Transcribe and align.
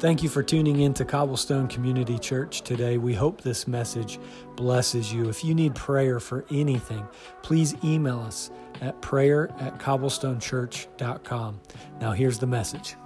Thank 0.00 0.22
you 0.22 0.30
for 0.30 0.42
tuning 0.42 0.80
in 0.80 0.94
to 0.94 1.04
Cobblestone 1.04 1.68
Community 1.68 2.18
Church 2.18 2.62
today. 2.62 2.96
We 2.96 3.12
hope 3.12 3.42
this 3.42 3.68
message 3.68 4.18
blesses 4.56 5.12
you. 5.12 5.28
If 5.28 5.44
you 5.44 5.54
need 5.54 5.74
prayer 5.74 6.18
for 6.18 6.46
anything, 6.50 7.06
please 7.42 7.74
email 7.84 8.18
us 8.20 8.50
at 8.80 8.98
prayer 9.02 9.50
at 9.60 9.78
cobblestonechurch.com. 9.78 11.60
Now, 12.00 12.12
here's 12.12 12.38
the 12.38 12.46
message. 12.46 12.96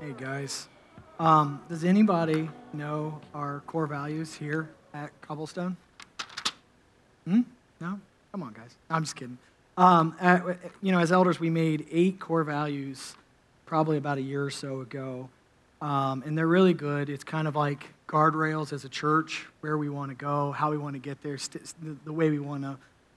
Hey, 0.00 0.14
guys. 0.16 0.68
Um, 1.20 1.60
does 1.68 1.84
anybody 1.84 2.48
know 2.72 3.20
our 3.34 3.60
core 3.66 3.86
values 3.86 4.32
here 4.32 4.70
at 4.94 5.10
Cobblestone? 5.20 5.76
Hmm? 7.26 7.42
No? 7.78 8.00
Come 8.32 8.42
on, 8.42 8.54
guys. 8.54 8.74
I'm 8.88 9.02
just 9.02 9.16
kidding. 9.16 9.36
Um, 9.76 10.16
at, 10.18 10.42
you 10.80 10.92
know, 10.92 10.98
as 10.98 11.12
elders, 11.12 11.38
we 11.38 11.50
made 11.50 11.86
eight 11.90 12.18
core 12.18 12.42
values 12.42 13.16
probably 13.66 13.98
about 13.98 14.16
a 14.16 14.22
year 14.22 14.42
or 14.46 14.50
so 14.50 14.80
ago. 14.80 15.28
Um, 15.80 16.24
and 16.26 16.36
they're 16.36 16.46
really 16.46 16.74
good. 16.74 17.08
It's 17.08 17.24
kind 17.24 17.46
of 17.46 17.54
like 17.54 17.86
guardrails 18.08 18.72
as 18.72 18.84
a 18.84 18.88
church, 18.88 19.46
where 19.60 19.78
we 19.78 19.88
want 19.88 20.10
to 20.10 20.14
go, 20.14 20.52
how 20.52 20.70
we 20.70 20.78
want 20.78 20.94
to 20.94 20.98
get 20.98 21.22
there, 21.22 21.38
st- 21.38 21.74
the 22.04 22.12
way 22.12 22.30
we 22.30 22.38
want 22.38 22.62
to 22.62 22.76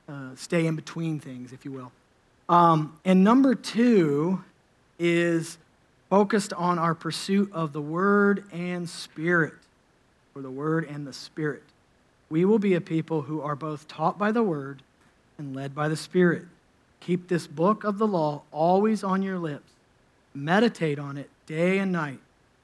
uh, 0.09 0.35
stay 0.35 0.67
in 0.67 0.75
between 0.75 1.19
things, 1.19 1.53
if 1.53 1.65
you 1.65 1.71
will. 1.71 1.91
Um, 2.49 2.99
and 3.05 3.23
number 3.23 3.55
two 3.55 4.43
is 4.99 5.57
focused 6.09 6.51
on 6.53 6.77
our 6.77 6.93
pursuit 6.93 7.49
of 7.53 7.71
the 7.71 7.81
Word 7.81 8.43
and 8.51 8.87
Spirit, 8.89 9.53
or 10.35 10.41
the 10.41 10.51
Word 10.51 10.87
and 10.87 11.07
the 11.07 11.13
Spirit. 11.13 11.63
We 12.29 12.45
will 12.45 12.59
be 12.59 12.75
a 12.75 12.81
people 12.81 13.21
who 13.21 13.41
are 13.41 13.55
both 13.55 13.87
taught 13.87 14.19
by 14.19 14.31
the 14.31 14.43
Word 14.43 14.83
and 15.37 15.55
led 15.55 15.73
by 15.73 15.87
the 15.87 15.95
Spirit. 15.95 16.43
Keep 16.99 17.29
this 17.29 17.47
book 17.47 17.83
of 17.83 17.97
the 17.97 18.07
law 18.07 18.43
always 18.51 19.03
on 19.03 19.23
your 19.23 19.39
lips. 19.39 19.71
Meditate 20.35 20.99
on 20.99 21.17
it 21.17 21.29
day 21.45 21.79
and 21.79 21.91
night 21.91 22.19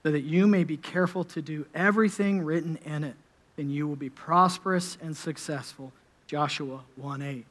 so 0.08 0.12
that 0.12 0.22
you 0.22 0.48
may 0.48 0.64
be 0.64 0.78
careful 0.78 1.26
to 1.26 1.42
do 1.42 1.66
everything 1.76 2.42
written 2.42 2.80
in 2.86 3.04
it. 3.04 3.16
Then 3.58 3.70
you 3.70 3.86
will 3.90 3.98
be 3.98 4.09
prosperous 4.09 4.98
and 5.02 5.18
successful. 5.18 5.92
Joshua 6.28 6.80
1 6.95 7.22
8. 7.22 7.45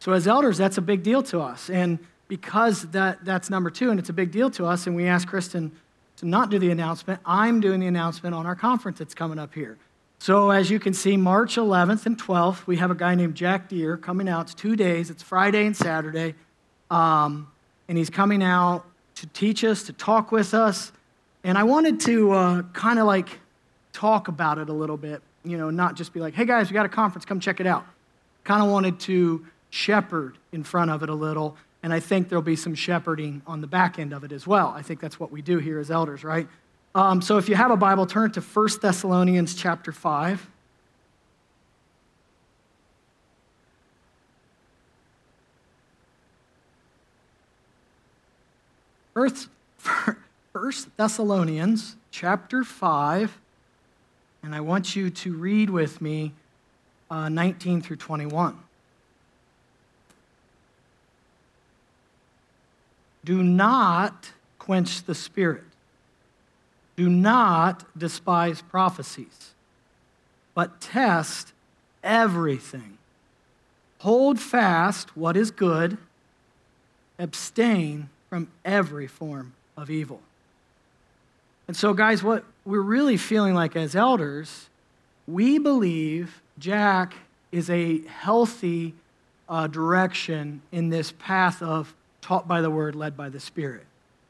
So, 0.00 0.12
as 0.12 0.26
elders, 0.26 0.58
that's 0.58 0.76
a 0.76 0.80
big 0.80 1.04
deal 1.04 1.22
to 1.22 1.38
us. 1.40 1.70
And 1.70 2.00
because 2.26 2.82
that, 2.90 3.24
that's 3.24 3.48
number 3.48 3.70
two, 3.70 3.90
and 3.90 4.00
it's 4.00 4.08
a 4.08 4.12
big 4.12 4.32
deal 4.32 4.50
to 4.50 4.66
us, 4.66 4.88
and 4.88 4.96
we 4.96 5.06
asked 5.06 5.28
Kristen 5.28 5.70
to 6.16 6.26
not 6.26 6.50
do 6.50 6.58
the 6.58 6.72
announcement, 6.72 7.20
I'm 7.24 7.60
doing 7.60 7.78
the 7.78 7.86
announcement 7.86 8.34
on 8.34 8.44
our 8.44 8.56
conference 8.56 8.98
that's 8.98 9.14
coming 9.14 9.38
up 9.38 9.54
here. 9.54 9.78
So, 10.18 10.50
as 10.50 10.68
you 10.68 10.80
can 10.80 10.94
see, 10.94 11.16
March 11.16 11.54
11th 11.54 12.06
and 12.06 12.20
12th, 12.20 12.66
we 12.66 12.78
have 12.78 12.90
a 12.90 12.96
guy 12.96 13.14
named 13.14 13.36
Jack 13.36 13.68
Deere 13.68 13.96
coming 13.96 14.28
out. 14.28 14.46
It's 14.46 14.54
two 14.54 14.74
days, 14.74 15.10
it's 15.10 15.22
Friday 15.22 15.64
and 15.64 15.76
Saturday. 15.76 16.34
Um, 16.90 17.46
and 17.86 17.96
he's 17.96 18.10
coming 18.10 18.42
out 18.42 18.84
to 19.14 19.28
teach 19.28 19.62
us, 19.62 19.84
to 19.84 19.92
talk 19.92 20.32
with 20.32 20.54
us. 20.54 20.90
And 21.42 21.56
I 21.56 21.62
wanted 21.64 22.00
to 22.00 22.32
uh, 22.32 22.62
kind 22.72 22.98
of 22.98 23.06
like 23.06 23.40
talk 23.92 24.28
about 24.28 24.58
it 24.58 24.68
a 24.68 24.72
little 24.72 24.96
bit, 24.96 25.22
you 25.44 25.56
know, 25.56 25.70
not 25.70 25.94
just 25.94 26.12
be 26.12 26.20
like, 26.20 26.34
hey 26.34 26.44
guys, 26.44 26.70
we 26.70 26.74
got 26.74 26.86
a 26.86 26.90
conference, 26.90 27.24
come 27.24 27.40
check 27.40 27.60
it 27.60 27.66
out. 27.66 27.86
Kind 28.44 28.62
of 28.62 28.70
wanted 28.70 29.00
to 29.00 29.46
shepherd 29.70 30.36
in 30.52 30.64
front 30.64 30.90
of 30.90 31.02
it 31.02 31.08
a 31.08 31.14
little. 31.14 31.56
And 31.82 31.92
I 31.92 32.00
think 32.00 32.28
there'll 32.28 32.42
be 32.42 32.56
some 32.56 32.74
shepherding 32.74 33.42
on 33.46 33.60
the 33.60 33.66
back 33.66 33.98
end 33.98 34.12
of 34.12 34.22
it 34.22 34.32
as 34.32 34.46
well. 34.46 34.68
I 34.68 34.82
think 34.82 35.00
that's 35.00 35.18
what 35.18 35.32
we 35.32 35.40
do 35.40 35.58
here 35.58 35.78
as 35.78 35.90
elders, 35.90 36.24
right? 36.24 36.46
Um, 36.94 37.22
so 37.22 37.38
if 37.38 37.48
you 37.48 37.54
have 37.54 37.70
a 37.70 37.76
Bible, 37.76 38.04
turn 38.04 38.32
to 38.32 38.40
1 38.40 38.68
Thessalonians 38.82 39.54
chapter 39.54 39.92
5. 39.92 40.46
First, 49.14 49.48
First 50.52 50.88
Thessalonians 50.96 51.94
chapter 52.10 52.64
5, 52.64 53.38
and 54.42 54.52
I 54.52 54.60
want 54.60 54.96
you 54.96 55.08
to 55.08 55.32
read 55.32 55.70
with 55.70 56.00
me 56.00 56.32
uh, 57.08 57.28
19 57.28 57.82
through 57.82 57.98
21. 57.98 58.58
Do 63.24 63.44
not 63.44 64.32
quench 64.58 65.04
the 65.04 65.14
spirit. 65.14 65.62
Do 66.96 67.08
not 67.08 67.86
despise 67.96 68.60
prophecies, 68.60 69.54
but 70.52 70.80
test 70.80 71.52
everything. 72.02 72.98
Hold 73.98 74.40
fast 74.40 75.16
what 75.16 75.36
is 75.36 75.52
good, 75.52 75.96
abstain 77.20 78.08
from 78.28 78.48
every 78.64 79.06
form 79.06 79.52
of 79.76 79.90
evil. 79.90 80.20
And 81.70 81.76
so, 81.76 81.94
guys, 81.94 82.20
what 82.20 82.42
we're 82.64 82.80
really 82.80 83.16
feeling 83.16 83.54
like 83.54 83.76
as 83.76 83.94
elders, 83.94 84.68
we 85.28 85.60
believe 85.60 86.42
Jack 86.58 87.14
is 87.52 87.70
a 87.70 88.00
healthy 88.08 88.92
uh, 89.48 89.68
direction 89.68 90.62
in 90.72 90.88
this 90.88 91.12
path 91.12 91.62
of 91.62 91.94
taught 92.22 92.48
by 92.48 92.60
the 92.60 92.70
word, 92.70 92.96
led 92.96 93.16
by 93.16 93.28
the 93.28 93.38
Spirit. 93.38 93.86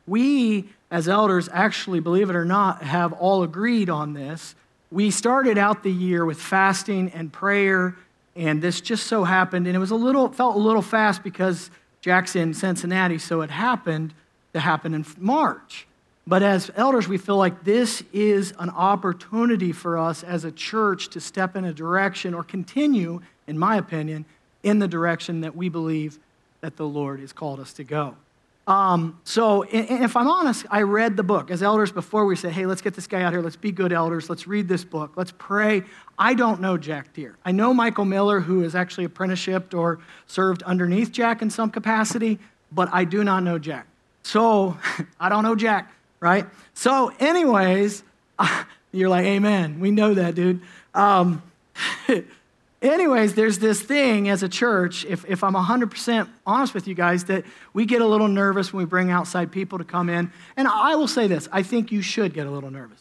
We, 0.06 0.68
as 0.90 1.08
elders, 1.08 1.48
actually, 1.50 2.00
believe 2.00 2.28
it 2.28 2.36
or 2.36 2.44
not, 2.44 2.82
have 2.82 3.14
all 3.14 3.42
agreed 3.42 3.88
on 3.88 4.12
this. 4.12 4.54
We 4.92 5.10
started 5.10 5.56
out 5.56 5.82
the 5.82 5.90
year 5.90 6.26
with 6.26 6.38
fasting 6.38 7.10
and 7.14 7.32
prayer, 7.32 7.96
and 8.36 8.60
this 8.60 8.82
just 8.82 9.06
so 9.06 9.24
happened, 9.24 9.66
and 9.66 9.74
it 9.74 9.78
was 9.78 9.92
a 9.92 9.96
little, 9.96 10.28
felt 10.28 10.56
a 10.56 10.58
little 10.58 10.82
fast 10.82 11.22
because 11.22 11.70
Jack's 12.02 12.36
in 12.36 12.52
Cincinnati, 12.52 13.16
so 13.16 13.40
it 13.40 13.48
happened 13.48 14.12
to 14.52 14.60
happen 14.60 14.92
in 14.92 15.06
March. 15.16 15.86
But 16.30 16.44
as 16.44 16.70
elders, 16.76 17.08
we 17.08 17.18
feel 17.18 17.36
like 17.36 17.64
this 17.64 18.04
is 18.12 18.54
an 18.60 18.70
opportunity 18.70 19.72
for 19.72 19.98
us 19.98 20.22
as 20.22 20.44
a 20.44 20.52
church 20.52 21.08
to 21.08 21.20
step 21.20 21.56
in 21.56 21.64
a 21.64 21.72
direction 21.72 22.34
or 22.34 22.44
continue, 22.44 23.20
in 23.48 23.58
my 23.58 23.78
opinion, 23.78 24.24
in 24.62 24.78
the 24.78 24.86
direction 24.86 25.40
that 25.40 25.56
we 25.56 25.68
believe 25.68 26.20
that 26.60 26.76
the 26.76 26.86
Lord 26.86 27.18
has 27.18 27.32
called 27.32 27.58
us 27.58 27.72
to 27.72 27.82
go. 27.82 28.14
Um, 28.68 29.18
so, 29.24 29.66
if 29.72 30.16
I'm 30.16 30.28
honest, 30.28 30.66
I 30.70 30.82
read 30.82 31.16
the 31.16 31.24
book. 31.24 31.50
As 31.50 31.64
elders, 31.64 31.90
before 31.90 32.24
we 32.26 32.36
said, 32.36 32.52
hey, 32.52 32.64
let's 32.64 32.80
get 32.80 32.94
this 32.94 33.08
guy 33.08 33.22
out 33.22 33.32
here, 33.32 33.42
let's 33.42 33.56
be 33.56 33.72
good 33.72 33.92
elders, 33.92 34.30
let's 34.30 34.46
read 34.46 34.68
this 34.68 34.84
book, 34.84 35.14
let's 35.16 35.32
pray. 35.36 35.82
I 36.16 36.34
don't 36.34 36.60
know 36.60 36.78
Jack 36.78 37.12
Deere. 37.12 37.34
I 37.44 37.50
know 37.50 37.74
Michael 37.74 38.04
Miller, 38.04 38.38
who 38.38 38.62
is 38.62 38.76
actually 38.76 39.06
apprenticeshiped 39.06 39.74
or 39.74 39.98
served 40.28 40.62
underneath 40.62 41.10
Jack 41.10 41.42
in 41.42 41.50
some 41.50 41.72
capacity, 41.72 42.38
but 42.70 42.88
I 42.92 43.02
do 43.02 43.24
not 43.24 43.42
know 43.42 43.58
Jack. 43.58 43.88
So, 44.22 44.78
I 45.18 45.28
don't 45.28 45.42
know 45.42 45.56
Jack 45.56 45.90
right? 46.20 46.46
So, 46.74 47.12
anyways, 47.18 48.02
you're 48.92 49.08
like, 49.08 49.24
Amen. 49.24 49.80
We 49.80 49.90
know 49.90 50.14
that, 50.14 50.34
dude. 50.34 50.60
Um, 50.94 51.42
anyways, 52.82 53.34
there's 53.34 53.58
this 53.58 53.80
thing 53.82 54.28
as 54.28 54.42
a 54.42 54.48
church, 54.48 55.04
if, 55.04 55.24
if 55.28 55.42
I'm 55.42 55.54
100% 55.54 56.28
honest 56.46 56.74
with 56.74 56.86
you 56.86 56.94
guys, 56.94 57.24
that 57.24 57.44
we 57.72 57.86
get 57.86 58.02
a 58.02 58.06
little 58.06 58.28
nervous 58.28 58.72
when 58.72 58.84
we 58.84 58.88
bring 58.88 59.10
outside 59.10 59.50
people 59.50 59.78
to 59.78 59.84
come 59.84 60.08
in. 60.08 60.32
And 60.56 60.68
I 60.68 60.94
will 60.96 61.08
say 61.08 61.26
this 61.26 61.48
I 61.52 61.62
think 61.62 61.92
you 61.92 62.02
should 62.02 62.34
get 62.34 62.46
a 62.46 62.50
little 62.50 62.70
nervous. 62.70 63.00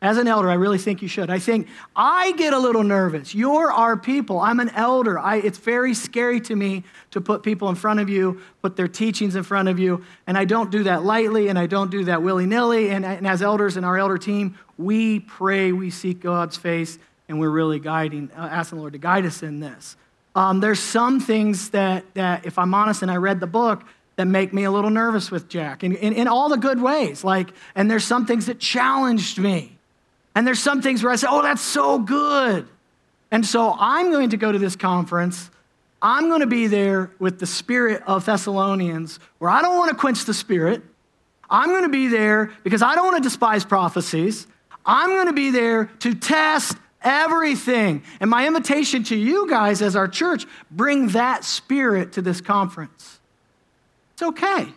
As 0.00 0.16
an 0.16 0.28
elder, 0.28 0.48
I 0.48 0.54
really 0.54 0.78
think 0.78 1.02
you 1.02 1.08
should. 1.08 1.28
I 1.28 1.40
think 1.40 1.66
I 1.96 2.30
get 2.32 2.52
a 2.52 2.58
little 2.58 2.84
nervous. 2.84 3.34
You're 3.34 3.72
our 3.72 3.96
people. 3.96 4.38
I'm 4.38 4.60
an 4.60 4.68
elder. 4.70 5.18
I, 5.18 5.36
it's 5.38 5.58
very 5.58 5.92
scary 5.92 6.40
to 6.42 6.54
me 6.54 6.84
to 7.10 7.20
put 7.20 7.42
people 7.42 7.68
in 7.68 7.74
front 7.74 7.98
of 7.98 8.08
you, 8.08 8.40
put 8.62 8.76
their 8.76 8.86
teachings 8.86 9.34
in 9.34 9.42
front 9.42 9.68
of 9.68 9.80
you. 9.80 10.04
And 10.28 10.38
I 10.38 10.44
don't 10.44 10.70
do 10.70 10.84
that 10.84 11.02
lightly 11.02 11.48
and 11.48 11.58
I 11.58 11.66
don't 11.66 11.90
do 11.90 12.04
that 12.04 12.22
willy 12.22 12.46
nilly. 12.46 12.90
And, 12.90 13.04
and 13.04 13.26
as 13.26 13.42
elders 13.42 13.76
in 13.76 13.82
our 13.82 13.98
elder 13.98 14.18
team, 14.18 14.56
we 14.76 15.18
pray, 15.18 15.72
we 15.72 15.90
seek 15.90 16.20
God's 16.20 16.56
face, 16.56 16.96
and 17.28 17.40
we're 17.40 17.50
really 17.50 17.80
guiding, 17.80 18.30
uh, 18.36 18.42
asking 18.42 18.76
the 18.76 18.82
Lord 18.82 18.92
to 18.92 19.00
guide 19.00 19.26
us 19.26 19.42
in 19.42 19.58
this. 19.58 19.96
Um, 20.36 20.60
there's 20.60 20.78
some 20.78 21.18
things 21.18 21.70
that, 21.70 22.04
that, 22.14 22.46
if 22.46 22.56
I'm 22.56 22.72
honest, 22.72 23.02
and 23.02 23.10
I 23.10 23.16
read 23.16 23.40
the 23.40 23.48
book, 23.48 23.82
that 24.14 24.26
make 24.26 24.52
me 24.52 24.64
a 24.64 24.70
little 24.70 24.90
nervous 24.90 25.30
with 25.30 25.48
Jack 25.48 25.84
in, 25.84 25.94
in, 25.94 26.12
in 26.12 26.26
all 26.26 26.48
the 26.48 26.56
good 26.56 26.80
ways. 26.80 27.22
Like, 27.22 27.50
and 27.76 27.88
there's 27.88 28.04
some 28.04 28.26
things 28.26 28.46
that 28.46 28.58
challenged 28.58 29.38
me. 29.38 29.77
And 30.34 30.46
there's 30.46 30.60
some 30.60 30.82
things 30.82 31.02
where 31.02 31.12
I 31.12 31.16
say, 31.16 31.26
oh, 31.28 31.42
that's 31.42 31.62
so 31.62 31.98
good. 31.98 32.68
And 33.30 33.44
so 33.44 33.74
I'm 33.78 34.10
going 34.10 34.30
to 34.30 34.36
go 34.36 34.52
to 34.52 34.58
this 34.58 34.76
conference. 34.76 35.50
I'm 36.00 36.28
going 36.28 36.40
to 36.40 36.46
be 36.46 36.68
there 36.68 37.10
with 37.18 37.40
the 37.40 37.46
spirit 37.46 38.02
of 38.06 38.24
Thessalonians, 38.24 39.18
where 39.38 39.50
I 39.50 39.62
don't 39.62 39.76
want 39.76 39.90
to 39.90 39.96
quench 39.96 40.24
the 40.24 40.34
spirit. 40.34 40.82
I'm 41.50 41.68
going 41.68 41.82
to 41.82 41.88
be 41.88 42.08
there 42.08 42.52
because 42.62 42.82
I 42.82 42.94
don't 42.94 43.06
want 43.06 43.16
to 43.16 43.22
despise 43.22 43.64
prophecies. 43.64 44.46
I'm 44.86 45.10
going 45.10 45.26
to 45.26 45.32
be 45.32 45.50
there 45.50 45.86
to 46.00 46.14
test 46.14 46.76
everything. 47.02 48.02
And 48.20 48.30
my 48.30 48.46
invitation 48.46 49.02
to 49.04 49.16
you 49.16 49.48
guys 49.48 49.82
as 49.82 49.96
our 49.96 50.08
church, 50.08 50.46
bring 50.70 51.08
that 51.08 51.44
spirit 51.44 52.12
to 52.12 52.22
this 52.22 52.40
conference. 52.40 53.18
It's 54.14 54.22
okay. 54.22 54.68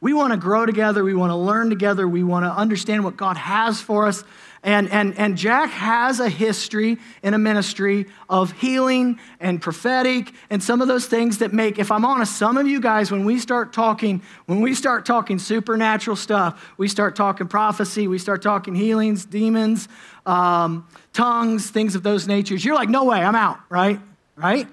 We 0.00 0.12
want 0.12 0.32
to 0.32 0.36
grow 0.36 0.66
together. 0.66 1.02
We 1.02 1.14
want 1.14 1.30
to 1.30 1.36
learn 1.36 1.70
together. 1.70 2.06
We 2.06 2.22
want 2.22 2.44
to 2.44 2.50
understand 2.50 3.04
what 3.04 3.16
God 3.16 3.36
has 3.36 3.80
for 3.80 4.06
us. 4.06 4.22
And, 4.66 4.90
and, 4.90 5.16
and 5.16 5.38
Jack 5.38 5.70
has 5.70 6.18
a 6.18 6.28
history 6.28 6.98
in 7.22 7.34
a 7.34 7.38
ministry 7.38 8.06
of 8.28 8.50
healing 8.50 9.20
and 9.38 9.62
prophetic 9.62 10.32
and 10.50 10.60
some 10.60 10.82
of 10.82 10.88
those 10.88 11.06
things 11.06 11.38
that 11.38 11.52
make, 11.52 11.78
if 11.78 11.92
I'm 11.92 12.04
honest, 12.04 12.36
some 12.36 12.56
of 12.56 12.66
you 12.66 12.80
guys, 12.80 13.12
when 13.12 13.24
we 13.24 13.38
start 13.38 13.72
talking, 13.72 14.20
when 14.46 14.60
we 14.60 14.74
start 14.74 15.06
talking 15.06 15.38
supernatural 15.38 16.16
stuff, 16.16 16.74
we 16.78 16.88
start 16.88 17.14
talking 17.14 17.46
prophecy, 17.46 18.08
we 18.08 18.18
start 18.18 18.42
talking 18.42 18.74
healings, 18.74 19.24
demons, 19.24 19.86
um, 20.26 20.84
tongues, 21.12 21.70
things 21.70 21.94
of 21.94 22.02
those 22.02 22.26
natures, 22.26 22.64
you're 22.64 22.74
like, 22.74 22.88
no 22.88 23.04
way, 23.04 23.18
I'm 23.22 23.36
out, 23.36 23.60
right? 23.68 24.00
Right? 24.34 24.66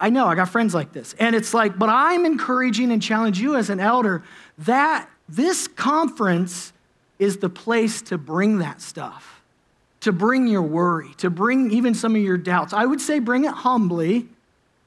I 0.00 0.08
know, 0.08 0.26
I 0.26 0.34
got 0.34 0.48
friends 0.48 0.72
like 0.72 0.94
this. 0.94 1.14
And 1.18 1.36
it's 1.36 1.52
like, 1.52 1.78
but 1.78 1.90
I'm 1.90 2.24
encouraging 2.24 2.90
and 2.90 3.02
challenge 3.02 3.38
you 3.38 3.56
as 3.56 3.68
an 3.68 3.78
elder 3.78 4.22
that 4.56 5.06
this 5.28 5.68
conference 5.68 6.71
is 7.22 7.36
the 7.36 7.48
place 7.48 8.02
to 8.02 8.18
bring 8.18 8.58
that 8.58 8.80
stuff, 8.80 9.42
to 10.00 10.10
bring 10.10 10.48
your 10.48 10.62
worry, 10.62 11.14
to 11.18 11.30
bring 11.30 11.70
even 11.70 11.94
some 11.94 12.16
of 12.16 12.22
your 12.22 12.36
doubts. 12.36 12.72
I 12.72 12.84
would 12.84 13.00
say 13.00 13.20
bring 13.20 13.44
it 13.44 13.52
humbly 13.52 14.26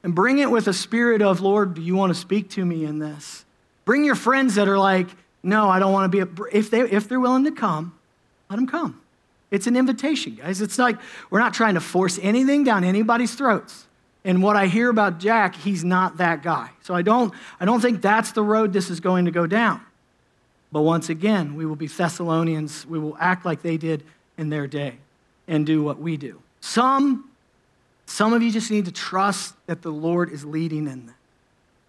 and 0.02 0.14
bring 0.14 0.38
it 0.38 0.50
with 0.50 0.68
a 0.68 0.74
spirit 0.74 1.22
of, 1.22 1.40
Lord, 1.40 1.74
do 1.74 1.80
you 1.80 1.96
want 1.96 2.12
to 2.12 2.18
speak 2.18 2.50
to 2.50 2.64
me 2.64 2.84
in 2.84 2.98
this? 2.98 3.46
Bring 3.86 4.04
your 4.04 4.14
friends 4.14 4.56
that 4.56 4.68
are 4.68 4.78
like, 4.78 5.08
no, 5.42 5.70
I 5.70 5.78
don't 5.78 5.92
want 5.92 6.12
to 6.12 6.26
be, 6.26 6.42
a, 6.42 6.46
if, 6.52 6.70
they, 6.70 6.80
if 6.80 7.08
they're 7.08 7.20
willing 7.20 7.44
to 7.44 7.52
come, 7.52 7.96
let 8.50 8.56
them 8.56 8.66
come. 8.66 9.00
It's 9.50 9.66
an 9.66 9.76
invitation, 9.76 10.34
guys. 10.34 10.60
It's 10.60 10.76
like 10.76 10.96
we're 11.30 11.38
not 11.38 11.54
trying 11.54 11.74
to 11.74 11.80
force 11.80 12.18
anything 12.20 12.64
down 12.64 12.84
anybody's 12.84 13.34
throats. 13.34 13.86
And 14.24 14.42
what 14.42 14.56
I 14.56 14.66
hear 14.66 14.90
about 14.90 15.20
Jack, 15.20 15.54
he's 15.54 15.84
not 15.84 16.16
that 16.16 16.42
guy. 16.42 16.70
So 16.82 16.94
I 16.94 17.02
don't, 17.02 17.32
I 17.60 17.64
don't 17.64 17.80
think 17.80 18.02
that's 18.02 18.32
the 18.32 18.42
road 18.42 18.72
this 18.72 18.90
is 18.90 19.00
going 19.00 19.24
to 19.24 19.30
go 19.30 19.46
down. 19.46 19.80
But 20.76 20.82
once 20.82 21.08
again, 21.08 21.54
we 21.54 21.64
will 21.64 21.74
be 21.74 21.86
Thessalonians. 21.86 22.84
We 22.84 22.98
will 22.98 23.16
act 23.18 23.46
like 23.46 23.62
they 23.62 23.78
did 23.78 24.04
in 24.36 24.50
their 24.50 24.66
day 24.66 24.98
and 25.48 25.64
do 25.64 25.82
what 25.82 25.98
we 25.98 26.18
do. 26.18 26.42
Some, 26.60 27.30
some 28.04 28.34
of 28.34 28.42
you 28.42 28.50
just 28.50 28.70
need 28.70 28.84
to 28.84 28.92
trust 28.92 29.54
that 29.68 29.80
the 29.80 29.90
Lord 29.90 30.30
is 30.30 30.44
leading 30.44 30.80
in 30.80 31.06
them. 31.06 31.14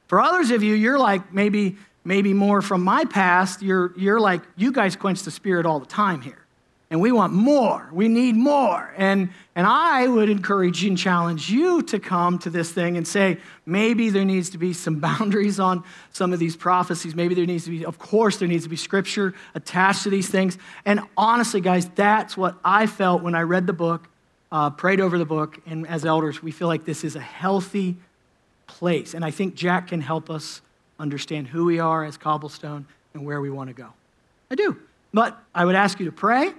For 0.07 0.22
others 0.22 0.51
of 0.51 0.63
you, 0.63 0.74
you're 0.74 0.98
like 0.98 1.34
maybe, 1.34 1.75
maybe 2.06 2.34
more 2.34 2.62
from 2.62 2.81
my 2.81 3.04
past, 3.04 3.62
you're, 3.62 3.92
you're 3.98 4.22
like, 4.22 4.42
you 4.56 4.72
guys 4.72 4.95
quench 4.95 5.24
the 5.24 5.31
spirit 5.31 5.66
all 5.66 5.81
the 5.81 5.86
time 5.86 6.22
here 6.22 6.45
and 6.89 7.01
we 7.01 7.12
want 7.12 7.34
more. 7.34 7.89
We 7.92 8.07
need 8.07 8.36
more. 8.36 8.94
And, 8.95 9.30
and 9.56 9.68
I 9.68 10.07
would 10.07 10.30
encourage 10.30 10.86
and 10.86 10.98
challenge 10.98 11.50
you 11.50 11.81
to 11.84 12.00
come 12.00 12.39
to 12.39 12.50
this 12.50 12.72
thing 12.72 12.95
and 12.95 13.06
say, 13.06 13.39
maybe 13.66 14.10
there 14.10 14.24
needs 14.24 14.51
to 14.51 14.57
be 14.57 14.72
some 14.72 15.00
boundaries 15.00 15.60
on 15.60 15.84
some 16.13 16.31
of 16.31 16.39
these 16.39 16.56
prophecies. 16.56 17.13
Maybe 17.13 17.36
there 17.36 17.45
needs 17.45 17.66
to 17.66 17.72
be, 17.72 17.86
of 17.86 18.00
course, 18.00 18.38
there 18.38 18.48
needs 18.48 18.63
to 18.63 18.69
be 18.69 18.78
scripture 18.78 19.34
attached 19.54 20.04
to 20.04 20.10
these 20.10 20.30
things. 20.30 20.57
And 20.86 21.01
honestly, 21.18 21.60
guys, 21.60 21.89
that's 21.89 22.38
what 22.38 22.56
I 22.63 22.88
felt 22.88 23.22
when 23.22 23.36
I 23.36 23.42
read 23.42 23.68
the 23.68 23.74
book, 23.74 24.07
uh, 24.50 24.69
prayed 24.69 25.01
over 25.01 25.18
the 25.18 25.25
book, 25.25 25.60
and 25.66 25.86
as 25.88 26.06
elders, 26.06 26.42
we 26.42 26.51
feel 26.51 26.69
like 26.69 26.86
this 26.86 27.04
is 27.04 27.18
a 27.18 27.22
healthy 27.22 27.98
place. 28.66 29.13
And 29.13 29.25
I 29.25 29.31
think 29.31 29.56
Jack 29.56 29.90
can 29.90 30.00
help 30.00 30.30
us 30.30 30.62
understand 31.00 31.48
who 31.48 31.66
we 31.66 31.80
are 31.80 32.06
as 32.06 32.16
Cobblestone 32.16 32.86
and 33.13 33.25
where 33.25 33.42
we 33.42 33.50
want 33.50 33.69
to 33.69 33.74
go. 33.74 33.90
I 34.50 34.56
do. 34.56 34.78
But 35.13 35.38
I 35.54 35.66
would 35.66 35.75
ask 35.75 36.00
you 36.00 36.06
to 36.06 36.12
pray. 36.13 36.54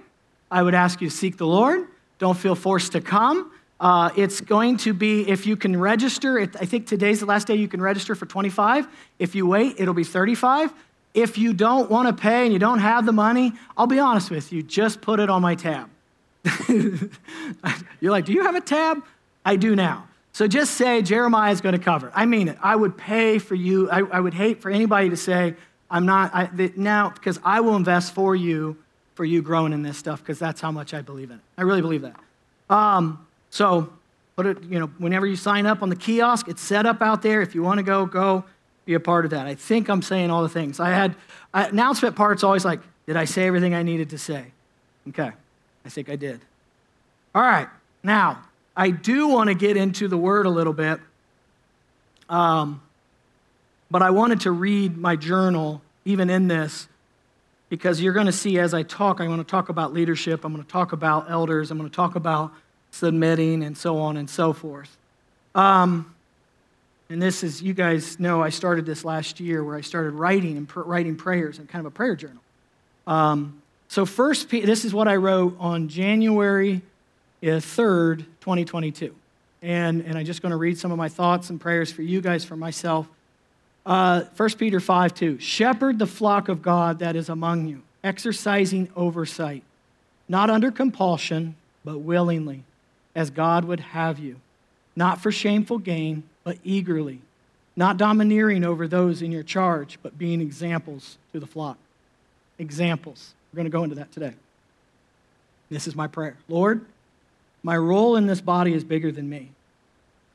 I 0.51 0.63
would 0.63 0.73
ask 0.73 1.01
you 1.01 1.09
to 1.09 1.15
seek 1.15 1.37
the 1.37 1.47
Lord. 1.47 1.87
Don't 2.17 2.37
feel 2.37 2.55
forced 2.55 2.93
to 2.93 3.01
come. 3.01 3.51
Uh, 3.79 4.09
it's 4.17 4.41
going 4.41 4.75
to 4.77 4.93
be, 4.93 5.27
if 5.29 5.45
you 5.45 5.55
can 5.55 5.79
register, 5.79 6.39
I 6.39 6.65
think 6.65 6.87
today's 6.87 7.21
the 7.21 7.25
last 7.25 7.47
day 7.47 7.55
you 7.55 7.67
can 7.67 7.81
register 7.81 8.13
for 8.13 8.25
25. 8.25 8.87
If 9.19 9.35
you 9.35 9.47
wait, 9.47 9.75
it'll 9.79 9.93
be 9.93 10.03
35. 10.03 10.73
If 11.13 11.37
you 11.37 11.53
don't 11.53 11.89
want 11.89 12.07
to 12.07 12.21
pay 12.21 12.43
and 12.43 12.53
you 12.53 12.59
don't 12.59 12.79
have 12.79 13.05
the 13.05 13.13
money, 13.13 13.53
I'll 13.77 13.87
be 13.87 13.99
honest 13.99 14.31
with 14.31 14.51
you, 14.51 14.61
just 14.61 15.01
put 15.01 15.19
it 15.19 15.29
on 15.29 15.41
my 15.41 15.55
tab. 15.55 15.89
You're 16.67 18.11
like, 18.11 18.25
do 18.25 18.33
you 18.33 18.43
have 18.43 18.55
a 18.55 18.61
tab? 18.61 19.03
I 19.45 19.55
do 19.55 19.75
now. 19.75 20.07
So 20.33 20.45
just 20.47 20.75
say 20.75 21.01
Jeremiah 21.01 21.51
is 21.51 21.61
going 21.61 21.73
to 21.73 21.83
cover. 21.83 22.11
I 22.13 22.25
mean 22.25 22.49
it. 22.49 22.57
I 22.61 22.75
would 22.75 22.97
pay 22.97 23.39
for 23.39 23.55
you. 23.55 23.89
I, 23.89 23.99
I 23.99 24.19
would 24.19 24.33
hate 24.33 24.61
for 24.61 24.69
anybody 24.69 25.09
to 25.09 25.17
say, 25.17 25.55
I'm 25.89 26.05
not, 26.05 26.31
I, 26.33 26.71
now, 26.75 27.09
because 27.09 27.39
I 27.43 27.61
will 27.61 27.75
invest 27.75 28.13
for 28.13 28.35
you 28.35 28.77
for 29.19 29.25
you 29.25 29.41
growing 29.41 29.73
in 29.73 29.81
this 29.81 29.97
stuff 29.97 30.21
because 30.21 30.39
that's 30.39 30.61
how 30.61 30.71
much 30.71 30.93
I 30.93 31.01
believe 31.01 31.29
in 31.29 31.35
it. 31.35 31.43
I 31.57 31.63
really 31.63 31.81
believe 31.81 32.03
that. 32.03 32.17
Um, 32.69 33.27
so, 33.49 33.91
put 34.37 34.45
it, 34.45 34.63
you 34.63 34.79
know, 34.79 34.87
whenever 34.97 35.25
you 35.25 35.35
sign 35.35 35.65
up 35.65 35.83
on 35.83 35.89
the 35.89 35.97
kiosk, 35.97 36.47
it's 36.47 36.61
set 36.61 36.85
up 36.85 37.01
out 37.01 37.21
there. 37.21 37.41
If 37.41 37.53
you 37.53 37.61
want 37.61 37.79
to 37.79 37.83
go, 37.83 38.05
go 38.05 38.45
be 38.85 38.93
a 38.93 38.99
part 39.01 39.25
of 39.25 39.31
that. 39.31 39.45
I 39.45 39.55
think 39.55 39.89
I'm 39.89 40.01
saying 40.01 40.31
all 40.31 40.41
the 40.41 40.47
things. 40.47 40.79
I 40.79 40.91
had 40.91 41.17
I, 41.53 41.65
announcement 41.65 42.15
parts 42.15 42.45
always 42.45 42.63
like, 42.63 42.79
did 43.07 43.17
I 43.17 43.25
say 43.25 43.45
everything 43.45 43.73
I 43.73 43.83
needed 43.83 44.11
to 44.11 44.17
say? 44.17 44.45
Okay, 45.09 45.31
I 45.83 45.89
think 45.89 46.07
I 46.07 46.15
did. 46.15 46.39
All 47.35 47.41
right, 47.41 47.67
now 48.03 48.41
I 48.73 48.91
do 48.91 49.27
want 49.27 49.49
to 49.49 49.53
get 49.53 49.75
into 49.75 50.07
the 50.07 50.15
word 50.17 50.45
a 50.45 50.49
little 50.49 50.71
bit, 50.71 51.01
um, 52.29 52.81
but 53.91 54.01
I 54.01 54.11
wanted 54.11 54.39
to 54.41 54.51
read 54.51 54.97
my 54.97 55.17
journal 55.17 55.81
even 56.05 56.29
in 56.29 56.47
this 56.47 56.87
because 57.69 58.01
you're 58.01 58.13
going 58.13 58.25
to 58.25 58.31
see 58.31 58.59
as 58.59 58.73
I 58.73 58.83
talk, 58.83 59.21
I'm 59.21 59.27
going 59.27 59.37
to 59.37 59.43
talk 59.43 59.69
about 59.69 59.93
leadership, 59.93 60.43
I'm 60.43 60.51
going 60.51 60.63
to 60.63 60.69
talk 60.69 60.91
about 60.91 61.29
elders, 61.29 61.71
I'm 61.71 61.77
going 61.77 61.89
to 61.89 61.95
talk 61.95 62.15
about 62.15 62.51
submitting, 62.91 63.63
and 63.63 63.77
so 63.77 63.99
on 63.99 64.17
and 64.17 64.29
so 64.29 64.51
forth. 64.53 64.97
Um, 65.55 66.13
and 67.09 67.21
this 67.21 67.43
is, 67.43 67.61
you 67.61 67.73
guys 67.73 68.19
know, 68.19 68.41
I 68.43 68.49
started 68.49 68.85
this 68.85 69.03
last 69.03 69.39
year 69.39 69.63
where 69.63 69.75
I 69.75 69.81
started 69.81 70.11
writing 70.11 70.57
and 70.57 70.67
pr- 70.67 70.81
writing 70.81 71.15
prayers 71.15 71.57
and 71.57 71.67
kind 71.67 71.85
of 71.85 71.91
a 71.91 71.95
prayer 71.95 72.15
journal. 72.15 72.41
Um, 73.07 73.61
so, 73.87 74.05
first, 74.05 74.49
this 74.51 74.85
is 74.85 74.93
what 74.93 75.07
I 75.07 75.15
wrote 75.15 75.55
on 75.59 75.87
January 75.87 76.81
3rd, 77.41 78.17
2022. 78.41 79.15
And, 79.61 80.01
and 80.01 80.17
I'm 80.17 80.25
just 80.25 80.43
going 80.43 80.51
to 80.51 80.57
read 80.57 80.77
some 80.77 80.91
of 80.91 80.97
my 80.97 81.09
thoughts 81.09 81.49
and 81.49 81.59
prayers 81.59 81.91
for 81.91 82.03
you 82.03 82.21
guys, 82.21 82.45
for 82.45 82.55
myself. 82.55 83.07
Uh, 83.85 84.23
1 84.35 84.49
Peter 84.57 84.79
5 84.79 85.13
2. 85.13 85.39
Shepherd 85.39 85.99
the 85.99 86.07
flock 86.07 86.49
of 86.49 86.61
God 86.61 86.99
that 86.99 87.15
is 87.15 87.29
among 87.29 87.67
you, 87.67 87.81
exercising 88.03 88.89
oversight, 88.95 89.63
not 90.27 90.49
under 90.49 90.71
compulsion, 90.71 91.55
but 91.83 91.99
willingly, 91.99 92.63
as 93.15 93.29
God 93.29 93.65
would 93.65 93.79
have 93.79 94.19
you, 94.19 94.37
not 94.95 95.21
for 95.21 95.31
shameful 95.31 95.77
gain, 95.77 96.23
but 96.43 96.57
eagerly, 96.63 97.21
not 97.75 97.97
domineering 97.97 98.63
over 98.63 98.87
those 98.87 99.21
in 99.21 99.31
your 99.31 99.43
charge, 99.43 99.97
but 100.03 100.17
being 100.17 100.41
examples 100.41 101.17
to 101.31 101.39
the 101.39 101.47
flock. 101.47 101.77
Examples. 102.57 103.33
We're 103.51 103.57
going 103.57 103.65
to 103.65 103.71
go 103.71 103.83
into 103.83 103.95
that 103.95 104.11
today. 104.11 104.33
This 105.69 105.87
is 105.87 105.95
my 105.95 106.07
prayer. 106.07 106.35
Lord, 106.47 106.85
my 107.63 107.77
role 107.77 108.15
in 108.15 108.27
this 108.27 108.41
body 108.41 108.73
is 108.73 108.83
bigger 108.83 109.11
than 109.11 109.29
me. 109.29 109.49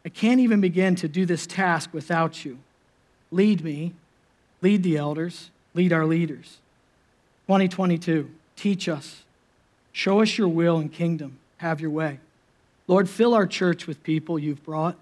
I 0.04 0.08
can't 0.08 0.40
even 0.40 0.60
begin 0.60 0.94
to 0.96 1.08
do 1.08 1.26
this 1.26 1.46
task 1.46 1.90
without 1.92 2.44
you. 2.44 2.58
Lead 3.34 3.64
me, 3.64 3.92
lead 4.62 4.84
the 4.84 4.96
elders, 4.96 5.50
lead 5.74 5.92
our 5.92 6.06
leaders. 6.06 6.58
2022, 7.48 8.30
teach 8.54 8.88
us, 8.88 9.24
show 9.90 10.22
us 10.22 10.38
your 10.38 10.46
will 10.46 10.78
and 10.78 10.92
kingdom, 10.92 11.36
have 11.56 11.80
your 11.80 11.90
way. 11.90 12.20
Lord, 12.86 13.08
fill 13.08 13.34
our 13.34 13.48
church 13.48 13.88
with 13.88 14.04
people 14.04 14.38
you've 14.38 14.62
brought, 14.62 14.94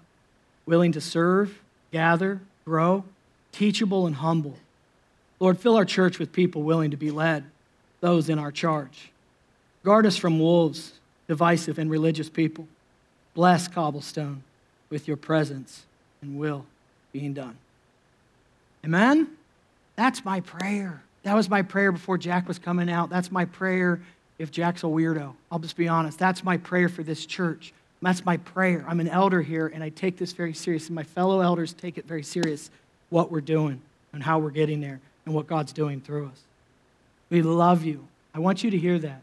willing 0.65 0.91
to 0.93 0.99
serve, 0.99 1.59
gather, 1.91 2.41
grow, 2.65 3.03
teachable, 3.51 4.07
and 4.07 4.15
humble. 4.15 4.57
Lord, 5.39 5.59
fill 5.59 5.75
our 5.75 5.85
church 5.85 6.17
with 6.17 6.33
people 6.33 6.63
willing 6.63 6.89
to 6.89 6.97
be 6.97 7.11
led, 7.11 7.43
those 8.01 8.29
in 8.29 8.39
our 8.39 8.51
charge. 8.51 9.11
Guard 9.83 10.07
us 10.07 10.17
from 10.17 10.39
wolves, 10.39 10.93
divisive 11.27 11.77
and 11.77 11.87
religious 11.87 12.31
people. 12.31 12.67
Bless 13.35 13.67
Cobblestone 13.67 14.41
with 14.89 15.07
your 15.07 15.17
presence 15.17 15.85
and 16.23 16.39
will 16.39 16.65
being 17.11 17.35
done. 17.35 17.57
Amen? 18.85 19.27
That's 19.95 20.25
my 20.25 20.41
prayer. 20.41 21.03
That 21.23 21.35
was 21.35 21.49
my 21.49 21.61
prayer 21.61 21.91
before 21.91 22.17
Jack 22.17 22.47
was 22.47 22.59
coming 22.59 22.89
out. 22.89 23.09
That's 23.09 23.31
my 23.31 23.45
prayer 23.45 24.01
if 24.39 24.51
Jack's 24.51 24.83
a 24.83 24.87
weirdo. 24.87 25.33
I'll 25.51 25.59
just 25.59 25.77
be 25.77 25.87
honest. 25.87 26.19
That's 26.19 26.43
my 26.43 26.57
prayer 26.57 26.89
for 26.89 27.03
this 27.03 27.25
church. 27.25 27.73
That's 28.01 28.25
my 28.25 28.35
prayer. 28.37 28.83
I'm 28.87 28.99
an 28.99 29.07
elder 29.07 29.41
here, 29.41 29.67
and 29.67 29.81
I 29.81 29.87
take 29.89 30.17
this 30.17 30.33
very 30.33 30.53
serious, 30.53 30.87
and 30.87 30.95
my 30.95 31.03
fellow 31.03 31.39
elders 31.39 31.71
take 31.71 31.97
it 31.97 32.05
very 32.05 32.23
serious 32.23 32.69
what 33.09 33.31
we're 33.31 33.39
doing 33.39 33.81
and 34.11 34.21
how 34.21 34.39
we're 34.39 34.51
getting 34.51 34.81
there 34.81 34.99
and 35.25 35.33
what 35.33 35.47
God's 35.47 35.71
doing 35.71 36.01
through 36.01 36.27
us. 36.27 36.41
We 37.29 37.41
love 37.41 37.85
you. 37.85 38.05
I 38.35 38.39
want 38.39 38.63
you 38.63 38.71
to 38.71 38.77
hear 38.77 38.99
that. 38.99 39.21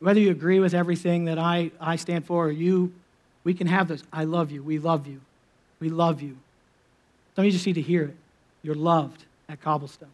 Whether 0.00 0.20
you 0.20 0.30
agree 0.30 0.60
with 0.60 0.74
everything 0.74 1.24
that 1.26 1.38
I, 1.38 1.70
I 1.80 1.96
stand 1.96 2.26
for 2.26 2.46
or 2.46 2.50
you, 2.50 2.92
we 3.42 3.54
can 3.54 3.66
have 3.66 3.88
this. 3.88 4.02
I 4.12 4.24
love 4.24 4.50
you. 4.50 4.62
We 4.62 4.78
love 4.78 5.06
you. 5.06 5.20
We 5.80 5.88
love 5.88 6.20
you. 6.20 6.36
Some 7.34 7.42
of 7.42 7.46
you 7.46 7.52
just 7.52 7.66
need 7.66 7.74
to 7.74 7.82
hear 7.82 8.02
it. 8.04 8.16
You're 8.64 8.74
loved 8.74 9.24
at 9.48 9.60
Cobblestone. 9.60 10.08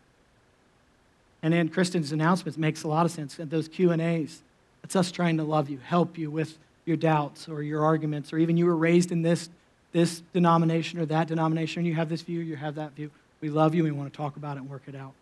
And 1.42 1.54
then 1.54 1.71
Kristen's 1.71 2.12
announcements 2.12 2.59
makes 2.59 2.83
a 2.83 2.88
lot 2.88 3.07
of 3.07 3.12
sense. 3.12 3.38
And 3.38 3.50
those 3.50 3.69
Q 3.69 3.92
and 3.92 4.02
A's, 4.02 4.42
it's 4.85 4.95
us 4.95 5.11
trying 5.11 5.38
to 5.38 5.45
love 5.45 5.71
you, 5.71 5.78
help 5.78 6.19
you 6.19 6.30
with 6.30 6.59
your 6.85 6.99
doubts 6.99 7.49
or 7.49 7.62
your 7.62 7.83
arguments, 7.85 8.33
or 8.33 8.38
even 8.38 8.59
you 8.59 8.66
were 8.66 8.76
raised 8.76 9.12
in 9.12 9.23
this, 9.23 9.49
this 9.92 10.23
denomination 10.35 10.99
or 10.99 11.07
that 11.07 11.28
denomination, 11.28 11.80
and 11.80 11.87
you 11.87 11.95
have 11.95 12.09
this 12.09 12.21
view, 12.23 12.40
you 12.40 12.57
have 12.57 12.75
that 12.75 12.92
view. 12.92 13.11
We 13.40 13.49
love 13.49 13.75
you, 13.75 13.85
we 13.85 13.90
want 13.90 14.12
to 14.12 14.16
talk 14.16 14.37
about 14.37 14.57
it 14.57 14.61
and 14.61 14.69
work 14.69 14.83
it 14.87 14.95
out. 14.95 15.12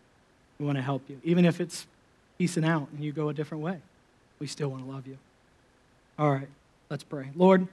We 0.59 0.65
want 0.65 0.77
to 0.77 0.81
help 0.81 1.03
you. 1.07 1.21
Even 1.23 1.45
if 1.45 1.61
it's 1.61 1.87
piecing 2.37 2.65
out 2.65 2.87
and 2.93 3.03
you 3.03 3.13
go 3.13 3.29
a 3.29 3.33
different 3.33 3.63
way, 3.63 3.77
we 4.39 4.47
still 4.47 4.69
want 4.69 4.83
to 4.83 4.91
love 4.91 5.07
you. 5.07 5.17
All 6.17 6.31
right, 6.31 6.49
let's 6.89 7.03
pray. 7.03 7.29
Lord, 7.35 7.67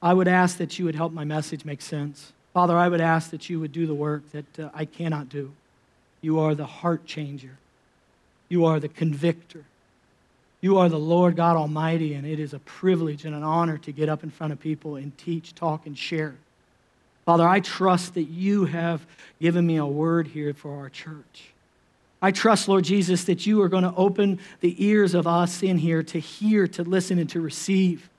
I 0.00 0.12
would 0.12 0.28
ask 0.28 0.58
that 0.58 0.78
you 0.78 0.84
would 0.84 0.94
help 0.94 1.12
my 1.12 1.24
message 1.24 1.64
make 1.64 1.82
sense. 1.82 2.32
Father, 2.58 2.76
I 2.76 2.88
would 2.88 3.00
ask 3.00 3.30
that 3.30 3.48
you 3.48 3.60
would 3.60 3.70
do 3.70 3.86
the 3.86 3.94
work 3.94 4.32
that 4.32 4.58
uh, 4.58 4.68
I 4.74 4.84
cannot 4.84 5.28
do. 5.28 5.52
You 6.20 6.40
are 6.40 6.56
the 6.56 6.66
heart 6.66 7.06
changer, 7.06 7.56
you 8.48 8.64
are 8.64 8.80
the 8.80 8.88
convictor. 8.88 9.62
You 10.60 10.78
are 10.78 10.88
the 10.88 10.98
Lord 10.98 11.36
God 11.36 11.56
Almighty, 11.56 12.14
and 12.14 12.26
it 12.26 12.40
is 12.40 12.54
a 12.54 12.58
privilege 12.58 13.24
and 13.24 13.32
an 13.32 13.44
honor 13.44 13.78
to 13.78 13.92
get 13.92 14.08
up 14.08 14.24
in 14.24 14.30
front 14.30 14.52
of 14.52 14.58
people 14.58 14.96
and 14.96 15.16
teach, 15.16 15.54
talk, 15.54 15.86
and 15.86 15.96
share. 15.96 16.34
Father, 17.24 17.46
I 17.46 17.60
trust 17.60 18.14
that 18.14 18.24
you 18.24 18.64
have 18.64 19.06
given 19.40 19.64
me 19.64 19.76
a 19.76 19.86
word 19.86 20.26
here 20.26 20.52
for 20.52 20.78
our 20.78 20.88
church. 20.88 21.52
I 22.20 22.32
trust, 22.32 22.66
Lord 22.66 22.82
Jesus, 22.82 23.22
that 23.26 23.46
you 23.46 23.62
are 23.62 23.68
going 23.68 23.84
to 23.84 23.94
open 23.94 24.40
the 24.62 24.84
ears 24.84 25.14
of 25.14 25.28
us 25.28 25.62
in 25.62 25.78
here 25.78 26.02
to 26.02 26.18
hear, 26.18 26.66
to 26.66 26.82
listen, 26.82 27.20
and 27.20 27.30
to 27.30 27.40
receive. 27.40 28.10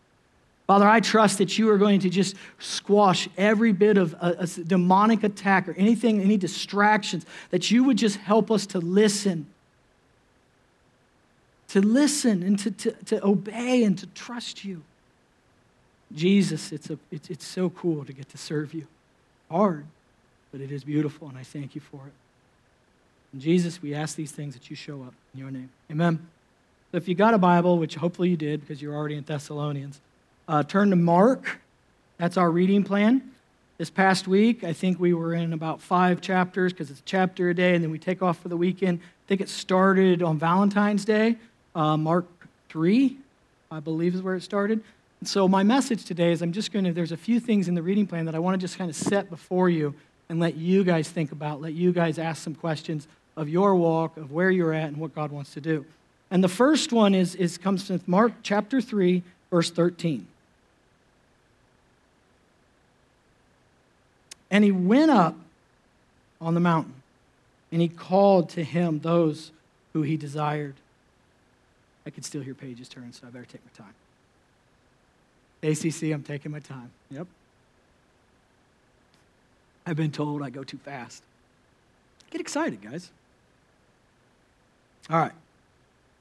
Father, 0.69 0.87
I 0.87 0.99
trust 0.99 1.39
that 1.39 1.57
you 1.57 1.67
are 1.71 1.79
going 1.79 2.01
to 2.01 2.11
just 2.11 2.35
squash 2.59 3.27
every 3.39 3.71
bit 3.71 3.97
of 3.97 4.13
a, 4.21 4.35
a, 4.41 4.45
demonic 4.45 5.23
attack 5.23 5.67
or 5.67 5.71
anything, 5.71 6.21
any 6.21 6.37
distractions, 6.37 7.25
that 7.49 7.71
you 7.71 7.83
would 7.85 7.97
just 7.97 8.17
help 8.17 8.51
us 8.51 8.67
to 8.67 8.77
listen, 8.77 9.47
to 11.69 11.81
listen 11.81 12.43
and 12.43 12.59
to, 12.59 12.69
to, 12.69 12.91
to 12.91 13.25
obey 13.25 13.83
and 13.83 13.97
to 13.97 14.05
trust 14.13 14.63
you. 14.63 14.83
Jesus, 16.13 16.71
it's, 16.71 16.91
a, 16.91 16.99
it's, 17.09 17.31
it's 17.31 17.47
so 17.47 17.71
cool 17.71 18.05
to 18.05 18.13
get 18.13 18.29
to 18.29 18.37
serve 18.37 18.71
you. 18.71 18.85
Hard, 19.49 19.87
but 20.51 20.61
it 20.61 20.71
is 20.71 20.83
beautiful, 20.83 21.27
and 21.29 21.35
I 21.35 21.41
thank 21.41 21.73
you 21.73 21.81
for 21.81 22.01
it. 22.05 22.13
And 23.33 23.41
Jesus, 23.41 23.81
we 23.81 23.95
ask 23.95 24.15
these 24.15 24.33
things 24.33 24.53
that 24.53 24.69
you 24.69 24.75
show 24.75 25.01
up 25.01 25.15
in 25.33 25.39
your 25.39 25.49
name. 25.49 25.71
Amen. 25.89 26.27
So 26.91 26.97
if 26.97 27.07
you 27.07 27.15
got 27.15 27.33
a 27.33 27.39
Bible, 27.39 27.79
which 27.79 27.95
hopefully 27.95 28.29
you 28.29 28.37
did 28.37 28.61
because 28.61 28.83
you're 28.83 28.93
already 28.93 29.15
in 29.15 29.23
Thessalonians, 29.23 29.99
uh, 30.49 30.63
turn 30.63 30.89
to 30.89 30.95
Mark. 30.95 31.59
That's 32.17 32.35
our 32.35 32.49
reading 32.49 32.83
plan. 32.83 33.21
This 33.77 33.91
past 33.91 34.27
week, 34.27 34.63
I 34.63 34.73
think 34.73 34.99
we 34.99 35.13
were 35.13 35.33
in 35.33 35.53
about 35.53 35.79
five 35.79 36.19
chapters 36.19 36.73
because 36.73 36.89
it's 36.89 36.99
a 36.99 37.03
chapter 37.03 37.49
a 37.49 37.53
day, 37.53 37.75
and 37.75 37.83
then 37.83 37.91
we 37.91 37.99
take 37.99 38.21
off 38.21 38.39
for 38.39 38.49
the 38.49 38.57
weekend. 38.57 38.99
I 38.99 39.25
think 39.27 39.41
it 39.41 39.47
started 39.47 40.23
on 40.23 40.37
Valentine's 40.39 41.05
Day. 41.05 41.37
Uh, 41.75 41.95
Mark 41.95 42.25
3, 42.69 43.15
I 43.71 43.79
believe, 43.79 44.15
is 44.15 44.21
where 44.23 44.35
it 44.35 44.41
started. 44.41 44.83
So, 45.23 45.47
my 45.47 45.63
message 45.63 46.03
today 46.03 46.31
is 46.31 46.41
I'm 46.41 46.51
just 46.51 46.73
going 46.73 46.83
to, 46.85 46.91
there's 46.91 47.11
a 47.11 47.17
few 47.17 47.39
things 47.39 47.67
in 47.67 47.75
the 47.75 47.83
reading 47.83 48.07
plan 48.07 48.25
that 48.25 48.35
I 48.35 48.39
want 48.39 48.55
to 48.55 48.57
just 48.57 48.77
kind 48.77 48.89
of 48.89 48.95
set 48.95 49.29
before 49.29 49.69
you 49.69 49.93
and 50.29 50.39
let 50.39 50.55
you 50.55 50.83
guys 50.83 51.09
think 51.09 51.31
about, 51.31 51.61
let 51.61 51.73
you 51.73 51.93
guys 51.93 52.17
ask 52.17 52.43
some 52.43 52.55
questions 52.55 53.07
of 53.37 53.47
your 53.49 53.75
walk, 53.75 54.17
of 54.17 54.31
where 54.31 54.49
you're 54.49 54.73
at, 54.73 54.87
and 54.87 54.97
what 54.97 55.13
God 55.13 55.31
wants 55.31 55.53
to 55.53 55.61
do. 55.61 55.85
And 56.31 56.43
the 56.43 56.49
first 56.49 56.91
one 56.91 57.13
is, 57.13 57.35
is 57.35 57.57
comes 57.57 57.85
from 57.87 58.01
Mark 58.07 58.33
chapter 58.41 58.81
3, 58.81 59.21
verse 59.51 59.69
13. 59.69 60.25
And 64.51 64.63
he 64.63 64.71
went 64.71 65.11
up 65.11 65.35
on 66.41 66.53
the 66.53 66.59
mountain, 66.59 66.95
and 67.71 67.81
he 67.81 67.87
called 67.87 68.49
to 68.49 68.63
him 68.63 68.99
those 68.99 69.51
who 69.93 70.01
he 70.01 70.17
desired. 70.17 70.75
I 72.05 72.09
can 72.09 72.23
still 72.23 72.41
hear 72.41 72.53
pages 72.53 72.87
turn, 72.87 73.13
so 73.13 73.27
I 73.27 73.29
better 73.29 73.45
take 73.45 73.61
my 73.65 73.85
time. 73.85 73.93
ACC, 75.61 76.13
I'm 76.13 76.23
taking 76.23 76.51
my 76.51 76.59
time. 76.59 76.89
Yep. 77.11 77.27
I've 79.85 79.95
been 79.95 80.11
told 80.11 80.41
I 80.41 80.49
go 80.49 80.63
too 80.63 80.77
fast. 80.77 81.23
Get 82.31 82.41
excited, 82.41 82.81
guys. 82.81 83.09
All 85.09 85.17
right, 85.17 85.31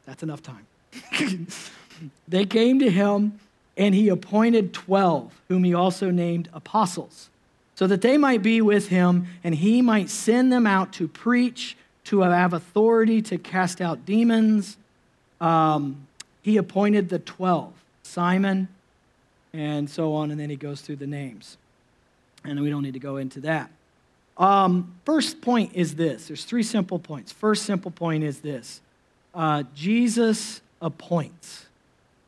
that's 0.07 0.23
enough 0.23 0.43
time. 0.43 0.67
they 2.29 2.47
came 2.47 2.79
to 2.79 2.91
him, 2.91 3.39
and 3.77 3.95
he 3.95 4.09
appointed 4.09 4.73
12, 4.73 5.33
whom 5.49 5.65
he 5.65 5.75
also 5.75 6.11
named 6.11 6.49
apostles, 6.55 7.29
so 7.79 7.87
that 7.87 8.01
they 8.01 8.19
might 8.19 8.43
be 8.43 8.61
with 8.61 8.89
him, 8.89 9.29
and 9.45 9.55
he 9.55 9.81
might 9.83 10.11
send 10.11 10.51
them 10.51 10.67
out 10.67 10.93
to 10.93 11.07
preach, 11.07 11.77
to 12.03 12.23
have 12.23 12.53
authority 12.53 13.23
to 13.23 13.39
cast 13.39 13.81
out 13.81 14.05
demons. 14.05 14.77
Um, 15.41 16.09
he 16.43 16.57
appointed 16.57 17.09
the 17.09 17.21
12, 17.21 17.73
Simon, 18.03 18.67
and 19.53 19.89
so 19.89 20.13
on, 20.15 20.33
and 20.33 20.41
then 20.41 20.51
he 20.51 20.57
goes 20.57 20.81
through 20.81 20.97
the 20.97 21.07
names. 21.07 21.57
And 22.43 22.61
we 22.61 22.69
don't 22.69 22.83
need 22.83 22.95
to 22.95 22.99
go 22.99 23.17
into 23.17 23.39
that. 23.43 23.71
Um, 24.37 24.97
first 25.05 25.41
point 25.41 25.71
is 25.75 25.95
this 25.95 26.27
there's 26.27 26.45
three 26.45 26.65
simple 26.65 26.99
points. 26.99 27.31
First 27.31 27.63
simple 27.63 27.93
point 27.93 28.25
is 28.25 28.41
this 28.41 28.81
uh, 29.37 29.63
Jesus 29.77 30.63
appoints. 30.83 31.67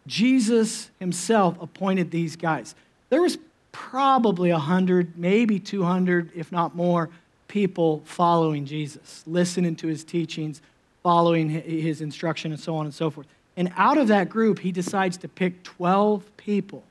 Jesus 0.07 0.91
himself 1.01 1.61
appointed 1.61 2.13
these 2.13 2.37
guys. 2.37 2.77
There 3.09 3.21
was 3.21 3.37
probably 3.73 4.51
100, 4.53 5.17
maybe 5.17 5.59
200, 5.59 6.31
if 6.35 6.51
not 6.53 6.75
more, 6.75 7.11
people 7.49 8.03
following 8.05 8.65
Jesus, 8.65 9.23
listening 9.27 9.77
to 9.77 9.87
his 9.87 10.05
teachings, 10.05 10.63
following 11.03 11.49
his 11.49 12.01
instruction, 12.01 12.53
and 12.53 12.61
so 12.61 12.77
on 12.77 12.87
and 12.87 12.95
so 12.95 13.11
forth. 13.11 13.27
And 13.57 13.73
out 13.77 13.99
of 13.99 14.09
that 14.09 14.29
group, 14.29 14.61
he 14.61 14.73
decides 14.73 15.17
to 15.19 15.29
pick 15.29 15.63
12 15.65 16.25
people. 16.37 16.85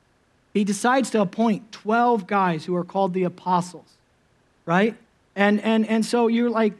He 0.53 0.63
decides 0.63 1.09
to 1.11 1.21
appoint 1.21 1.71
12 1.71 2.27
guys 2.27 2.65
who 2.65 2.75
are 2.75 2.83
called 2.83 3.13
the 3.13 3.23
apostles, 3.23 3.87
right? 4.65 4.95
And, 5.35 5.61
and, 5.61 5.87
and 5.87 6.05
so 6.05 6.27
you're 6.27 6.49
like, 6.49 6.73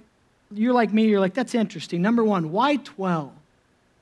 you're 0.52 0.74
like 0.74 0.92
me, 0.92 1.06
you're 1.06 1.20
like, 1.20 1.34
that's 1.34 1.56
interesting. 1.56 2.02
Number 2.02 2.24
one, 2.24 2.52
why 2.52 2.78
12? 2.78 3.32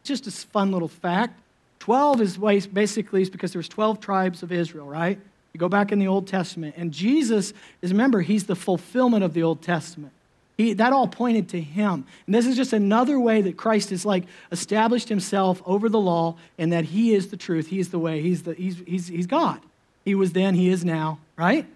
Just 0.03 0.25
a 0.25 0.31
fun 0.31 0.71
little 0.71 0.87
fact. 0.87 1.39
12 1.79 2.21
is 2.21 2.37
basically 2.67 3.21
is 3.21 3.29
because 3.29 3.53
there's 3.53 3.69
12 3.69 3.99
tribes 3.99 4.43
of 4.43 4.51
Israel, 4.51 4.87
right? 4.87 5.19
You 5.53 5.59
go 5.59 5.69
back 5.69 5.91
in 5.91 5.99
the 5.99 6.07
Old 6.07 6.27
Testament, 6.27 6.75
and 6.77 6.91
Jesus 6.91 7.53
is, 7.81 7.91
remember, 7.91 8.21
he's 8.21 8.45
the 8.45 8.55
fulfillment 8.55 9.23
of 9.23 9.33
the 9.33 9.43
Old 9.43 9.61
Testament. 9.61 10.13
He, 10.57 10.73
that 10.73 10.91
all 10.91 11.07
pointed 11.07 11.49
to 11.49 11.61
him. 11.61 12.05
And 12.25 12.33
this 12.33 12.47
is 12.47 12.55
just 12.55 12.73
another 12.73 13.19
way 13.19 13.41
that 13.41 13.57
Christ 13.57 13.91
has 13.91 14.05
like 14.05 14.23
established 14.51 15.07
himself 15.07 15.61
over 15.65 15.87
the 15.87 15.99
law 15.99 16.35
and 16.57 16.73
that 16.73 16.85
he 16.85 17.13
is 17.13 17.27
the 17.27 17.37
truth. 17.37 17.67
He 17.67 17.79
is 17.79 17.89
the 17.89 17.99
way. 17.99 18.21
He's, 18.21 18.41
the, 18.41 18.55
he's, 18.55 18.79
he's, 18.87 19.07
he's 19.07 19.27
God. 19.27 19.59
He 20.03 20.15
was 20.15 20.33
then, 20.33 20.55
he 20.55 20.69
is 20.69 20.83
now, 20.83 21.19
right? 21.35 21.67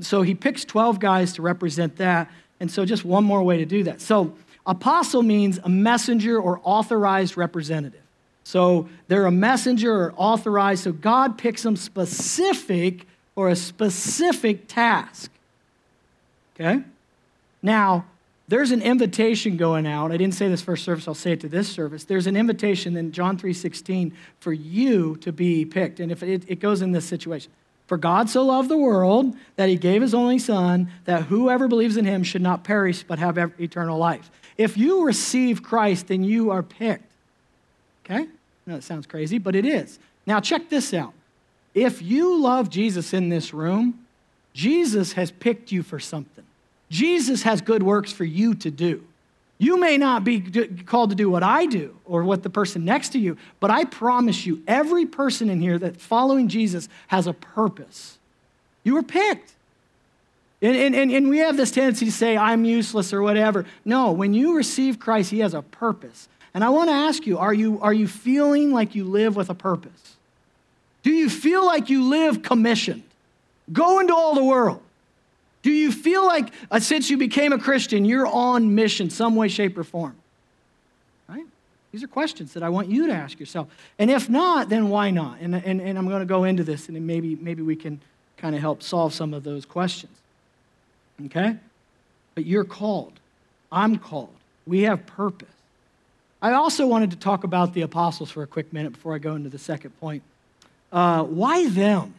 So 0.00 0.22
he 0.22 0.36
picks 0.36 0.64
12 0.64 1.00
guys 1.00 1.32
to 1.32 1.42
represent 1.42 1.96
that. 1.96 2.30
And 2.60 2.70
so 2.70 2.84
just 2.84 3.04
one 3.04 3.24
more 3.24 3.42
way 3.42 3.58
to 3.58 3.66
do 3.66 3.82
that. 3.84 4.00
So 4.00 4.34
apostle 4.66 5.22
means 5.22 5.58
a 5.64 5.68
messenger 5.68 6.40
or 6.40 6.60
authorized 6.62 7.36
representative. 7.36 8.02
So 8.44 8.88
they're 9.08 9.26
a 9.26 9.32
messenger 9.32 9.92
or 9.92 10.14
authorized. 10.16 10.84
So 10.84 10.92
God 10.92 11.38
picks 11.38 11.64
them 11.64 11.76
specific 11.76 13.06
or 13.38 13.48
a 13.48 13.54
specific 13.54 14.66
task. 14.66 15.30
Okay? 16.56 16.82
Now, 17.62 18.04
there's 18.48 18.72
an 18.72 18.82
invitation 18.82 19.56
going 19.56 19.86
out. 19.86 20.10
I 20.10 20.16
didn't 20.16 20.34
say 20.34 20.48
this 20.48 20.60
first 20.60 20.84
service, 20.84 21.06
I'll 21.06 21.14
say 21.14 21.32
it 21.32 21.40
to 21.42 21.48
this 21.48 21.68
service. 21.68 22.02
There's 22.02 22.26
an 22.26 22.34
invitation 22.34 22.96
in 22.96 23.12
John 23.12 23.38
3:16 23.38 24.10
for 24.40 24.52
you 24.52 25.14
to 25.18 25.30
be 25.30 25.64
picked. 25.64 26.00
And 26.00 26.10
if 26.10 26.20
it, 26.24 26.42
it 26.48 26.58
goes 26.58 26.82
in 26.82 26.90
this 26.90 27.04
situation. 27.04 27.52
For 27.86 27.96
God 27.96 28.28
so 28.28 28.44
loved 28.44 28.68
the 28.68 28.76
world 28.76 29.36
that 29.54 29.68
he 29.68 29.76
gave 29.76 30.02
his 30.02 30.14
only 30.14 30.40
son 30.40 30.90
that 31.04 31.26
whoever 31.26 31.68
believes 31.68 31.96
in 31.96 32.06
him 32.06 32.24
should 32.24 32.42
not 32.42 32.64
perish 32.64 33.04
but 33.04 33.20
have 33.20 33.38
eternal 33.60 33.98
life. 33.98 34.32
If 34.56 34.76
you 34.76 35.04
receive 35.04 35.62
Christ, 35.62 36.08
then 36.08 36.24
you 36.24 36.50
are 36.50 36.64
picked. 36.64 37.04
Okay? 38.04 38.22
I 38.22 38.28
know 38.66 38.74
it 38.74 38.82
sounds 38.82 39.06
crazy, 39.06 39.38
but 39.38 39.54
it 39.54 39.64
is. 39.64 40.00
Now 40.26 40.40
check 40.40 40.70
this 40.70 40.92
out. 40.92 41.14
If 41.74 42.02
you 42.02 42.40
love 42.40 42.70
Jesus 42.70 43.12
in 43.12 43.28
this 43.28 43.54
room, 43.54 44.06
Jesus 44.52 45.12
has 45.12 45.30
picked 45.30 45.70
you 45.70 45.82
for 45.82 46.00
something. 46.00 46.44
Jesus 46.90 47.42
has 47.42 47.60
good 47.60 47.82
works 47.82 48.12
for 48.12 48.24
you 48.24 48.54
to 48.54 48.70
do. 48.70 49.04
You 49.58 49.78
may 49.78 49.98
not 49.98 50.22
be 50.22 50.40
called 50.86 51.10
to 51.10 51.16
do 51.16 51.28
what 51.28 51.42
I 51.42 51.66
do 51.66 51.96
or 52.04 52.22
what 52.22 52.44
the 52.44 52.50
person 52.50 52.84
next 52.84 53.10
to 53.10 53.18
you, 53.18 53.36
but 53.58 53.70
I 53.70 53.84
promise 53.84 54.46
you, 54.46 54.62
every 54.68 55.04
person 55.04 55.50
in 55.50 55.60
here 55.60 55.78
that 55.78 56.00
following 56.00 56.48
Jesus 56.48 56.88
has 57.08 57.26
a 57.26 57.32
purpose. 57.32 58.18
You 58.84 58.94
were 58.94 59.02
picked. 59.02 59.52
And, 60.62 60.94
and, 60.94 61.10
and 61.10 61.28
we 61.28 61.38
have 61.38 61.56
this 61.56 61.70
tendency 61.70 62.06
to 62.06 62.12
say, 62.12 62.36
I'm 62.36 62.64
useless 62.64 63.12
or 63.12 63.22
whatever. 63.22 63.64
No, 63.84 64.12
when 64.12 64.32
you 64.32 64.56
receive 64.56 64.98
Christ, 64.98 65.30
He 65.30 65.40
has 65.40 65.54
a 65.54 65.62
purpose. 65.62 66.28
And 66.54 66.64
I 66.64 66.70
want 66.70 66.88
to 66.88 66.94
ask 66.94 67.26
you 67.26 67.38
are, 67.38 67.54
you 67.54 67.80
are 67.80 67.92
you 67.92 68.08
feeling 68.08 68.72
like 68.72 68.94
you 68.94 69.04
live 69.04 69.36
with 69.36 69.50
a 69.50 69.54
purpose? 69.54 70.16
Do 71.08 71.14
you 71.14 71.30
feel 71.30 71.64
like 71.64 71.88
you 71.88 72.02
live 72.02 72.42
commissioned? 72.42 73.02
Go 73.72 73.98
into 73.98 74.14
all 74.14 74.34
the 74.34 74.44
world. 74.44 74.82
Do 75.62 75.70
you 75.70 75.90
feel 75.90 76.26
like 76.26 76.52
uh, 76.70 76.80
since 76.80 77.08
you 77.08 77.16
became 77.16 77.54
a 77.54 77.58
Christian, 77.58 78.04
you're 78.04 78.26
on 78.26 78.74
mission 78.74 79.08
some 79.08 79.34
way, 79.34 79.48
shape, 79.48 79.78
or 79.78 79.84
form? 79.84 80.14
Right? 81.26 81.46
These 81.92 82.02
are 82.02 82.08
questions 82.08 82.52
that 82.52 82.62
I 82.62 82.68
want 82.68 82.88
you 82.88 83.06
to 83.06 83.14
ask 83.14 83.40
yourself. 83.40 83.68
And 83.98 84.10
if 84.10 84.28
not, 84.28 84.68
then 84.68 84.90
why 84.90 85.10
not? 85.10 85.38
And, 85.40 85.54
and, 85.54 85.80
and 85.80 85.96
I'm 85.96 86.08
going 86.08 86.20
to 86.20 86.26
go 86.26 86.44
into 86.44 86.62
this, 86.62 86.90
and 86.90 87.06
maybe, 87.06 87.36
maybe 87.36 87.62
we 87.62 87.74
can 87.74 88.02
kind 88.36 88.54
of 88.54 88.60
help 88.60 88.82
solve 88.82 89.14
some 89.14 89.32
of 89.32 89.44
those 89.44 89.64
questions. 89.64 90.14
Okay? 91.24 91.56
But 92.34 92.44
you're 92.44 92.64
called. 92.64 93.14
I'm 93.72 93.96
called. 93.96 94.36
We 94.66 94.82
have 94.82 95.06
purpose. 95.06 95.48
I 96.42 96.52
also 96.52 96.86
wanted 96.86 97.12
to 97.12 97.16
talk 97.16 97.44
about 97.44 97.72
the 97.72 97.80
apostles 97.80 98.30
for 98.30 98.42
a 98.42 98.46
quick 98.46 98.74
minute 98.74 98.92
before 98.92 99.14
I 99.14 99.18
go 99.18 99.36
into 99.36 99.48
the 99.48 99.58
second 99.58 99.98
point. 100.00 100.22
Uh, 100.92 101.24
why 101.24 101.68
them? 101.68 102.14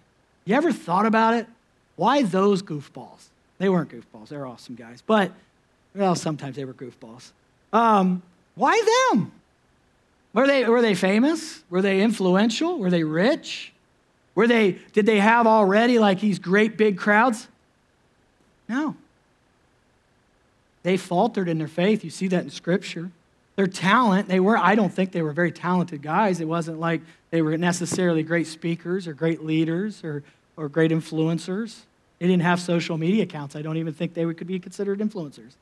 You 0.45 0.55
ever 0.55 0.71
thought 0.71 1.05
about 1.05 1.33
it? 1.33 1.47
Why 1.95 2.23
those 2.23 2.61
goofballs? 2.61 3.27
They 3.57 3.69
weren't 3.69 3.89
goofballs. 3.89 4.29
They're 4.29 4.45
awesome 4.45 4.75
guys. 4.75 5.03
But, 5.05 5.31
well, 5.93 6.15
sometimes 6.15 6.55
they 6.55 6.65
were 6.65 6.73
goofballs. 6.73 7.31
Um, 7.73 8.21
why 8.55 9.09
them? 9.11 9.31
Were 10.33 10.47
they, 10.47 10.65
were 10.65 10.81
they 10.81 10.95
famous? 10.95 11.63
Were 11.69 11.81
they 11.81 12.01
influential? 12.01 12.77
Were 12.77 12.89
they 12.89 13.03
rich? 13.03 13.73
Were 14.35 14.47
they, 14.47 14.77
did 14.93 15.05
they 15.05 15.19
have 15.19 15.47
already 15.47 15.99
like 15.99 16.21
these 16.21 16.39
great 16.39 16.77
big 16.77 16.97
crowds? 16.97 17.47
No. 18.67 18.95
They 20.83 20.95
faltered 20.95 21.49
in 21.49 21.57
their 21.57 21.67
faith. 21.67 22.03
You 22.03 22.09
see 22.09 22.27
that 22.29 22.43
in 22.43 22.49
Scripture. 22.49 23.11
Their 23.59 23.67
talent, 23.67 24.29
they 24.29 24.39
were, 24.39 24.57
I 24.57 24.73
don't 24.73 24.87
think 24.87 25.11
they 25.11 25.21
were 25.21 25.33
very 25.33 25.51
talented 25.51 26.01
guys. 26.01 26.39
It 26.39 26.47
wasn't 26.47 26.79
like 26.79 27.01
they 27.29 27.41
were 27.41 27.57
necessarily 27.57 28.23
great 28.23 28.47
speakers 28.47 29.05
or 29.05 29.11
great 29.11 29.43
leaders 29.43 30.01
or, 30.01 30.23
or 30.55 30.69
great 30.69 30.91
influencers. 30.91 31.79
They 32.19 32.27
didn't 32.27 32.43
have 32.43 32.61
social 32.61 32.97
media 32.97 33.23
accounts. 33.23 33.57
I 33.57 33.61
don't 33.61 33.75
even 33.75 33.93
think 33.93 34.13
they 34.13 34.23
could 34.33 34.47
be 34.47 34.59
considered 34.59 34.99
influencers. 34.99 35.55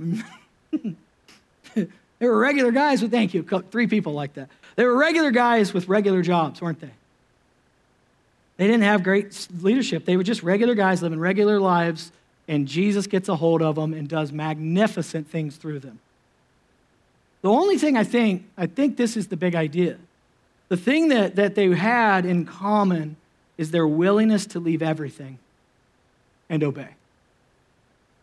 they 1.74 2.26
were 2.26 2.38
regular 2.38 2.72
guys 2.72 3.02
with, 3.02 3.10
thank 3.10 3.34
you, 3.34 3.42
three 3.70 3.86
people 3.86 4.14
like 4.14 4.32
that. 4.32 4.48
They 4.76 4.86
were 4.86 4.96
regular 4.96 5.30
guys 5.30 5.74
with 5.74 5.88
regular 5.88 6.22
jobs, 6.22 6.62
weren't 6.62 6.80
they? 6.80 6.92
They 8.56 8.66
didn't 8.66 8.84
have 8.84 9.02
great 9.02 9.46
leadership. 9.60 10.06
They 10.06 10.16
were 10.16 10.22
just 10.22 10.42
regular 10.42 10.74
guys 10.74 11.02
living 11.02 11.20
regular 11.20 11.60
lives, 11.60 12.12
and 12.48 12.66
Jesus 12.66 13.06
gets 13.06 13.28
a 13.28 13.36
hold 13.36 13.60
of 13.60 13.74
them 13.74 13.92
and 13.92 14.08
does 14.08 14.32
magnificent 14.32 15.28
things 15.28 15.56
through 15.56 15.80
them. 15.80 15.98
The 17.46 17.52
only 17.52 17.78
thing 17.78 17.96
I 17.96 18.02
think, 18.02 18.44
I 18.58 18.66
think 18.66 18.96
this 18.96 19.16
is 19.16 19.28
the 19.28 19.36
big 19.36 19.54
idea. 19.54 19.98
The 20.68 20.76
thing 20.76 21.10
that, 21.10 21.36
that 21.36 21.54
they 21.54 21.72
had 21.72 22.26
in 22.26 22.44
common 22.44 23.14
is 23.56 23.70
their 23.70 23.86
willingness 23.86 24.46
to 24.46 24.58
leave 24.58 24.82
everything 24.82 25.38
and 26.50 26.64
obey. 26.64 26.88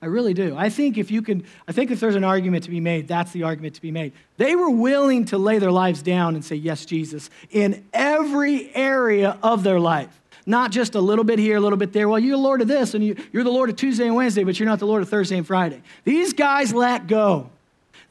I 0.02 0.08
really 0.08 0.34
do. 0.34 0.58
I 0.58 0.70
think 0.70 0.98
if 0.98 1.10
you 1.10 1.22
can, 1.22 1.46
I 1.70 1.72
think 1.72 1.90
if 1.90 2.02
there's 2.02 2.18
an 2.18 2.26
argument 2.26 2.66
to 2.66 2.70
be 2.70 2.82
made, 2.82 3.08
that's 3.08 3.32
the 3.32 3.44
argument 3.44 3.76
to 3.76 3.82
be 3.82 3.92
made. 3.92 4.12
They 4.36 4.58
were 4.58 4.70
willing 4.70 5.24
to 5.28 5.38
lay 5.38 5.58
their 5.58 5.72
lives 5.72 6.02
down 6.02 6.36
and 6.36 6.44
say, 6.44 6.58
Yes, 6.58 6.84
Jesus, 6.86 7.30
in 7.50 7.86
every 7.94 8.76
area 8.76 9.38
of 9.42 9.64
their 9.64 9.80
life. 9.80 10.20
Not 10.46 10.72
just 10.72 10.96
a 10.96 11.00
little 11.00 11.24
bit 11.24 11.40
here, 11.40 11.56
a 11.56 11.62
little 11.62 11.78
bit 11.78 11.94
there. 11.94 12.10
Well, 12.10 12.20
you're 12.20 12.36
the 12.36 12.44
Lord 12.44 12.60
of 12.60 12.68
this, 12.68 12.94
and 12.94 13.02
you, 13.02 13.16
are 13.34 13.44
the 13.46 13.50
Lord 13.50 13.70
of 13.70 13.78
Tuesday 13.78 14.06
and 14.06 14.18
Wednesday, 14.18 14.44
but 14.44 14.60
you're 14.60 14.68
not 14.68 14.80
the 14.80 14.86
Lord 14.86 15.02
of 15.02 15.08
Thursday 15.08 15.38
and 15.38 15.48
Friday. 15.48 15.82
These 16.04 16.34
guys 16.34 16.74
let 16.74 17.08
go. 17.08 17.50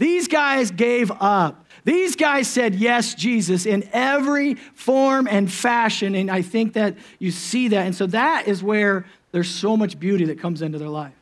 These 0.03 0.27
guys 0.27 0.73
gave 0.73 1.13
up. 1.21 1.65
These 1.85 2.17
guys 2.17 2.49
said, 2.49 2.75
Yes, 2.75 3.15
Jesus, 3.15 3.67
in 3.67 3.89
every 3.93 4.55
form 4.55 5.29
and 5.29 5.51
fashion. 5.51 6.17
And 6.17 6.29
I 6.29 6.43
think 6.43 6.73
that 6.73 6.97
you 7.21 7.31
see 7.31 7.69
that. 7.69 7.87
And 7.87 7.95
so 7.95 8.09
that 8.09 8.49
is 8.49 8.65
where 8.65 9.07
there's 9.31 9.49
so 9.49 9.77
much 9.77 10.01
beauty 10.01 10.25
that 10.25 10.41
comes 10.41 10.61
into 10.61 10.77
their 10.77 10.89
life. 10.89 11.13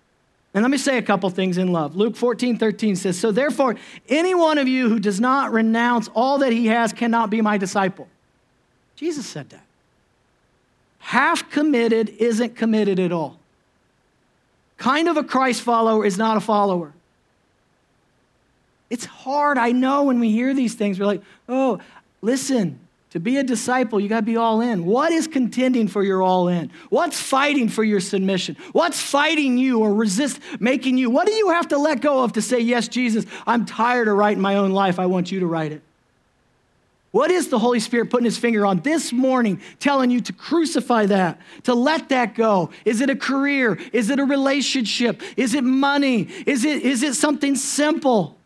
And 0.54 0.62
let 0.62 0.70
me 0.70 0.78
say 0.78 0.96
a 0.96 1.02
couple 1.02 1.28
things 1.28 1.58
in 1.58 1.72
love. 1.72 1.94
Luke 1.94 2.16
14, 2.16 2.56
13 2.56 2.96
says, 2.96 3.20
So 3.20 3.30
therefore, 3.30 3.76
any 4.08 4.34
one 4.34 4.56
of 4.56 4.66
you 4.66 4.88
who 4.88 4.99
does 4.99 5.20
not 5.20 5.52
renounce 5.52 6.08
all 6.14 6.38
that 6.38 6.50
he 6.50 6.68
has 6.68 6.94
cannot 6.94 7.28
be 7.28 7.42
my 7.42 7.58
disciple. 7.58 8.08
Jesus 8.96 9.26
said 9.26 9.50
that. 9.50 9.66
Half 11.00 11.50
committed 11.50 12.08
isn't 12.08 12.56
committed 12.56 12.99
at 12.99 13.12
all. 13.12 13.38
Kind 14.78 15.06
of 15.06 15.18
a 15.18 15.22
Christ 15.22 15.60
follower 15.60 16.06
is 16.06 16.16
not 16.16 16.38
a 16.38 16.40
follower. 16.40 16.94
It's 18.90 19.04
hard, 19.04 19.56
I 19.56 19.73
know, 19.73 20.02
when 20.04 20.18
we 20.20 20.30
hear 20.30 20.52
these 20.52 20.75
things. 20.75 20.99
We're 20.99 21.06
like, 21.06 21.23
oh, 21.49 21.80
listen, 22.20 22.80
to 23.11 23.20
be 23.20 23.38
a 23.38 23.44
disciple, 23.44 23.99
you 23.99 24.09
got 24.09 24.20
to 24.20 24.26
be 24.26 24.37
all 24.37 24.61
in. 24.61 24.85
What 24.85 25.12
is 25.12 25.26
contending 25.26 25.88
for 25.88 26.02
your 26.02 26.23
all 26.23 26.49
in? 26.49 26.70
What's 26.90 27.20
fighting 27.20 27.68
for 27.68 27.82
your 27.82 28.00
submission? 28.00 28.56
What's 28.73 29.00
fighting 29.00 29.59
you 29.59 29.80
or 29.80 29.94
resist 29.94 30.40
making 30.61 30.99
you? 30.99 31.11
What 31.11 31.26
do 31.26 31.32
you 31.32 31.50
have 31.50 31.68
to 31.68 31.78
let 31.78 32.00
go 32.00 32.23
of 32.23 32.35
to 32.35 32.42
say, 32.42 32.61
Yes, 32.61 32.88
Jesus, 32.88 33.26
I'm 33.47 33.64
tired 33.64 34.06
of 34.09 34.16
writing 34.16 34.40
my 34.40 34.56
own 34.56 34.70
life. 34.70 34.99
I 34.99 35.06
want 35.06 35.32
you 35.32 35.40
to 35.40 35.47
write 35.47 35.73
it. 35.73 35.82
What 37.11 37.32
is 37.32 37.49
the 37.49 37.59
Holy 37.59 37.80
Spirit 37.80 38.11
putting 38.11 38.25
his 38.26 38.38
finger 38.38 38.64
on 38.64 38.80
this 38.80 39.12
morning, 39.12 39.61
telling 39.80 40.12
you 40.12 40.20
to 40.20 40.32
crucify 40.32 41.06
that, 41.06 41.40
to 41.64 41.75
let 41.75 42.10
that 42.10 42.36
go? 42.36 42.71
Is 42.84 43.00
it 43.00 43.10
a 43.10 43.17
career? 43.17 43.80
Is 43.93 44.10
it 44.10 44.21
a 44.21 44.25
relationship? 44.25 45.21
Is 45.36 45.54
it 45.54 45.65
money? 45.65 46.28
Is 46.47 46.65
it, 46.65 46.82
is 46.82 47.02
it 47.02 47.15
something 47.15 47.56
simple? 47.56 48.36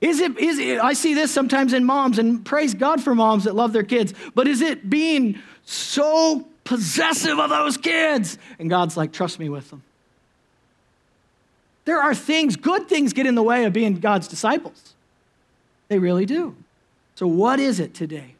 Is 0.00 0.20
it, 0.20 0.38
is 0.38 0.58
it, 0.58 0.80
I 0.80 0.94
see 0.94 1.12
this 1.12 1.30
sometimes 1.30 1.72
in 1.72 1.84
moms, 1.84 2.18
and 2.18 2.44
praise 2.44 2.72
God 2.72 3.02
for 3.02 3.14
moms 3.14 3.44
that 3.44 3.54
love 3.54 3.72
their 3.72 3.82
kids, 3.82 4.14
but 4.34 4.48
is 4.48 4.62
it 4.62 4.88
being 4.88 5.38
so 5.64 6.46
possessive 6.64 7.38
of 7.38 7.50
those 7.50 7.76
kids? 7.76 8.38
And 8.58 8.70
God's 8.70 8.96
like, 8.96 9.12
trust 9.12 9.38
me 9.38 9.50
with 9.50 9.68
them. 9.68 9.82
There 11.84 12.00
are 12.00 12.14
things, 12.14 12.56
good 12.56 12.88
things 12.88 13.12
get 13.12 13.26
in 13.26 13.34
the 13.34 13.42
way 13.42 13.64
of 13.64 13.72
being 13.72 13.96
God's 14.00 14.28
disciples. 14.28 14.94
They 15.88 15.98
really 15.98 16.24
do. 16.24 16.56
So, 17.16 17.26
what 17.26 17.60
is 17.60 17.80
it 17.80 17.94
today? 17.94 18.34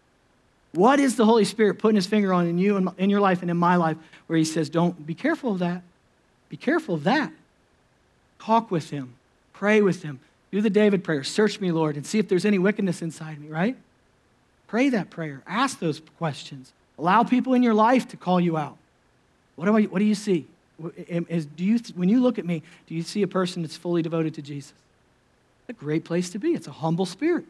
What 0.72 1.00
is 1.00 1.16
the 1.16 1.26
Holy 1.26 1.44
Spirit 1.44 1.78
putting 1.78 1.96
his 1.96 2.06
finger 2.06 2.32
on 2.32 2.46
in 2.46 2.56
you 2.56 2.76
and 2.76 2.90
in 2.96 3.10
your 3.10 3.20
life 3.20 3.42
and 3.42 3.50
in 3.50 3.56
my 3.56 3.76
life 3.76 3.96
where 4.28 4.38
he 4.38 4.44
says, 4.44 4.70
don't 4.70 5.04
be 5.04 5.14
careful 5.14 5.52
of 5.52 5.58
that? 5.58 5.82
Be 6.48 6.56
careful 6.56 6.94
of 6.94 7.04
that. 7.04 7.32
Talk 8.38 8.70
with 8.70 8.90
him, 8.90 9.14
pray 9.52 9.82
with 9.82 10.02
him, 10.02 10.20
do 10.50 10.60
the 10.60 10.70
David 10.70 11.04
prayer 11.04 11.22
Search 11.24 11.60
me, 11.60 11.70
Lord, 11.70 11.96
and 11.96 12.04
see 12.04 12.18
if 12.18 12.28
there's 12.28 12.44
any 12.44 12.58
wickedness 12.58 13.02
inside 13.02 13.40
me, 13.40 13.48
right? 13.48 13.76
Pray 14.66 14.88
that 14.90 15.10
prayer. 15.10 15.42
Ask 15.46 15.80
those 15.80 16.00
questions. 16.18 16.72
Allow 16.98 17.24
people 17.24 17.54
in 17.54 17.62
your 17.62 17.74
life 17.74 18.08
to 18.08 18.16
call 18.16 18.40
you 18.40 18.56
out. 18.56 18.76
What 19.56 19.66
do, 19.66 19.76
I, 19.76 19.82
what 19.84 19.98
do 19.98 20.04
you 20.04 20.14
see? 20.14 20.46
Is, 20.96 21.44
do 21.44 21.64
you, 21.64 21.78
when 21.94 22.08
you 22.08 22.22
look 22.22 22.38
at 22.38 22.46
me, 22.46 22.62
do 22.86 22.94
you 22.94 23.02
see 23.02 23.22
a 23.22 23.28
person 23.28 23.62
that's 23.62 23.76
fully 23.76 24.02
devoted 24.02 24.34
to 24.34 24.42
Jesus? 24.42 24.72
A 25.68 25.72
great 25.72 26.04
place 26.04 26.30
to 26.30 26.38
be. 26.38 26.50
It's 26.52 26.66
a 26.66 26.72
humble 26.72 27.06
spirit. 27.06 27.44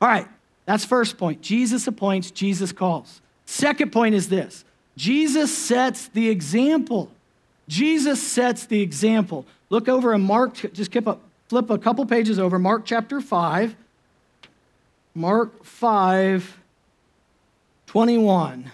All 0.00 0.08
right, 0.08 0.26
that's 0.64 0.84
first 0.84 1.18
point. 1.18 1.42
Jesus 1.42 1.86
appoints, 1.86 2.30
Jesus 2.30 2.72
calls. 2.72 3.20
Second 3.46 3.92
point 3.92 4.14
is 4.14 4.28
this 4.28 4.64
Jesus 4.96 5.56
sets 5.56 6.08
the 6.08 6.30
example. 6.30 7.10
Jesus 7.68 8.22
sets 8.22 8.66
the 8.66 8.80
example. 8.80 9.46
Look 9.68 9.88
over 9.88 10.12
in 10.14 10.22
Mark, 10.22 10.54
just 10.72 10.90
keep 10.90 11.06
up, 11.06 11.20
flip 11.50 11.68
a 11.68 11.76
couple 11.78 12.06
pages 12.06 12.38
over, 12.38 12.60
Mark 12.60 12.84
chapter 12.84 13.20
5. 13.20 13.74
Mark 15.16 15.64
5, 15.64 16.58
21. 17.88 18.70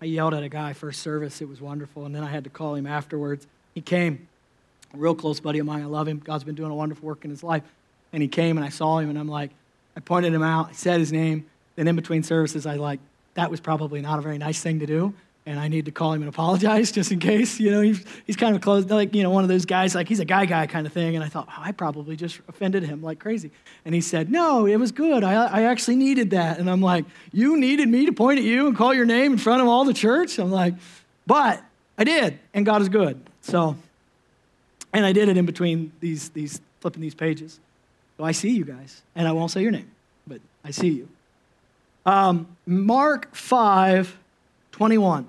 I 0.00 0.06
yelled 0.06 0.32
at 0.32 0.42
a 0.42 0.48
guy 0.48 0.72
first 0.72 1.02
service. 1.02 1.42
It 1.42 1.48
was 1.50 1.60
wonderful. 1.60 2.06
And 2.06 2.14
then 2.14 2.22
I 2.24 2.30
had 2.30 2.44
to 2.44 2.50
call 2.50 2.74
him 2.74 2.86
afterwards. 2.86 3.46
He 3.74 3.82
came, 3.82 4.28
a 4.94 4.96
real 4.96 5.14
close 5.14 5.40
buddy 5.40 5.58
of 5.58 5.66
mine. 5.66 5.82
I 5.82 5.86
love 5.86 6.08
him. 6.08 6.22
God's 6.24 6.44
been 6.44 6.54
doing 6.54 6.70
a 6.70 6.74
wonderful 6.74 7.06
work 7.06 7.26
in 7.26 7.30
his 7.30 7.42
life. 7.42 7.64
And 8.14 8.22
he 8.22 8.28
came 8.28 8.56
and 8.56 8.64
I 8.64 8.70
saw 8.70 8.98
him 8.98 9.10
and 9.10 9.18
I'm 9.18 9.28
like, 9.28 9.50
I 9.94 10.00
pointed 10.00 10.32
him 10.32 10.42
out. 10.42 10.70
I 10.70 10.72
said 10.72 11.00
his 11.00 11.12
name. 11.12 11.44
Then 11.76 11.88
in 11.88 11.96
between 11.96 12.22
services, 12.22 12.66
I 12.66 12.76
like, 12.76 13.00
that 13.34 13.50
was 13.50 13.60
probably 13.60 14.00
not 14.00 14.18
a 14.18 14.22
very 14.22 14.38
nice 14.38 14.60
thing 14.62 14.80
to 14.80 14.86
do. 14.86 15.14
And 15.46 15.60
I 15.60 15.68
need 15.68 15.84
to 15.84 15.90
call 15.90 16.14
him 16.14 16.22
and 16.22 16.28
apologize 16.28 16.90
just 16.98 17.12
in 17.12 17.18
case. 17.18 17.60
You 17.60 17.70
know, 17.70 17.80
he's, 17.80 18.04
he's 18.26 18.36
kind 18.36 18.56
of 18.56 18.62
close, 18.62 18.86
like, 18.86 19.14
you 19.14 19.22
know, 19.22 19.30
one 19.30 19.44
of 19.44 19.48
those 19.48 19.66
guys, 19.66 19.94
like 19.94 20.08
he's 20.08 20.20
a 20.20 20.24
guy 20.24 20.46
guy 20.46 20.66
kind 20.66 20.86
of 20.86 20.92
thing. 20.92 21.16
And 21.16 21.24
I 21.24 21.28
thought, 21.28 21.48
oh, 21.50 21.58
I 21.58 21.72
probably 21.72 22.16
just 22.16 22.40
offended 22.48 22.82
him 22.82 23.02
like 23.02 23.18
crazy. 23.18 23.50
And 23.84 23.94
he 23.94 24.00
said, 24.00 24.30
no, 24.30 24.66
it 24.66 24.76
was 24.76 24.92
good. 24.92 25.22
I, 25.22 25.46
I 25.46 25.62
actually 25.64 25.96
needed 25.96 26.30
that. 26.30 26.58
And 26.58 26.70
I'm 26.70 26.80
like, 26.80 27.04
you 27.32 27.58
needed 27.58 27.88
me 27.88 28.06
to 28.06 28.12
point 28.12 28.38
at 28.38 28.44
you 28.44 28.66
and 28.68 28.76
call 28.76 28.94
your 28.94 29.06
name 29.06 29.32
in 29.32 29.38
front 29.38 29.60
of 29.60 29.68
all 29.68 29.84
the 29.84 29.94
church? 29.94 30.38
I'm 30.38 30.50
like, 30.50 30.74
but 31.26 31.62
I 31.98 32.04
did. 32.04 32.38
And 32.54 32.64
God 32.64 32.80
is 32.80 32.88
good. 32.88 33.20
So, 33.42 33.76
and 34.94 35.04
I 35.04 35.12
did 35.12 35.28
it 35.28 35.36
in 35.36 35.44
between 35.44 35.92
these, 36.00 36.30
these 36.30 36.60
flipping 36.80 37.02
these 37.02 37.14
pages. 37.14 37.60
So 38.16 38.24
I 38.24 38.32
see 38.32 38.50
you 38.50 38.64
guys. 38.64 39.02
And 39.14 39.28
I 39.28 39.32
won't 39.32 39.50
say 39.50 39.60
your 39.60 39.72
name, 39.72 39.90
but 40.26 40.40
I 40.64 40.70
see 40.70 40.88
you. 40.88 41.08
Um, 42.06 42.46
Mark 42.66 43.34
5 43.34 44.18
21. 44.72 45.26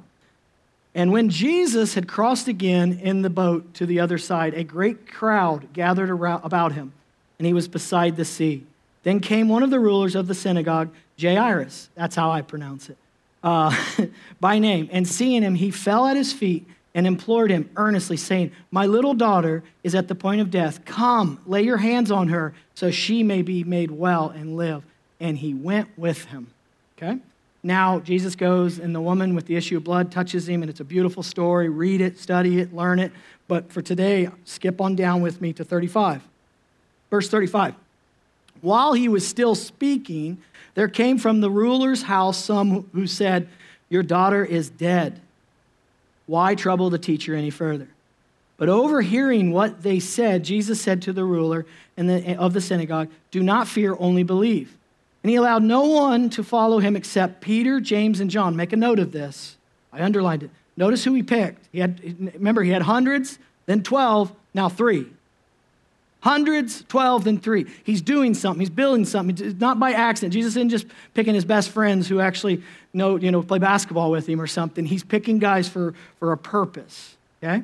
And 0.96 1.12
when 1.12 1.30
Jesus 1.30 1.94
had 1.94 2.08
crossed 2.08 2.48
again 2.48 3.00
in 3.04 3.22
the 3.22 3.30
boat 3.30 3.74
to 3.76 3.86
the 3.86 4.00
other 4.00 4.18
side, 4.18 4.54
a 4.54 4.64
great 4.64 5.12
crowd 5.12 5.74
gathered 5.74 6.10
around, 6.10 6.42
about 6.44 6.72
him, 6.72 6.94
and 7.38 7.46
he 7.46 7.54
was 7.54 7.68
beside 7.68 8.16
the 8.16 8.26
sea. 8.26 8.66
Then 9.04 9.20
came 9.20 9.50
one 9.50 9.62
of 9.62 9.70
the 9.70 9.80
rulers 9.80 10.16
of 10.16 10.28
the 10.28 10.34
synagogue, 10.34 10.90
Jairus, 11.22 11.90
that's 11.96 12.16
how 12.16 12.32
I 12.32 12.42
pronounce 12.42 12.90
it, 12.90 12.98
uh, 13.44 13.76
by 14.40 14.58
name. 14.58 14.90
And 14.92 15.08
seeing 15.08 15.44
him, 15.44 15.56
he 15.56 15.70
fell 15.70 16.08
at 16.08 16.16
his 16.16 16.34
feet 16.34 16.66
and 16.96 17.06
implored 17.06 17.52
him 17.52 17.70
earnestly, 17.76 18.18
saying, 18.18 18.52
My 18.72 18.86
little 18.86 19.14
daughter 19.14 19.64
is 19.84 19.94
at 19.94 20.08
the 20.08 20.16
point 20.16 20.40
of 20.42 20.50
death. 20.50 20.86
Come, 20.86 21.40
lay 21.46 21.62
your 21.62 21.78
hands 21.78 22.10
on 22.10 22.30
her, 22.30 22.56
so 22.74 22.90
she 22.90 23.22
may 23.22 23.42
be 23.42 23.66
made 23.66 23.92
well 23.92 24.30
and 24.30 24.56
live. 24.56 24.84
And 25.20 25.38
he 25.38 25.54
went 25.54 25.90
with 25.98 26.26
him. 26.26 26.48
Okay? 26.98 27.20
now 27.66 28.00
Jesus 28.00 28.36
goes, 28.36 28.78
and 28.78 28.94
the 28.94 29.02
woman 29.02 29.34
with 29.34 29.48
the 29.48 29.56
issue 29.56 29.78
of 29.78 29.84
blood 29.84 30.12
touches 30.12 30.48
him, 30.48 30.62
and 30.62 30.70
it's 30.70 30.82
a 30.82 30.86
beautiful 30.86 31.24
story. 31.24 31.68
Read 31.68 32.00
it, 32.00 32.20
study 32.20 32.60
it, 32.60 32.76
learn 32.76 33.00
it. 33.00 33.12
But 33.48 33.72
for 33.72 33.82
today, 33.82 34.30
skip 34.46 34.80
on 34.80 34.96
down 34.96 35.22
with 35.22 35.42
me 35.42 35.52
to 35.54 35.64
35. 35.64 36.22
Verse 37.10 37.28
35. 37.28 37.74
While 38.62 38.94
he 38.94 39.10
was 39.10 39.28
still 39.28 39.56
speaking, 39.56 40.38
there 40.76 40.88
came 40.88 41.18
from 41.18 41.42
the 41.42 41.50
ruler's 41.50 42.04
house 42.04 42.38
some 42.38 42.88
who 42.94 43.08
said, 43.08 43.50
Your 43.90 44.04
daughter 44.04 44.46
is 44.46 44.70
dead. 44.70 45.20
Why 46.28 46.54
trouble 46.54 46.92
the 46.92 47.00
teacher 47.00 47.34
any 47.34 47.50
further? 47.50 47.88
But 48.58 48.70
overhearing 48.70 49.52
what 49.52 49.82
they 49.82 50.00
said, 50.00 50.44
Jesus 50.44 50.80
said 50.80 51.02
to 51.02 51.14
the 51.14 51.24
ruler 51.24 51.66
of 51.98 52.54
the 52.54 52.62
synagogue, 52.62 53.10
Do 53.32 53.42
not 53.42 53.68
fear, 53.68 53.96
only 53.98 54.22
believe. 54.22 54.78
And 55.26 55.30
he 55.32 55.38
allowed 55.38 55.64
no 55.64 55.86
one 55.86 56.30
to 56.30 56.44
follow 56.44 56.78
him 56.78 56.96
except 56.96 57.42
Peter, 57.42 57.80
James, 57.80 58.20
and 58.20 58.30
John. 58.30 58.56
Make 58.56 58.74
a 58.74 58.76
note 58.76 59.00
of 59.00 59.12
this. 59.12 59.58
I 59.92 60.04
underlined 60.04 60.44
it. 60.44 60.52
Notice 60.78 61.04
who 61.04 61.16
he 61.16 61.24
picked. 61.24 61.68
He 61.72 61.80
had, 61.80 62.00
remember, 62.36 62.62
he 62.62 62.70
had 62.70 62.84
hundreds, 62.84 63.40
then 63.66 63.82
12, 63.82 64.32
now 64.54 64.70
three. 64.70 65.08
Hundreds, 66.20 66.84
12, 66.90 67.24
then 67.24 67.40
three. 67.40 67.66
He's 67.84 68.04
doing 68.04 68.36
something. 68.36 68.60
He's 68.60 68.70
building 68.70 69.04
something. 69.04 69.44
It's 69.44 69.60
not 69.60 69.80
by 69.80 69.94
accident. 69.94 70.32
Jesus 70.32 70.52
isn't 70.58 70.70
just 70.70 70.86
picking 71.16 71.34
his 71.34 71.44
best 71.44 71.72
friends 71.72 72.08
who 72.08 72.20
actually 72.20 72.62
know, 72.94 73.16
you 73.16 73.32
know, 73.32 73.42
play 73.42 73.58
basketball 73.58 74.12
with 74.12 74.30
him 74.30 74.40
or 74.40 74.46
something. 74.46 74.86
He's 74.86 75.04
picking 75.04 75.40
guys 75.40 75.68
for, 75.68 75.96
for 76.20 76.34
a 76.34 76.38
purpose, 76.38 77.16
okay? 77.44 77.64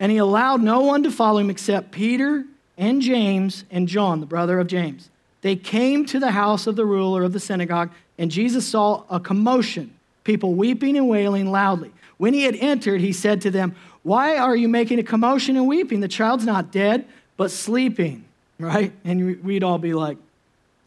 And 0.00 0.10
he 0.10 0.16
allowed 0.16 0.62
no 0.62 0.80
one 0.80 1.02
to 1.02 1.10
follow 1.10 1.40
him 1.40 1.50
except 1.50 1.90
Peter 1.90 2.46
and 2.78 3.02
James 3.02 3.64
and 3.70 3.88
John, 3.88 4.20
the 4.20 4.26
brother 4.26 4.58
of 4.58 4.68
James. 4.68 5.10
They 5.44 5.56
came 5.56 6.06
to 6.06 6.18
the 6.18 6.30
house 6.30 6.66
of 6.66 6.74
the 6.74 6.86
ruler 6.86 7.22
of 7.22 7.34
the 7.34 7.38
synagogue, 7.38 7.90
and 8.16 8.30
Jesus 8.30 8.66
saw 8.66 9.04
a 9.10 9.20
commotion, 9.20 9.92
people 10.24 10.54
weeping 10.54 10.96
and 10.96 11.06
wailing 11.06 11.52
loudly. 11.52 11.92
When 12.16 12.32
he 12.32 12.44
had 12.44 12.56
entered, 12.56 13.02
he 13.02 13.12
said 13.12 13.42
to 13.42 13.50
them, 13.50 13.76
Why 14.04 14.38
are 14.38 14.56
you 14.56 14.70
making 14.70 15.00
a 15.00 15.02
commotion 15.02 15.58
and 15.58 15.68
weeping? 15.68 16.00
The 16.00 16.08
child's 16.08 16.46
not 16.46 16.72
dead, 16.72 17.04
but 17.36 17.50
sleeping, 17.50 18.24
right? 18.58 18.90
And 19.04 19.44
we'd 19.44 19.62
all 19.62 19.76
be 19.76 19.92
like, 19.92 20.16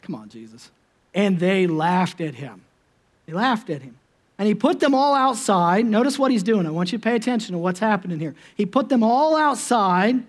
Come 0.02 0.15
on, 0.15 0.28
Jesus. 0.28 0.72
And 1.13 1.39
they 1.39 1.67
laughed 1.67 2.20
at 2.20 2.34
him. 2.34 2.63
They 3.28 3.34
laughed 3.34 3.70
at 3.70 3.84
him. 3.84 3.96
And 4.39 4.48
he 4.48 4.56
put 4.56 4.80
them 4.80 4.96
all 4.96 5.13
outside. 5.13 5.86
Notice 5.86 6.17
what 6.17 6.32
he's 6.32 6.41
doing. 6.41 6.65
I 6.65 6.72
want 6.72 6.91
you 6.91 6.98
to 6.98 7.04
pay 7.04 7.15
attention 7.15 7.54
to 7.54 7.60
what's 7.60 7.80
happening 7.80 8.20
here. 8.20 8.34
He 8.56 8.65
put 8.65 8.89
them 8.89 9.04
all 9.04 9.36
outside 9.38 10.24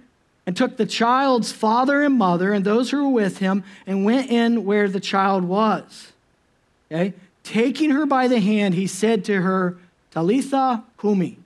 and 0.49 0.57
took 0.57 0.79
the 0.79 0.87
child's 0.87 1.53
father 1.53 2.03
and 2.03 2.15
mother 2.15 2.55
and 2.55 2.65
those 2.65 2.91
who 2.91 3.05
were 3.05 3.13
with 3.13 3.37
him 3.37 3.63
and 3.87 4.03
went 4.03 4.31
in 4.31 4.65
where 4.65 4.89
the 4.89 4.99
child 4.99 5.45
was. 5.45 6.11
Okay? 6.91 7.13
Taking 7.43 7.91
her 7.91 8.07
by 8.07 8.29
the 8.29 8.41
hand, 8.41 8.73
he 8.73 8.87
said 8.87 9.27
to 9.27 9.43
her, 9.43 9.77
Talitha 10.11 10.85
Kumi, 10.99 11.37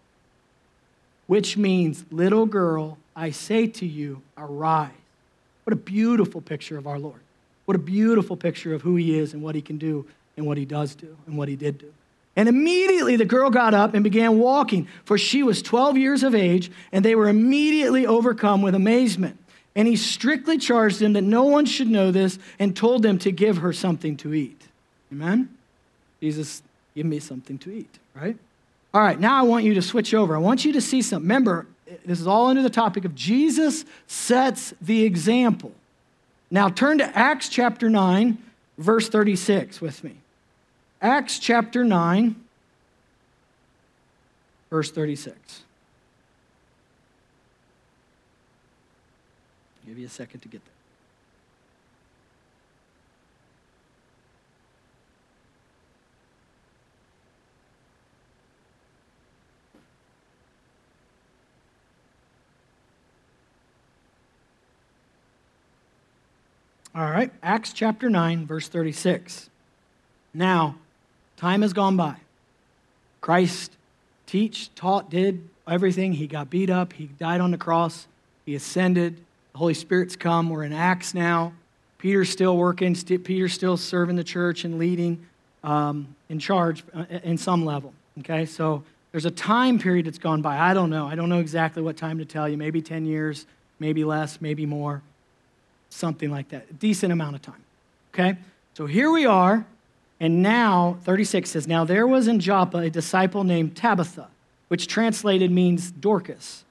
which 1.27 1.57
means, 1.57 2.05
little 2.13 2.47
girl, 2.47 2.97
I 3.17 3.31
say 3.31 3.67
to 3.67 3.85
you, 3.85 4.23
arise. 4.39 4.93
What 5.65 5.73
a 5.73 5.77
beautiful 5.77 6.41
picture 6.41 6.79
of 6.79 6.87
our 6.87 7.01
Lord. 7.01 7.23
What 7.65 7.75
a 7.75 7.81
beautiful 7.81 8.37
picture 8.37 8.73
of 8.73 8.83
who 8.83 8.95
he 8.95 9.19
is 9.19 9.35
and 9.35 9.43
what 9.43 9.57
he 9.57 9.63
can 9.63 9.79
do 9.79 10.07
and 10.37 10.47
what 10.47 10.59
he 10.59 10.65
does 10.65 10.95
do 10.95 11.17
and 11.27 11.37
what 11.37 11.49
he 11.49 11.57
did 11.57 11.77
do. 11.77 11.93
And 12.35 12.49
immediately 12.49 13.17
the 13.17 13.25
girl 13.25 13.51
got 13.51 13.75
up 13.75 13.95
and 13.95 14.03
began 14.03 14.39
walking, 14.39 14.89
for 15.05 15.19
she 15.19 15.43
was 15.43 15.61
12 15.61 15.99
years 15.99 16.23
of 16.23 16.35
age, 16.35 16.71
and 16.91 17.05
they 17.05 17.15
were 17.15 17.29
immediately 17.29 18.07
overcome 18.07 18.63
with 18.63 18.75
amazement. 18.75 19.39
And 19.75 19.87
he 19.89 19.97
strictly 19.97 20.59
charged 20.59 20.99
them 20.99 21.13
that 21.15 21.23
no 21.23 21.45
one 21.45 21.67
should 21.67 21.89
know 21.89 22.11
this 22.11 22.39
and 22.59 22.77
told 22.77 23.03
them 23.03 23.19
to 23.19 23.31
give 23.31 23.59
her 23.59 23.73
something 23.73 24.17
to 24.19 24.35
eat. 24.35 24.61
Amen? 25.11 25.49
Jesus, 26.21 26.63
give 26.95 27.07
me 27.07 27.19
something 27.19 27.59
to 27.59 27.71
eat, 27.71 27.99
right? 28.15 28.37
All 28.95 29.03
right, 29.03 29.19
now 29.19 29.39
I 29.39 29.43
want 29.43 29.65
you 29.65 29.75
to 29.75 29.83
switch 29.83 30.15
over. 30.15 30.35
I 30.37 30.39
want 30.39 30.65
you 30.65 30.73
to 30.75 30.81
see 30.81 31.01
something. 31.03 31.27
Remember, 31.27 31.67
this 32.05 32.21
is 32.21 32.27
all 32.27 32.49
under 32.49 32.63
the 32.63 32.71
topic 32.71 33.05
of 33.05 33.15
Jesus 33.15 33.85
sets 34.07 34.75
the 34.81 35.05
example. 35.05 35.73
Now 36.51 36.69
turn 36.69 36.99
to 36.99 37.19
Acts 37.19 37.49
chapter 37.49 37.89
9, 37.89 38.39
verse 38.79 39.09
36 39.09 39.81
with 39.81 40.05
me. 40.05 40.17
Acts 41.03 41.41
chapter 41.41 41.83
9, 41.83 42.37
verse 44.71 44.93
36. 44.93 45.65
I'll 49.83 49.89
give 49.89 49.99
you 49.99 50.07
a 50.07 50.09
second 50.09 50.39
to 50.43 50.49
get 50.49 50.61
there. 50.65 50.73
All 66.95 67.11
right, 67.11 67.33
Acts 67.43 67.73
chapter 67.73 68.09
9, 68.09 68.47
verse 68.47 68.69
36. 68.69 69.51
Now, 70.33 70.77
Time 71.43 71.63
has 71.63 71.73
gone 71.73 71.97
by. 71.97 72.15
Christ 73.21 73.73
teach, 74.27 74.73
taught, 74.77 75.11
did 75.11 75.49
everything. 75.67 76.13
He 76.13 76.29
got 76.29 76.51
beat 76.51 76.71
up. 76.71 76.93
He 76.93 77.07
died 77.07 77.41
on 77.41 77.51
the 77.51 77.59
cross. 77.59 78.07
He 78.47 78.55
ascended. 78.55 79.17
The 79.51 79.59
Holy 79.59 79.75
Spirit's 79.75 80.15
come. 80.15 80.51
We're 80.51 80.63
in 80.63 80.73
Acts 80.73 81.15
now. 81.15 81.53
Peter's 81.99 82.31
still 82.31 82.57
working. 82.57 82.95
Peter's 82.95 83.53
still 83.53 83.77
serving 83.77 84.15
the 84.15 84.23
church 84.23 84.65
and 84.65 84.79
leading 84.79 85.27
um, 85.65 86.15
in 86.29 86.39
charge 86.39 86.85
uh, 86.95 87.07
in 87.25 87.37
some 87.37 87.65
level. 87.65 87.93
Okay, 88.21 88.47
so 88.47 88.85
there's 89.11 89.27
a 89.27 89.31
time 89.33 89.81
period 89.81 90.07
that's 90.07 90.19
gone 90.19 90.43
by. 90.43 90.57
I 90.57 90.75
don't 90.75 90.91
know. 90.91 91.09
I 91.09 91.17
don't 91.17 91.29
know 91.29 91.41
exactly 91.41 91.83
what 91.83 91.97
time 91.97 92.19
to 92.19 92.25
tell 92.25 92.49
you. 92.49 92.57
Maybe 92.57 92.81
10 92.81 93.05
years, 93.05 93.47
maybe 93.81 94.05
less, 94.05 94.41
maybe 94.41 94.65
more. 94.65 95.03
Something 95.91 96.31
like 96.31 96.51
that. 96.51 96.67
A 96.71 96.75
decent 96.75 97.13
amount 97.13 97.35
of 97.35 97.43
time. 97.43 97.65
Okay, 98.15 98.39
so 98.75 98.87
here 98.87 99.11
we 99.11 99.27
are 99.27 99.67
and 100.23 100.41
now, 100.41 100.99
36 101.03 101.51
says, 101.51 101.67
Now 101.67 101.85
there 101.85 102.07
was 102.07 102.29
in 102.29 102.39
Joppa 102.39 102.79
a 102.79 102.91
disciple 102.91 103.43
named 103.43 103.75
Tabitha, 103.77 104.29
which 104.69 104.87
translated 104.87 105.51
means 105.51 105.91
Dorcas. 105.91 106.63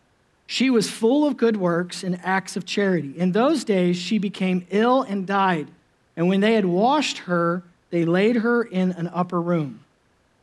She 0.47 0.69
was 0.69 0.89
full 0.89 1.27
of 1.27 1.35
good 1.35 1.57
works 1.57 2.01
and 2.01 2.17
acts 2.23 2.55
of 2.55 2.65
charity. 2.65 3.13
In 3.17 3.33
those 3.33 3.65
days, 3.65 3.97
she 3.97 4.19
became 4.19 4.65
ill 4.69 5.01
and 5.01 5.27
died. 5.27 5.67
And 6.15 6.29
when 6.29 6.39
they 6.39 6.53
had 6.53 6.63
washed 6.63 7.17
her, 7.19 7.63
they 7.89 8.05
laid 8.05 8.37
her 8.37 8.63
in 8.63 8.93
an 8.93 9.09
upper 9.13 9.41
room. 9.41 9.81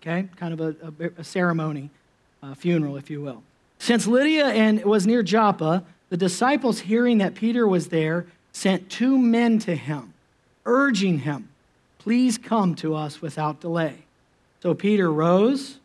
Okay, 0.03 0.29
kind 0.37 0.53
of 0.53 0.61
a, 0.61 0.77
a, 1.01 1.11
a 1.21 1.25
ceremony, 1.25 1.89
a 2.43 2.55
funeral, 2.55 2.99
if 2.99 3.09
you 3.09 3.23
will. 3.23 3.43
Since 3.79 4.07
Lydia 4.07 4.49
and 4.49 4.85
was 4.85 5.07
near 5.07 5.23
Joppa, 5.23 5.83
the 6.11 6.19
disciples, 6.19 6.81
hearing 6.81 7.17
that 7.19 7.35
Peter 7.35 7.67
was 7.67 7.89
there, 7.89 8.27
sent 8.53 8.91
two 8.91 9.17
men 9.17 9.59
to 9.61 9.75
him, 9.75 10.13
urging 10.67 11.21
him 11.21 11.49
Please 11.99 12.39
come 12.39 12.75
to 12.77 12.95
us 12.95 13.21
without 13.21 13.61
delay. 13.61 14.05
So 14.63 14.75
Peter 14.75 15.11
rose 15.13 15.79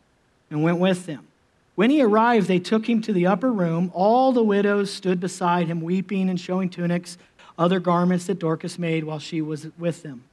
and 0.50 0.62
went 0.62 0.78
with 0.78 1.06
them. 1.06 1.26
When 1.74 1.90
he 1.90 2.02
arrived, 2.02 2.46
they 2.46 2.60
took 2.60 2.88
him 2.88 3.02
to 3.02 3.12
the 3.12 3.26
upper 3.26 3.52
room. 3.52 3.90
All 3.94 4.32
the 4.32 4.42
widows 4.42 4.92
stood 4.92 5.18
beside 5.20 5.66
him, 5.66 5.80
weeping 5.80 6.30
and 6.30 6.38
showing 6.38 6.70
tunics, 6.70 7.18
other 7.58 7.80
garments 7.80 8.26
that 8.26 8.38
Dorcas 8.38 8.78
made 8.78 9.04
while 9.04 9.18
she 9.18 9.40
was 9.40 9.66
with 9.78 10.02
them. 10.02 10.24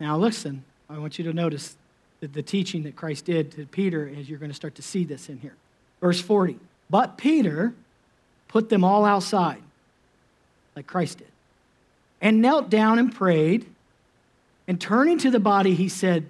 Now, 0.00 0.16
listen, 0.16 0.64
I 0.88 0.98
want 0.98 1.18
you 1.18 1.24
to 1.24 1.32
notice 1.32 1.76
the, 2.20 2.28
the 2.28 2.42
teaching 2.42 2.82
that 2.84 2.96
Christ 2.96 3.24
did 3.24 3.52
to 3.52 3.66
Peter 3.66 4.10
as 4.18 4.28
you're 4.28 4.38
going 4.38 4.50
to 4.50 4.56
start 4.56 4.74
to 4.76 4.82
see 4.82 5.04
this 5.04 5.28
in 5.28 5.38
here. 5.38 5.54
Verse 6.00 6.20
40 6.20 6.58
But 6.90 7.16
Peter 7.16 7.74
put 8.48 8.68
them 8.68 8.84
all 8.84 9.04
outside, 9.04 9.62
like 10.76 10.86
Christ 10.86 11.18
did, 11.18 11.28
and 12.20 12.40
knelt 12.42 12.70
down 12.70 12.98
and 12.98 13.14
prayed. 13.14 13.66
And 14.68 14.80
turning 14.80 15.18
to 15.18 15.30
the 15.30 15.40
body, 15.40 15.74
he 15.74 15.88
said, 15.88 16.26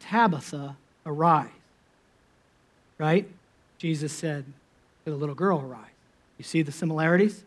Tabitha, 0.00 0.76
arise. 1.04 1.50
Right? 2.96 3.28
Jesus 3.76 4.12
said 4.12 4.44
to 5.04 5.10
the 5.10 5.16
little 5.16 5.34
girl, 5.34 5.60
arise. 5.60 5.90
You 6.38 6.44
see 6.44 6.62
the 6.62 6.72
similarities? 6.72 7.42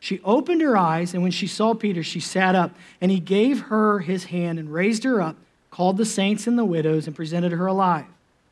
She 0.00 0.20
opened 0.24 0.60
her 0.60 0.76
eyes, 0.76 1.14
and 1.14 1.22
when 1.22 1.32
she 1.32 1.46
saw 1.46 1.72
Peter, 1.72 2.02
she 2.02 2.20
sat 2.20 2.54
up, 2.54 2.72
and 3.00 3.10
he 3.10 3.20
gave 3.20 3.62
her 3.62 4.00
his 4.00 4.24
hand 4.24 4.58
and 4.58 4.72
raised 4.72 5.04
her 5.04 5.22
up, 5.22 5.36
called 5.70 5.96
the 5.96 6.04
saints 6.04 6.46
and 6.46 6.58
the 6.58 6.64
widows, 6.64 7.06
and 7.06 7.14
presented 7.14 7.52
her 7.52 7.66
alive. 7.66 8.06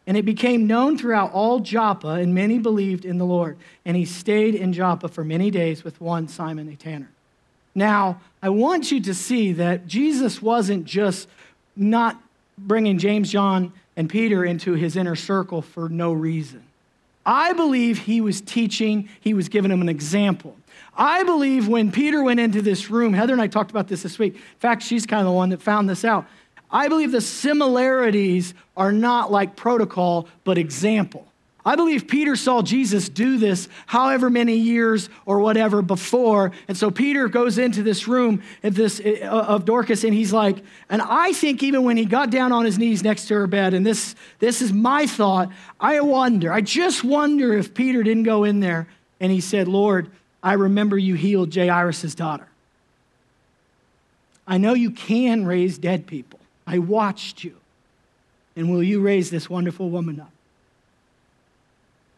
And 0.06 0.16
it 0.16 0.24
became 0.24 0.66
known 0.66 0.96
throughout 0.96 1.32
all 1.32 1.60
Joppa, 1.60 2.08
and 2.08 2.34
many 2.34 2.58
believed 2.58 3.04
in 3.04 3.18
the 3.18 3.24
Lord. 3.24 3.56
And 3.84 3.96
he 3.96 4.04
stayed 4.04 4.54
in 4.54 4.72
Joppa 4.72 5.08
for 5.08 5.24
many 5.24 5.50
days 5.50 5.82
with 5.82 6.00
one 6.00 6.28
Simon 6.28 6.68
a 6.68 6.76
tanner. 6.76 7.10
Now, 7.74 8.20
I 8.42 8.50
want 8.50 8.92
you 8.92 9.00
to 9.02 9.14
see 9.14 9.52
that 9.54 9.86
Jesus 9.86 10.40
wasn't 10.40 10.84
just 10.84 11.28
not 11.76 12.20
bringing 12.56 12.98
James, 12.98 13.30
John, 13.30 13.72
and 13.96 14.08
Peter 14.08 14.44
into 14.44 14.74
his 14.74 14.96
inner 14.96 15.16
circle 15.16 15.62
for 15.62 15.88
no 15.88 16.12
reason. 16.12 16.62
I 17.26 17.52
believe 17.54 17.98
he 17.98 18.20
was 18.20 18.40
teaching, 18.40 19.08
he 19.20 19.34
was 19.34 19.48
giving 19.48 19.70
them 19.70 19.80
an 19.80 19.88
example. 19.88 20.56
I 20.96 21.24
believe 21.24 21.66
when 21.66 21.90
Peter 21.90 22.22
went 22.22 22.38
into 22.38 22.62
this 22.62 22.90
room, 22.90 23.14
Heather 23.14 23.32
and 23.32 23.42
I 23.42 23.46
talked 23.46 23.70
about 23.70 23.88
this 23.88 24.02
this 24.02 24.18
week. 24.18 24.34
In 24.34 24.40
fact, 24.58 24.82
she's 24.82 25.06
kind 25.06 25.20
of 25.20 25.26
the 25.26 25.32
one 25.32 25.48
that 25.48 25.62
found 25.62 25.88
this 25.88 26.04
out. 26.04 26.26
I 26.70 26.88
believe 26.88 27.12
the 27.12 27.20
similarities 27.20 28.54
are 28.76 28.92
not 28.92 29.32
like 29.32 29.56
protocol, 29.56 30.28
but 30.44 30.58
example. 30.58 31.26
I 31.66 31.76
believe 31.76 32.06
Peter 32.06 32.36
saw 32.36 32.60
Jesus 32.60 33.08
do 33.08 33.38
this 33.38 33.68
however 33.86 34.28
many 34.28 34.56
years 34.56 35.08
or 35.24 35.38
whatever 35.38 35.80
before. 35.80 36.52
And 36.68 36.76
so 36.76 36.90
Peter 36.90 37.26
goes 37.26 37.56
into 37.56 37.82
this 37.82 38.06
room 38.06 38.42
of, 38.62 38.74
this, 38.74 39.00
uh, 39.00 39.26
of 39.26 39.64
Dorcas 39.64 40.04
and 40.04 40.12
he's 40.12 40.32
like, 40.32 40.58
and 40.90 41.00
I 41.00 41.32
think 41.32 41.62
even 41.62 41.82
when 41.84 41.96
he 41.96 42.04
got 42.04 42.28
down 42.30 42.52
on 42.52 42.66
his 42.66 42.78
knees 42.78 43.02
next 43.02 43.28
to 43.28 43.34
her 43.34 43.46
bed, 43.46 43.72
and 43.72 43.84
this, 43.84 44.14
this 44.40 44.60
is 44.60 44.74
my 44.74 45.06
thought, 45.06 45.50
I 45.80 46.00
wonder, 46.00 46.52
I 46.52 46.60
just 46.60 47.02
wonder 47.02 47.56
if 47.56 47.72
Peter 47.72 48.02
didn't 48.02 48.24
go 48.24 48.44
in 48.44 48.60
there 48.60 48.86
and 49.18 49.32
he 49.32 49.40
said, 49.40 49.66
Lord, 49.66 50.10
I 50.42 50.52
remember 50.54 50.98
you 50.98 51.14
healed 51.14 51.54
Jairus' 51.54 52.14
daughter. 52.14 52.48
I 54.46 54.58
know 54.58 54.74
you 54.74 54.90
can 54.90 55.46
raise 55.46 55.78
dead 55.78 56.06
people. 56.06 56.40
I 56.66 56.78
watched 56.78 57.42
you. 57.42 57.56
And 58.54 58.70
will 58.70 58.82
you 58.82 59.00
raise 59.00 59.30
this 59.30 59.48
wonderful 59.48 59.88
woman 59.88 60.20
up? 60.20 60.33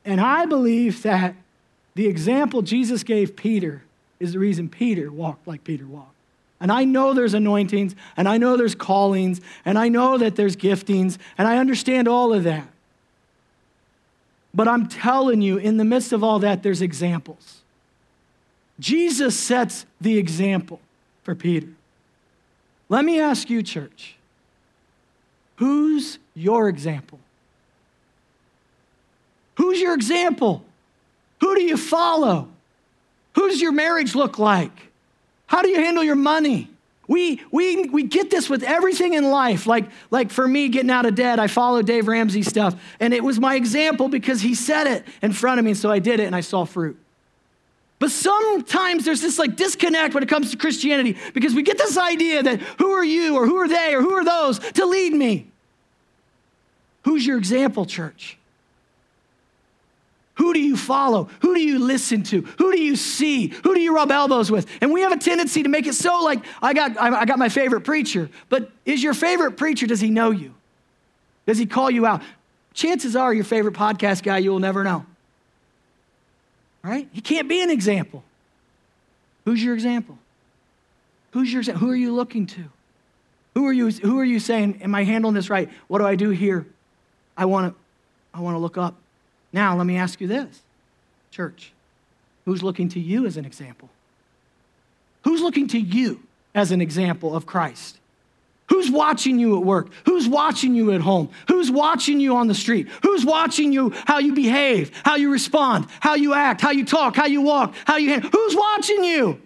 And 0.07 0.21
I 0.21 0.47
believe 0.47 1.03
that 1.03 1.35
the 1.97 2.07
example 2.07 2.63
Jesus 2.63 3.03
gave 3.03 3.35
Peter 3.35 3.83
is 4.21 4.33
the 4.33 4.39
reason 4.39 4.69
Peter 4.69 5.11
walked 5.11 5.47
like 5.47 5.65
Peter 5.65 5.85
walked. 5.85 6.15
And 6.61 6.73
I 6.73 6.85
know 6.85 7.13
there's 7.13 7.35
anointings, 7.35 7.95
and 8.17 8.29
I 8.29 8.39
know 8.39 8.57
there's 8.57 8.75
callings, 8.75 9.43
and 9.65 9.79
I 9.79 9.89
know 9.89 10.17
that 10.17 10.37
there's 10.37 10.57
giftings, 10.57 11.19
and 11.37 11.47
I 11.47 11.59
understand 11.59 12.09
all 12.09 12.33
of 12.33 12.45
that. 12.45 12.69
But 14.55 14.69
I'm 14.69 14.87
telling 14.87 15.43
you, 15.43 15.59
in 15.59 15.77
the 15.77 15.85
midst 15.85 16.13
of 16.13 16.25
all 16.25 16.39
that, 16.39 16.63
there's 16.63 16.81
examples. 16.81 17.61
Jesus 18.81 19.39
sets 19.39 19.85
the 20.01 20.17
example 20.17 20.81
for 21.25 21.35
Peter. 21.35 21.69
Let 22.89 23.05
me 23.05 23.21
ask 23.21 23.51
you, 23.51 23.63
church, 23.63 24.17
who's 25.57 26.19
your 26.35 26.69
example? 26.69 27.19
Who's 29.57 29.81
your 29.81 29.95
example? 29.95 30.65
Who 31.41 31.55
do 31.55 31.63
you 31.63 31.77
follow? 31.77 32.49
Who 33.35 33.49
does 33.49 33.61
your 33.61 33.73
marriage 33.73 34.15
look 34.15 34.39
like? 34.39 34.73
How 35.47 35.63
do 35.63 35.69
you 35.69 35.77
handle 35.77 36.03
your 36.03 36.17
money? 36.17 36.71
We, 37.09 37.41
we, 37.53 37.85
we 37.85 38.03
get 38.03 38.31
this 38.31 38.51
with 38.51 38.63
everything 38.63 39.15
in 39.15 39.31
life. 39.31 39.67
Like, 39.67 39.89
like 40.11 40.31
for 40.31 40.47
me, 40.47 40.69
getting 40.69 40.91
out 40.91 41.07
of 41.07 41.15
debt, 41.15 41.39
I 41.39 41.47
follow 41.47 41.83
Dave 41.83 42.09
Ramsey 42.09 42.43
stuff. 42.43 42.75
And 42.99 43.15
it 43.15 43.23
was 43.23 43.39
my 43.39 43.55
example 43.55 44.09
because 44.09 44.41
he 44.41 44.55
said 44.55 44.87
it 44.87 45.05
in 45.23 45.33
front 45.33 45.59
of 45.59 45.65
me. 45.65 45.73
And 45.73 45.79
so 45.79 45.91
I 45.91 46.01
did 46.01 46.19
it 46.19 46.25
and 46.25 46.35
I 46.35 46.41
saw 46.41 46.65
fruit. 46.65 46.99
But 47.99 48.11
sometimes 48.11 49.05
there's 49.05 49.23
this 49.23 49.39
like 49.39 49.57
disconnect 49.57 50.15
when 50.15 50.23
it 50.23 50.29
comes 50.29 50.51
to 50.51 50.57
Christianity 50.57 51.17
because 51.33 51.55
we 51.55 51.63
get 51.63 51.79
this 51.79 51.97
idea 51.97 52.43
that 52.43 52.61
who 52.61 52.91
are 52.91 53.05
you 53.05 53.37
or 53.37 53.47
who 53.47 53.57
are 53.57 53.69
they 53.69 53.95
or 53.95 54.03
who 54.03 54.13
are 54.15 54.25
those 54.25 54.59
to 54.59 54.85
lead 54.85 55.13
me? 55.13 55.47
Who's 57.05 57.25
your 57.25 57.39
example, 57.39 57.87
church? 57.87 58.37
Who 60.37 60.53
do 60.53 60.61
you 60.61 60.77
follow? 60.77 61.31
Who 61.41 61.55
do 61.55 61.61
you 61.61 61.79
listen 61.79 62.23
to? 62.25 62.43
Who 62.59 62.73
do 62.73 62.81
you 62.81 62.97
see? 62.97 63.49
Who 63.49 63.75
do 63.75 63.81
you 63.81 63.95
rub 63.95 64.11
elbows 64.11 64.51
with? 64.51 64.67
And 64.81 64.93
we 64.93 65.01
have 65.01 65.13
a 65.13 65.17
tendency 65.17 65.63
to 65.63 65.69
make 65.69 65.87
it 65.87 65.95
so 65.95 66.23
like 66.23 66.45
I 66.61 66.75
got 66.75 66.99
I 66.99 67.25
got 67.25 67.39
my 67.39 67.49
favorite 67.49 67.83
preacher. 67.83 68.29
But 68.49 68.71
is 68.85 69.03
your 69.03 69.15
favorite 69.15 69.53
preacher 69.53 69.87
does 69.87 70.01
he 70.01 70.11
know 70.11 70.31
you? 70.31 70.55
Does 71.47 71.59
he 71.59 71.67
call 71.67 71.91
you 71.91 72.07
out? 72.07 72.23
Chances 72.75 73.17
are 73.17 73.33
your 73.33 73.45
favorite 73.45 73.75
podcast 73.75 74.23
guy 74.23 74.39
you 74.39 74.51
will 74.51 74.59
never 74.59 74.85
know. 74.85 75.07
Right? 76.83 77.09
He 77.13 77.23
can't 77.23 77.49
be 77.49 77.63
an 77.63 77.71
example. 77.71 78.23
Who's 79.47 79.65
your 79.65 79.75
example? 79.75 80.19
Who's 81.31 81.51
your 81.51 81.63
who 81.63 81.91
are 81.91 81.97
you 81.97 82.15
looking 82.15 82.47
to? 82.47 82.65
Who 83.55 83.67
are 83.67 83.73
you 83.73 83.91
who 83.91 84.19
are 84.21 84.25
you 84.25 84.39
saying 84.39 84.83
am 84.83 84.95
I 84.95 85.05
handling 85.05 85.35
this 85.35 85.49
right? 85.49 85.71
What 85.89 86.01
do 86.01 86.07
I 86.07 86.15
do 86.15 86.29
here? 86.29 86.67
I 87.39 87.47
want 87.47 87.73
to 87.73 87.81
I 88.37 88.43
want 88.43 88.55
to 88.55 88.59
look 88.59 88.77
up. 88.77 88.97
Now, 89.57 89.75
let 89.75 89.87
me 89.87 89.97
ask 89.97 90.21
you 90.21 90.27
this 90.29 90.61
church, 91.31 91.73
who's 92.45 92.63
looking 92.63 92.91
to 92.91 93.01
you 93.01 93.25
as 93.25 93.39
an 93.39 93.47
example? 93.47 93.89
Who's 95.25 95.41
looking 95.41 95.67
to 95.69 95.79
you 95.79 96.21
as 96.55 96.73
an 96.73 96.83
example 96.83 97.35
of 97.35 97.47
Christ? 97.47 97.99
Who's 98.69 98.91
watching 98.91 99.39
you 99.39 99.57
at 99.57 99.65
work? 99.65 99.89
Who's 100.05 100.29
watching 100.29 100.75
you 100.75 100.93
at 100.93 101.01
home? 101.01 101.31
Who's 101.49 101.71
watching 101.71 102.21
you 102.21 102.37
on 102.37 102.49
the 102.49 102.55
street? 102.55 102.89
Who's 103.03 103.25
watching 103.25 103.73
you 103.73 103.95
how 104.05 104.19
you 104.19 104.35
behave, 104.35 104.93
how 105.05 105.17
you 105.17 105.33
respond, 105.33 105.87
how 106.01 106.17
you 106.17 106.35
act, 106.35 106.61
how 106.61 106.73
you 106.73 106.85
talk, 106.85 107.17
how 107.17 107.25
you 107.25 107.41
walk, 107.41 107.75
how 107.87 107.97
you 107.97 108.11
handle? 108.11 108.29
Who's 108.29 108.55
watching 108.55 109.05
you? 109.05 109.41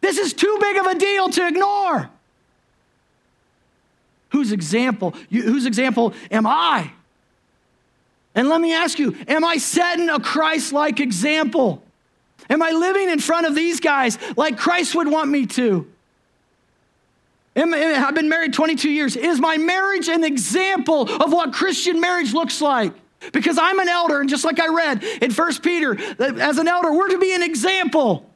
This 0.00 0.18
is 0.18 0.32
too 0.32 0.58
big 0.60 0.76
of 0.78 0.86
a 0.86 0.98
deal 0.98 1.28
to 1.28 1.46
ignore. 1.46 2.10
Whose 4.30 4.50
example? 4.50 5.14
You, 5.28 5.42
whose 5.42 5.64
example 5.64 6.12
am 6.32 6.44
I? 6.44 6.90
And 8.34 8.48
let 8.48 8.60
me 8.60 8.72
ask 8.72 8.98
you 8.98 9.16
Am 9.28 9.44
I 9.44 9.56
setting 9.56 10.08
a 10.08 10.20
Christ 10.20 10.72
like 10.72 11.00
example? 11.00 11.82
Am 12.48 12.62
I 12.62 12.70
living 12.70 13.10
in 13.10 13.20
front 13.20 13.46
of 13.46 13.54
these 13.54 13.80
guys 13.80 14.18
like 14.36 14.58
Christ 14.58 14.94
would 14.94 15.08
want 15.08 15.30
me 15.30 15.46
to? 15.46 15.86
Am, 17.56 17.74
I've 17.74 18.14
been 18.14 18.28
married 18.28 18.52
22 18.52 18.90
years. 18.90 19.16
Is 19.16 19.40
my 19.40 19.56
marriage 19.56 20.08
an 20.08 20.24
example 20.24 21.02
of 21.02 21.32
what 21.32 21.52
Christian 21.52 22.00
marriage 22.00 22.32
looks 22.32 22.60
like? 22.60 22.92
Because 23.32 23.58
I'm 23.58 23.78
an 23.78 23.88
elder, 23.88 24.20
and 24.20 24.30
just 24.30 24.44
like 24.44 24.58
I 24.58 24.68
read 24.68 25.04
in 25.20 25.30
First 25.30 25.62
Peter, 25.62 25.98
as 26.18 26.58
an 26.58 26.68
elder, 26.68 26.92
we're 26.92 27.10
to 27.10 27.18
be 27.18 27.34
an 27.34 27.42
example. 27.42 28.29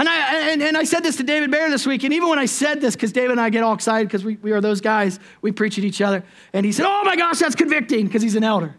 And 0.00 0.08
I, 0.08 0.50
and, 0.52 0.62
and 0.62 0.78
I 0.78 0.84
said 0.84 1.02
this 1.02 1.16
to 1.16 1.22
David 1.22 1.50
Bear 1.50 1.68
this 1.68 1.86
week, 1.86 2.04
and 2.04 2.14
even 2.14 2.30
when 2.30 2.38
I 2.38 2.46
said 2.46 2.80
this, 2.80 2.96
because 2.96 3.12
David 3.12 3.32
and 3.32 3.40
I 3.40 3.50
get 3.50 3.62
all 3.62 3.74
excited 3.74 4.08
because 4.08 4.24
we, 4.24 4.36
we 4.36 4.52
are 4.52 4.62
those 4.62 4.80
guys, 4.80 5.20
we 5.42 5.52
preach 5.52 5.76
at 5.76 5.84
each 5.84 6.00
other, 6.00 6.24
and 6.54 6.64
he 6.64 6.72
said, 6.72 6.86
Oh 6.86 7.04
my 7.04 7.16
gosh, 7.16 7.38
that's 7.38 7.54
convicting 7.54 8.06
because 8.06 8.22
he's 8.22 8.34
an 8.34 8.42
elder. 8.42 8.74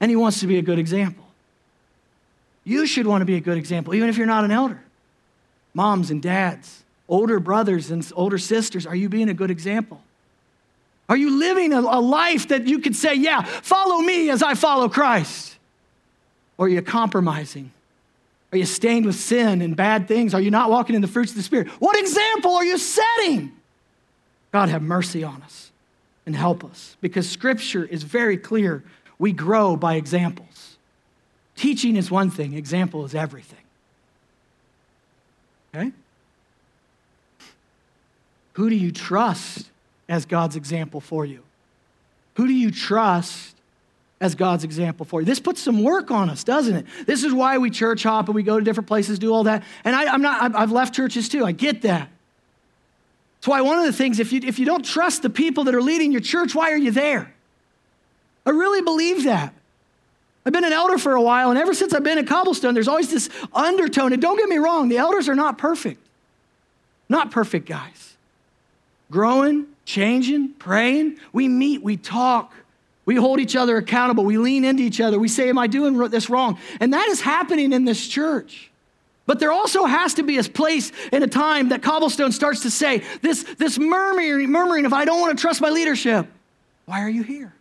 And 0.00 0.10
he 0.10 0.16
wants 0.16 0.40
to 0.40 0.48
be 0.48 0.58
a 0.58 0.62
good 0.62 0.80
example. 0.80 1.24
You 2.64 2.84
should 2.84 3.06
want 3.06 3.22
to 3.22 3.26
be 3.26 3.36
a 3.36 3.40
good 3.40 3.56
example, 3.56 3.94
even 3.94 4.08
if 4.08 4.16
you're 4.16 4.26
not 4.26 4.42
an 4.42 4.50
elder. 4.50 4.82
Moms 5.72 6.10
and 6.10 6.20
dads, 6.20 6.82
older 7.08 7.38
brothers 7.38 7.92
and 7.92 8.04
older 8.16 8.38
sisters, 8.38 8.86
are 8.86 8.96
you 8.96 9.08
being 9.08 9.28
a 9.28 9.34
good 9.34 9.52
example? 9.52 10.00
Are 11.08 11.16
you 11.16 11.38
living 11.38 11.72
a, 11.72 11.78
a 11.78 12.00
life 12.00 12.48
that 12.48 12.66
you 12.66 12.80
could 12.80 12.96
say, 12.96 13.14
Yeah, 13.14 13.42
follow 13.42 13.98
me 13.98 14.30
as 14.30 14.42
I 14.42 14.54
follow 14.54 14.88
Christ? 14.88 15.56
Or 16.58 16.66
are 16.66 16.68
you 16.68 16.82
compromising? 16.82 17.70
Are 18.54 18.56
you 18.56 18.66
stained 18.66 19.04
with 19.04 19.16
sin 19.16 19.60
and 19.62 19.74
bad 19.74 20.06
things? 20.06 20.32
Are 20.32 20.40
you 20.40 20.52
not 20.52 20.70
walking 20.70 20.94
in 20.94 21.02
the 21.02 21.08
fruits 21.08 21.32
of 21.32 21.36
the 21.36 21.42
Spirit? 21.42 21.66
What 21.80 21.98
example 21.98 22.54
are 22.54 22.64
you 22.64 22.78
setting? 22.78 23.50
God, 24.52 24.68
have 24.68 24.80
mercy 24.80 25.24
on 25.24 25.42
us 25.42 25.72
and 26.24 26.36
help 26.36 26.64
us 26.64 26.96
because 27.00 27.28
Scripture 27.28 27.84
is 27.84 28.04
very 28.04 28.36
clear. 28.36 28.84
We 29.18 29.32
grow 29.32 29.74
by 29.74 29.96
examples. 29.96 30.76
Teaching 31.56 31.96
is 31.96 32.12
one 32.12 32.30
thing, 32.30 32.54
example 32.54 33.04
is 33.04 33.12
everything. 33.12 33.58
Okay? 35.74 35.90
Who 38.52 38.70
do 38.70 38.76
you 38.76 38.92
trust 38.92 39.68
as 40.08 40.26
God's 40.26 40.54
example 40.54 41.00
for 41.00 41.26
you? 41.26 41.40
Who 42.34 42.46
do 42.46 42.52
you 42.52 42.70
trust 42.70 43.53
as 44.20 44.34
God's 44.34 44.64
example 44.64 45.04
for 45.04 45.20
you. 45.20 45.26
This 45.26 45.40
puts 45.40 45.60
some 45.60 45.82
work 45.82 46.10
on 46.10 46.30
us, 46.30 46.44
doesn't 46.44 46.74
it? 46.74 46.86
This 47.06 47.24
is 47.24 47.32
why 47.32 47.58
we 47.58 47.70
church 47.70 48.04
hop 48.04 48.26
and 48.26 48.34
we 48.34 48.42
go 48.42 48.58
to 48.58 48.64
different 48.64 48.86
places, 48.86 49.18
do 49.18 49.32
all 49.32 49.44
that. 49.44 49.62
And 49.84 49.94
I, 49.94 50.14
am 50.14 50.22
not, 50.22 50.54
I've 50.54 50.72
left 50.72 50.94
churches 50.94 51.28
too. 51.28 51.44
I 51.44 51.52
get 51.52 51.82
that. 51.82 52.08
That's 53.36 53.48
why 53.48 53.60
one 53.60 53.78
of 53.78 53.84
the 53.84 53.92
things, 53.92 54.20
if 54.20 54.32
you, 54.32 54.40
if 54.42 54.58
you 54.58 54.64
don't 54.64 54.84
trust 54.84 55.22
the 55.22 55.30
people 55.30 55.64
that 55.64 55.74
are 55.74 55.82
leading 55.82 56.12
your 56.12 56.22
church, 56.22 56.54
why 56.54 56.70
are 56.70 56.78
you 56.78 56.90
there? 56.90 57.34
I 58.46 58.50
really 58.50 58.82
believe 58.82 59.24
that. 59.24 59.52
I've 60.46 60.52
been 60.52 60.64
an 60.64 60.72
elder 60.72 60.98
for 60.98 61.14
a 61.14 61.22
while, 61.22 61.50
and 61.50 61.58
ever 61.58 61.72
since 61.72 61.94
I've 61.94 62.02
been 62.02 62.18
at 62.18 62.26
Cobblestone, 62.26 62.74
there's 62.74 62.88
always 62.88 63.10
this 63.10 63.30
undertone. 63.52 64.12
And 64.12 64.20
don't 64.20 64.36
get 64.36 64.48
me 64.48 64.56
wrong, 64.56 64.88
the 64.88 64.98
elders 64.98 65.28
are 65.28 65.34
not 65.34 65.58
perfect. 65.58 66.00
Not 67.08 67.30
perfect 67.30 67.66
guys. 67.66 68.16
Growing, 69.10 69.66
changing, 69.84 70.54
praying. 70.54 71.18
We 71.32 71.48
meet, 71.48 71.82
we 71.82 71.96
talk. 71.96 72.52
We 73.06 73.16
hold 73.16 73.38
each 73.38 73.54
other 73.54 73.76
accountable. 73.76 74.24
We 74.24 74.38
lean 74.38 74.64
into 74.64 74.82
each 74.82 75.00
other. 75.00 75.18
We 75.18 75.28
say, 75.28 75.48
Am 75.48 75.58
I 75.58 75.66
doing 75.66 75.96
this 76.10 76.30
wrong? 76.30 76.58
And 76.80 76.92
that 76.94 77.08
is 77.08 77.20
happening 77.20 77.72
in 77.72 77.84
this 77.84 78.06
church. 78.06 78.70
But 79.26 79.40
there 79.40 79.52
also 79.52 79.84
has 79.84 80.14
to 80.14 80.22
be 80.22 80.38
a 80.38 80.42
place 80.42 80.92
and 81.12 81.24
a 81.24 81.26
time 81.26 81.70
that 81.70 81.82
Cobblestone 81.82 82.32
starts 82.32 82.62
to 82.62 82.70
say, 82.70 83.02
This, 83.20 83.42
this 83.58 83.78
murmuring, 83.78 84.50
murmuring, 84.50 84.84
if 84.84 84.92
I 84.92 85.04
don't 85.04 85.20
want 85.20 85.36
to 85.36 85.40
trust 85.40 85.60
my 85.60 85.70
leadership, 85.70 86.26
why 86.86 87.02
are 87.02 87.08
you 87.08 87.22
here? 87.22 87.52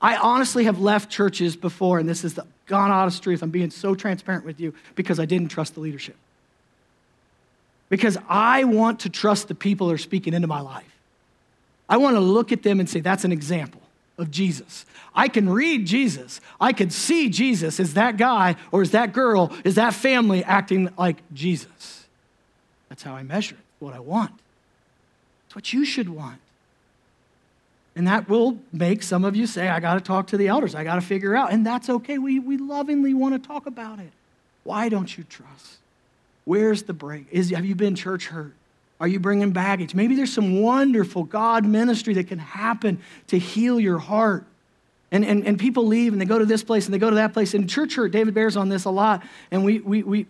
I 0.00 0.16
honestly 0.16 0.64
have 0.64 0.80
left 0.80 1.10
churches 1.10 1.56
before, 1.56 1.98
and 1.98 2.08
this 2.08 2.24
is 2.24 2.34
the 2.34 2.46
gone 2.66 2.90
honest 2.90 3.22
truth. 3.22 3.42
I'm 3.42 3.50
being 3.50 3.70
so 3.70 3.94
transparent 3.94 4.44
with 4.44 4.60
you 4.60 4.74
because 4.94 5.18
I 5.18 5.24
didn't 5.24 5.48
trust 5.48 5.74
the 5.74 5.80
leadership. 5.80 6.16
Because 7.90 8.16
I 8.28 8.64
want 8.64 9.00
to 9.00 9.10
trust 9.10 9.48
the 9.48 9.54
people 9.54 9.88
that 9.88 9.94
are 9.94 9.98
speaking 9.98 10.34
into 10.34 10.48
my 10.48 10.60
life. 10.60 10.90
I 11.88 11.98
want 11.98 12.16
to 12.16 12.20
look 12.20 12.50
at 12.50 12.62
them 12.62 12.80
and 12.80 12.88
say, 12.88 13.00
That's 13.00 13.24
an 13.24 13.32
example 13.32 13.80
of 14.18 14.30
Jesus. 14.30 14.86
I 15.14 15.28
can 15.28 15.48
read 15.48 15.86
Jesus. 15.86 16.40
I 16.60 16.72
can 16.72 16.90
see 16.90 17.28
Jesus. 17.28 17.80
Is 17.80 17.94
that 17.94 18.16
guy 18.16 18.56
or 18.72 18.82
is 18.82 18.92
that 18.92 19.12
girl, 19.12 19.52
is 19.64 19.74
that 19.74 19.94
family 19.94 20.44
acting 20.44 20.90
like 20.96 21.16
Jesus? 21.32 22.06
That's 22.88 23.02
how 23.02 23.14
I 23.14 23.22
measure 23.22 23.56
it, 23.56 23.84
what 23.84 23.94
I 23.94 24.00
want. 24.00 24.32
It's 25.46 25.54
what 25.54 25.72
you 25.72 25.84
should 25.84 26.08
want. 26.08 26.38
And 27.96 28.08
that 28.08 28.28
will 28.28 28.58
make 28.72 29.02
some 29.02 29.24
of 29.24 29.36
you 29.36 29.46
say, 29.46 29.68
I 29.68 29.78
got 29.78 29.94
to 29.94 30.00
talk 30.00 30.28
to 30.28 30.36
the 30.36 30.48
elders. 30.48 30.74
I 30.74 30.82
got 30.82 30.96
to 30.96 31.00
figure 31.00 31.36
out. 31.36 31.52
And 31.52 31.64
that's 31.64 31.88
okay. 31.88 32.18
We, 32.18 32.40
we 32.40 32.56
lovingly 32.56 33.14
want 33.14 33.40
to 33.40 33.48
talk 33.48 33.66
about 33.66 34.00
it. 34.00 34.10
Why 34.64 34.88
don't 34.88 35.16
you 35.16 35.24
trust? 35.24 35.78
Where's 36.44 36.82
the 36.84 36.92
break? 36.92 37.26
Is, 37.30 37.50
have 37.50 37.64
you 37.64 37.74
been 37.74 37.94
church 37.94 38.26
hurt? 38.26 38.54
Are 39.00 39.08
you 39.08 39.18
bringing 39.18 39.50
baggage? 39.50 39.94
Maybe 39.94 40.14
there's 40.14 40.32
some 40.32 40.60
wonderful 40.60 41.24
God 41.24 41.66
ministry 41.66 42.14
that 42.14 42.28
can 42.28 42.38
happen 42.38 43.00
to 43.28 43.38
heal 43.38 43.80
your 43.80 43.98
heart. 43.98 44.46
And, 45.10 45.24
and, 45.24 45.46
and 45.46 45.58
people 45.58 45.86
leave 45.86 46.12
and 46.12 46.20
they 46.20 46.26
go 46.26 46.38
to 46.38 46.46
this 46.46 46.62
place 46.62 46.86
and 46.86 46.94
they 46.94 46.98
go 46.98 47.10
to 47.10 47.16
that 47.16 47.32
place. 47.32 47.54
And 47.54 47.68
church 47.68 47.96
hurt, 47.96 48.12
David 48.12 48.34
bears 48.34 48.56
on 48.56 48.68
this 48.68 48.84
a 48.84 48.90
lot. 48.90 49.22
And 49.50 49.64
we, 49.64 49.80
we, 49.80 50.02
we 50.02 50.26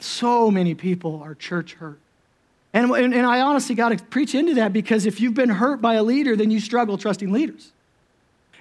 so 0.00 0.50
many 0.50 0.74
people 0.74 1.20
are 1.24 1.34
church 1.34 1.74
hurt. 1.74 1.98
And, 2.72 2.90
and, 2.90 3.14
and 3.14 3.26
I 3.26 3.40
honestly 3.40 3.74
got 3.74 3.90
to 3.90 4.04
preach 4.04 4.34
into 4.34 4.54
that 4.54 4.72
because 4.72 5.06
if 5.06 5.20
you've 5.20 5.34
been 5.34 5.48
hurt 5.48 5.80
by 5.80 5.94
a 5.94 6.02
leader, 6.02 6.36
then 6.36 6.50
you 6.50 6.58
struggle 6.58 6.98
trusting 6.98 7.30
leaders. 7.30 7.70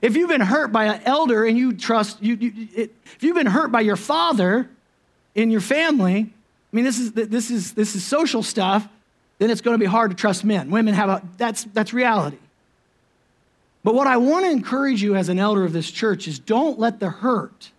If 0.01 0.15
you've 0.15 0.29
been 0.29 0.41
hurt 0.41 0.71
by 0.71 0.85
an 0.85 1.01
elder 1.05 1.45
and 1.45 1.57
you 1.57 1.73
trust, 1.73 2.21
you, 2.21 2.35
you 2.35 2.67
it, 2.75 2.95
if 3.05 3.23
you've 3.23 3.35
been 3.35 3.47
hurt 3.47 3.71
by 3.71 3.81
your 3.81 3.95
father 3.95 4.69
in 5.33 5.49
your 5.49 5.61
family, 5.61 6.17
I 6.19 6.75
mean, 6.75 6.85
this 6.85 6.99
is, 6.99 7.13
this 7.13 7.49
is, 7.49 7.73
this 7.73 7.95
is 7.95 8.03
social 8.03 8.43
stuff, 8.43 8.87
then 9.43 9.49
it's 9.51 9.59
going 9.59 9.75
to 9.75 9.79
be 9.79 9.85
hard 9.85 10.09
to 10.09 10.15
trust 10.15 10.45
men. 10.45 10.71
Women 10.71 10.93
have 10.93 11.09
a, 11.09 11.21
that's, 11.37 11.65
that's 11.65 11.91
reality. 11.91 12.37
But 13.83 13.93
what 13.93 14.07
I 14.07 14.15
want 14.15 14.45
to 14.45 14.51
encourage 14.51 15.03
you 15.03 15.15
as 15.15 15.27
an 15.27 15.37
elder 15.37 15.65
of 15.65 15.73
this 15.73 15.91
church 15.91 16.29
is 16.29 16.39
don't 16.39 16.79
let 16.79 17.01
the 17.01 17.09
hurt 17.09 17.71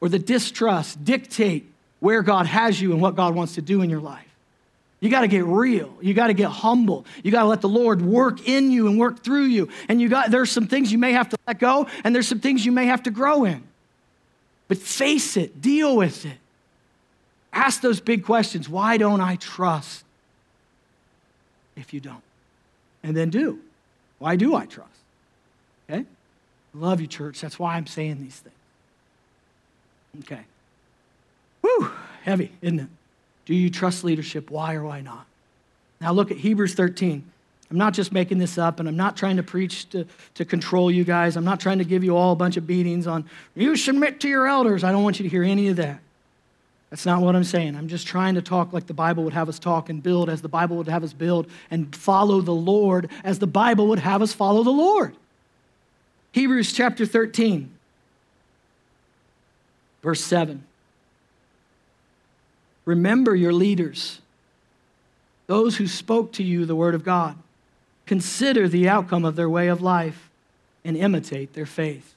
or 0.00 0.08
the 0.08 0.18
distrust 0.18 1.04
dictate 1.04 1.70
where 2.00 2.22
God 2.22 2.46
has 2.46 2.80
you 2.80 2.90
and 2.92 3.00
what 3.00 3.14
God 3.14 3.36
wants 3.36 3.54
to 3.54 3.62
do 3.62 3.82
in 3.82 3.88
your 3.88 4.00
life. 4.00 4.26
You 4.98 5.08
got 5.08 5.20
to 5.20 5.28
get 5.28 5.44
real. 5.44 5.94
You 6.00 6.12
got 6.12 6.26
to 6.26 6.34
get 6.34 6.50
humble. 6.50 7.06
You 7.22 7.30
got 7.30 7.42
to 7.42 7.48
let 7.48 7.60
the 7.60 7.68
Lord 7.68 8.02
work 8.02 8.48
in 8.48 8.72
you 8.72 8.88
and 8.88 8.98
work 8.98 9.22
through 9.22 9.44
you. 9.44 9.68
And 9.88 10.00
you 10.00 10.08
got 10.08 10.32
there's 10.32 10.50
some 10.50 10.66
things 10.66 10.90
you 10.90 10.98
may 10.98 11.12
have 11.12 11.28
to 11.28 11.36
let 11.46 11.60
go 11.60 11.86
and 12.02 12.12
there's 12.12 12.26
some 12.26 12.40
things 12.40 12.66
you 12.66 12.72
may 12.72 12.86
have 12.86 13.04
to 13.04 13.12
grow 13.12 13.44
in. 13.44 13.62
But 14.66 14.78
face 14.78 15.36
it, 15.36 15.60
deal 15.60 15.96
with 15.96 16.26
it. 16.26 16.38
Ask 17.52 17.80
those 17.80 18.00
big 18.00 18.24
questions. 18.24 18.68
Why 18.68 18.96
don't 18.96 19.20
I 19.20 19.36
trust? 19.36 20.05
If 21.76 21.92
you 21.92 22.00
don't. 22.00 22.22
And 23.02 23.16
then 23.16 23.30
do. 23.30 23.60
Why 24.18 24.36
do 24.36 24.54
I 24.54 24.66
trust? 24.66 24.90
Okay? 25.88 26.00
I 26.00 26.78
Love 26.78 27.00
you, 27.00 27.06
church. 27.06 27.40
That's 27.40 27.58
why 27.58 27.76
I'm 27.76 27.86
saying 27.86 28.20
these 28.20 28.38
things. 28.38 28.54
Okay. 30.24 30.42
Whew, 31.60 31.90
heavy, 32.22 32.52
isn't 32.62 32.80
it? 32.80 32.88
Do 33.44 33.54
you 33.54 33.70
trust 33.70 34.04
leadership? 34.04 34.50
Why 34.50 34.74
or 34.74 34.84
why 34.84 35.00
not? 35.00 35.26
Now 36.00 36.12
look 36.12 36.30
at 36.30 36.38
Hebrews 36.38 36.74
13. 36.74 37.24
I'm 37.70 37.78
not 37.78 37.94
just 37.94 38.12
making 38.12 38.38
this 38.38 38.58
up, 38.58 38.78
and 38.78 38.88
I'm 38.88 38.96
not 38.96 39.16
trying 39.16 39.36
to 39.38 39.42
preach 39.42 39.88
to, 39.90 40.06
to 40.34 40.44
control 40.44 40.90
you 40.90 41.04
guys. 41.04 41.36
I'm 41.36 41.44
not 41.44 41.58
trying 41.58 41.78
to 41.78 41.84
give 41.84 42.04
you 42.04 42.16
all 42.16 42.32
a 42.32 42.36
bunch 42.36 42.56
of 42.56 42.66
beatings 42.66 43.06
on, 43.06 43.28
you 43.54 43.76
submit 43.76 44.20
to 44.20 44.28
your 44.28 44.46
elders. 44.46 44.84
I 44.84 44.92
don't 44.92 45.02
want 45.02 45.18
you 45.18 45.24
to 45.24 45.28
hear 45.28 45.42
any 45.42 45.68
of 45.68 45.76
that. 45.76 45.98
That's 46.90 47.04
not 47.04 47.20
what 47.20 47.34
I'm 47.34 47.44
saying. 47.44 47.74
I'm 47.74 47.88
just 47.88 48.06
trying 48.06 48.36
to 48.36 48.42
talk 48.42 48.72
like 48.72 48.86
the 48.86 48.94
Bible 48.94 49.24
would 49.24 49.32
have 49.32 49.48
us 49.48 49.58
talk 49.58 49.88
and 49.88 50.02
build 50.02 50.30
as 50.30 50.40
the 50.40 50.48
Bible 50.48 50.76
would 50.76 50.88
have 50.88 51.02
us 51.02 51.12
build 51.12 51.48
and 51.70 51.94
follow 51.94 52.40
the 52.40 52.52
Lord 52.54 53.10
as 53.24 53.38
the 53.38 53.46
Bible 53.46 53.88
would 53.88 53.98
have 53.98 54.22
us 54.22 54.32
follow 54.32 54.62
the 54.62 54.70
Lord. 54.70 55.16
Hebrews 56.32 56.72
chapter 56.72 57.04
13, 57.04 57.72
verse 60.02 60.22
7. 60.22 60.62
Remember 62.84 63.34
your 63.34 63.52
leaders, 63.52 64.20
those 65.48 65.76
who 65.76 65.88
spoke 65.88 66.32
to 66.34 66.44
you 66.44 66.64
the 66.66 66.76
word 66.76 66.94
of 66.94 67.04
God. 67.04 67.36
Consider 68.06 68.68
the 68.68 68.88
outcome 68.88 69.24
of 69.24 69.34
their 69.34 69.50
way 69.50 69.66
of 69.66 69.82
life 69.82 70.30
and 70.84 70.96
imitate 70.96 71.54
their 71.54 71.66
faith. 71.66 72.14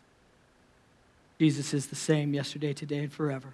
Jesus 1.39 1.73
is 1.73 1.87
the 1.87 1.95
same 1.95 2.35
yesterday, 2.35 2.73
today, 2.73 2.99
and 2.99 3.11
forever. 3.11 3.53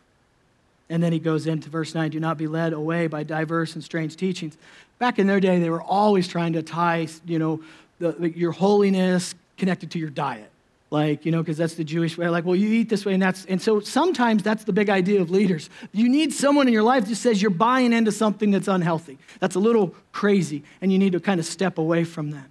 And 0.89 1.01
then 1.01 1.11
he 1.11 1.19
goes 1.19 1.47
into 1.47 1.69
verse 1.69 1.95
9 1.95 2.11
do 2.11 2.19
not 2.19 2.37
be 2.37 2.47
led 2.47 2.73
away 2.73 3.07
by 3.07 3.23
diverse 3.23 3.73
and 3.75 3.83
strange 3.83 4.15
teachings. 4.15 4.57
Back 4.99 5.19
in 5.19 5.27
their 5.27 5.39
day, 5.39 5.59
they 5.59 5.69
were 5.69 5.81
always 5.81 6.27
trying 6.27 6.53
to 6.53 6.61
tie, 6.61 7.07
you 7.25 7.39
know, 7.39 7.61
the, 7.99 8.11
the, 8.11 8.37
your 8.37 8.51
holiness 8.51 9.33
connected 9.57 9.91
to 9.91 9.99
your 9.99 10.09
diet. 10.09 10.51
Like 10.91 11.25
you 11.25 11.31
know 11.31 11.41
because 11.41 11.57
that's 11.57 11.73
the 11.73 11.83
jewish 11.83 12.15
way 12.15 12.29
like 12.29 12.45
well 12.45 12.55
you 12.55 12.69
eat 12.69 12.89
this 12.89 13.05
way 13.05 13.13
and 13.13 13.21
that's 13.21 13.43
and 13.45 13.59
so 13.59 13.79
sometimes 13.79 14.43
that's 14.43 14.65
the 14.65 14.71
big 14.71 14.89
idea 14.89 15.19
of 15.19 15.31
leaders. 15.31 15.69
You 15.91 16.07
need 16.07 16.31
someone 16.31 16.67
in 16.67 16.73
your 16.73 16.83
life 16.83 17.07
that 17.07 17.15
says 17.15 17.41
you're 17.41 17.49
buying 17.49 17.91
into 17.91 18.11
something 18.11 18.51
that's 18.51 18.67
unhealthy. 18.67 19.17
That's 19.39 19.55
a 19.55 19.59
little 19.59 19.95
crazy 20.11 20.63
and 20.81 20.93
you 20.93 20.99
need 20.99 21.13
to 21.13 21.19
kind 21.19 21.39
of 21.39 21.45
step 21.45 21.79
away 21.79 22.03
from 22.03 22.31
that. 22.31 22.45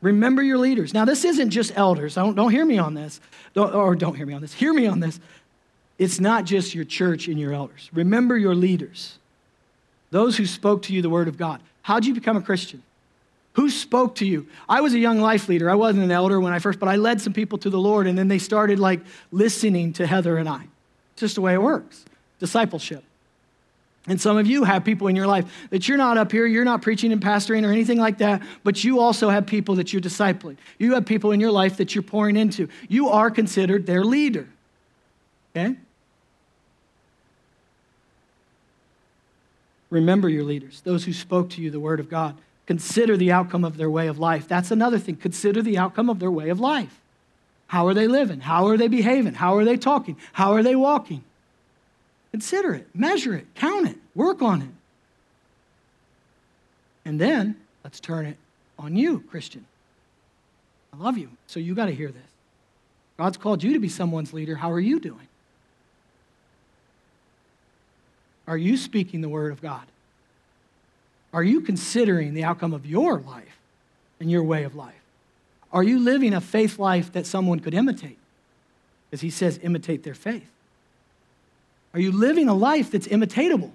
Remember 0.00 0.42
your 0.42 0.56
leaders. 0.56 0.94
Now 0.94 1.04
this 1.04 1.24
isn't 1.24 1.50
just 1.50 1.76
elders. 1.76 2.14
Don't, 2.14 2.34
don't 2.34 2.50
hear 2.50 2.64
me 2.64 2.78
on 2.78 2.94
this. 2.94 3.20
Don't, 3.52 3.74
or 3.74 3.94
don't 3.94 4.14
hear 4.14 4.26
me 4.26 4.32
on 4.32 4.40
this. 4.40 4.54
Hear 4.54 4.72
me 4.72 4.86
on 4.86 4.98
this 5.00 5.20
it's 5.98 6.20
not 6.20 6.44
just 6.44 6.74
your 6.74 6.84
church 6.84 7.28
and 7.28 7.38
your 7.38 7.52
elders 7.52 7.90
remember 7.92 8.36
your 8.36 8.54
leaders 8.54 9.18
those 10.10 10.36
who 10.36 10.46
spoke 10.46 10.82
to 10.82 10.92
you 10.92 11.02
the 11.02 11.10
word 11.10 11.28
of 11.28 11.36
god 11.36 11.60
how'd 11.82 12.04
you 12.04 12.14
become 12.14 12.36
a 12.36 12.42
christian 12.42 12.82
who 13.56 13.70
spoke 13.70 14.16
to 14.16 14.26
you? 14.26 14.46
I 14.68 14.82
was 14.82 14.92
a 14.92 14.98
young 14.98 15.18
life 15.18 15.48
leader. 15.48 15.70
I 15.70 15.76
wasn't 15.76 16.04
an 16.04 16.10
elder 16.10 16.38
when 16.38 16.52
I 16.52 16.58
first, 16.58 16.78
but 16.78 16.90
I 16.90 16.96
led 16.96 17.22
some 17.22 17.32
people 17.32 17.56
to 17.58 17.70
the 17.70 17.78
Lord, 17.78 18.06
and 18.06 18.16
then 18.16 18.28
they 18.28 18.38
started 18.38 18.78
like 18.78 19.00
listening 19.32 19.94
to 19.94 20.06
Heather 20.06 20.36
and 20.36 20.46
I. 20.46 20.66
It's 21.12 21.20
just 21.20 21.36
the 21.36 21.40
way 21.40 21.54
it 21.54 21.62
works 21.62 22.04
discipleship. 22.38 23.02
And 24.06 24.20
some 24.20 24.36
of 24.36 24.46
you 24.46 24.64
have 24.64 24.84
people 24.84 25.08
in 25.08 25.16
your 25.16 25.26
life 25.26 25.46
that 25.70 25.88
you're 25.88 25.96
not 25.96 26.18
up 26.18 26.30
here, 26.30 26.44
you're 26.44 26.66
not 26.66 26.82
preaching 26.82 27.12
and 27.12 27.20
pastoring 27.20 27.66
or 27.66 27.72
anything 27.72 27.98
like 27.98 28.18
that, 28.18 28.42
but 28.62 28.84
you 28.84 29.00
also 29.00 29.30
have 29.30 29.46
people 29.46 29.76
that 29.76 29.90
you're 29.90 30.02
discipling. 30.02 30.58
You 30.78 30.92
have 30.92 31.06
people 31.06 31.32
in 31.32 31.40
your 31.40 31.50
life 31.50 31.78
that 31.78 31.94
you're 31.94 32.02
pouring 32.02 32.36
into. 32.36 32.68
You 32.88 33.08
are 33.08 33.30
considered 33.30 33.86
their 33.86 34.04
leader. 34.04 34.46
Okay? 35.56 35.76
Remember 39.90 40.28
your 40.28 40.44
leaders, 40.44 40.80
those 40.82 41.04
who 41.04 41.12
spoke 41.12 41.50
to 41.50 41.62
you 41.62 41.70
the 41.70 41.80
word 41.80 42.00
of 42.00 42.08
God. 42.08 42.36
Consider 42.66 43.16
the 43.16 43.30
outcome 43.30 43.64
of 43.64 43.76
their 43.76 43.90
way 43.90 44.08
of 44.08 44.18
life. 44.18 44.48
That's 44.48 44.70
another 44.70 44.98
thing. 44.98 45.16
Consider 45.16 45.62
the 45.62 45.78
outcome 45.78 46.10
of 46.10 46.18
their 46.18 46.30
way 46.30 46.48
of 46.48 46.58
life. 46.58 47.00
How 47.68 47.86
are 47.86 47.94
they 47.94 48.08
living? 48.08 48.40
How 48.40 48.66
are 48.66 48.76
they 48.76 48.88
behaving? 48.88 49.34
How 49.34 49.56
are 49.56 49.64
they 49.64 49.76
talking? 49.76 50.16
How 50.32 50.52
are 50.52 50.62
they 50.62 50.74
walking? 50.74 51.22
Consider 52.32 52.74
it, 52.74 52.88
measure 52.94 53.34
it, 53.34 53.46
count 53.54 53.88
it, 53.88 53.96
work 54.14 54.42
on 54.42 54.62
it. 54.62 54.68
And 57.04 57.20
then 57.20 57.56
let's 57.84 58.00
turn 58.00 58.26
it 58.26 58.36
on 58.78 58.96
you, 58.96 59.20
Christian. 59.30 59.64
I 60.92 61.02
love 61.02 61.16
you, 61.16 61.30
so 61.46 61.60
you 61.60 61.74
got 61.74 61.86
to 61.86 61.94
hear 61.94 62.08
this. 62.08 62.22
God's 63.16 63.36
called 63.36 63.62
you 63.62 63.72
to 63.72 63.78
be 63.78 63.88
someone's 63.88 64.32
leader. 64.32 64.56
How 64.56 64.70
are 64.70 64.80
you 64.80 65.00
doing? 65.00 65.28
Are 68.46 68.56
you 68.56 68.76
speaking 68.76 69.20
the 69.20 69.28
word 69.28 69.52
of 69.52 69.60
God? 69.60 69.84
Are 71.32 71.42
you 71.42 71.60
considering 71.60 72.34
the 72.34 72.44
outcome 72.44 72.72
of 72.72 72.86
your 72.86 73.20
life 73.20 73.58
and 74.20 74.30
your 74.30 74.42
way 74.42 74.64
of 74.64 74.74
life? 74.74 74.94
Are 75.72 75.82
you 75.82 75.98
living 75.98 76.32
a 76.32 76.40
faith 76.40 76.78
life 76.78 77.12
that 77.12 77.26
someone 77.26 77.60
could 77.60 77.74
imitate? 77.74 78.18
As 79.12 79.20
he 79.20 79.30
says, 79.30 79.58
imitate 79.62 80.02
their 80.02 80.14
faith. 80.14 80.48
Are 81.92 82.00
you 82.00 82.12
living 82.12 82.48
a 82.48 82.54
life 82.54 82.90
that's 82.90 83.08
imitatable? 83.08 83.70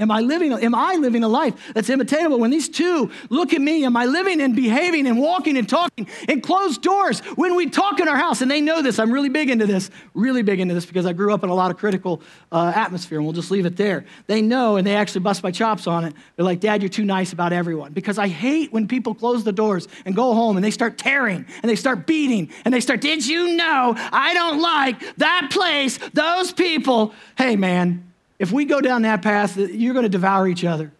Am 0.00 0.12
I 0.12 0.20
living, 0.20 0.52
am 0.52 0.76
I 0.76 0.94
living 0.94 1.24
a 1.24 1.28
life 1.28 1.72
that's 1.74 1.88
imitatable? 1.88 2.38
When 2.38 2.52
these 2.52 2.68
two 2.68 3.10
look 3.30 3.52
at 3.52 3.60
me, 3.60 3.84
am 3.84 3.96
I 3.96 4.04
living 4.04 4.40
and 4.40 4.54
behaving 4.54 5.08
and 5.08 5.18
walking 5.18 5.58
and 5.58 5.68
talking 5.68 6.08
in 6.28 6.40
closed 6.40 6.82
doors? 6.82 7.18
When 7.34 7.56
we 7.56 7.68
talk 7.68 7.98
in 7.98 8.06
our 8.06 8.16
house, 8.16 8.40
and 8.40 8.48
they 8.48 8.60
know 8.60 8.80
this, 8.80 9.00
I'm 9.00 9.10
really 9.10 9.28
big 9.28 9.50
into 9.50 9.66
this, 9.66 9.90
really 10.14 10.42
big 10.42 10.60
into 10.60 10.72
this 10.72 10.86
because 10.86 11.04
I 11.04 11.12
grew 11.12 11.34
up 11.34 11.42
in 11.42 11.50
a 11.50 11.54
lot 11.54 11.72
of 11.72 11.78
critical 11.78 12.22
uh, 12.52 12.72
atmosphere, 12.76 13.18
and 13.18 13.26
we'll 13.26 13.34
just 13.34 13.50
leave 13.50 13.66
it 13.66 13.76
there. 13.76 14.04
They 14.28 14.40
know, 14.40 14.76
and 14.76 14.86
they 14.86 14.94
actually 14.94 15.22
bust 15.22 15.42
my 15.42 15.50
chops 15.50 15.88
on 15.88 16.04
it. 16.04 16.14
They're 16.36 16.44
like, 16.44 16.60
Dad, 16.60 16.80
you're 16.80 16.88
too 16.88 17.04
nice 17.04 17.32
about 17.32 17.52
everyone. 17.52 17.92
Because 17.92 18.18
I 18.18 18.28
hate 18.28 18.72
when 18.72 18.86
people 18.86 19.16
close 19.16 19.42
the 19.42 19.52
doors 19.52 19.88
and 20.04 20.14
go 20.14 20.32
home 20.32 20.56
and 20.56 20.64
they 20.64 20.70
start 20.70 20.96
tearing 20.96 21.44
and 21.62 21.68
they 21.68 21.76
start 21.76 22.06
beating 22.06 22.50
and 22.64 22.72
they 22.72 22.80
start, 22.80 23.00
Did 23.00 23.26
you 23.26 23.56
know 23.56 23.94
I 23.96 24.32
don't 24.34 24.60
like 24.60 25.16
that 25.16 25.48
place, 25.50 25.98
those 26.12 26.52
people? 26.52 27.14
Hey, 27.36 27.56
man, 27.56 28.07
if 28.38 28.52
we 28.52 28.64
go 28.64 28.80
down 28.80 29.02
that 29.02 29.22
path, 29.22 29.56
you're 29.56 29.94
going 29.94 30.04
to 30.04 30.08
devour 30.08 30.46
each 30.46 30.64
other. 30.64 30.92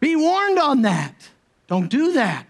Be 0.00 0.16
warned 0.16 0.58
on 0.58 0.82
that. 0.82 1.14
Don't 1.68 1.88
do 1.88 2.12
that. 2.12 2.46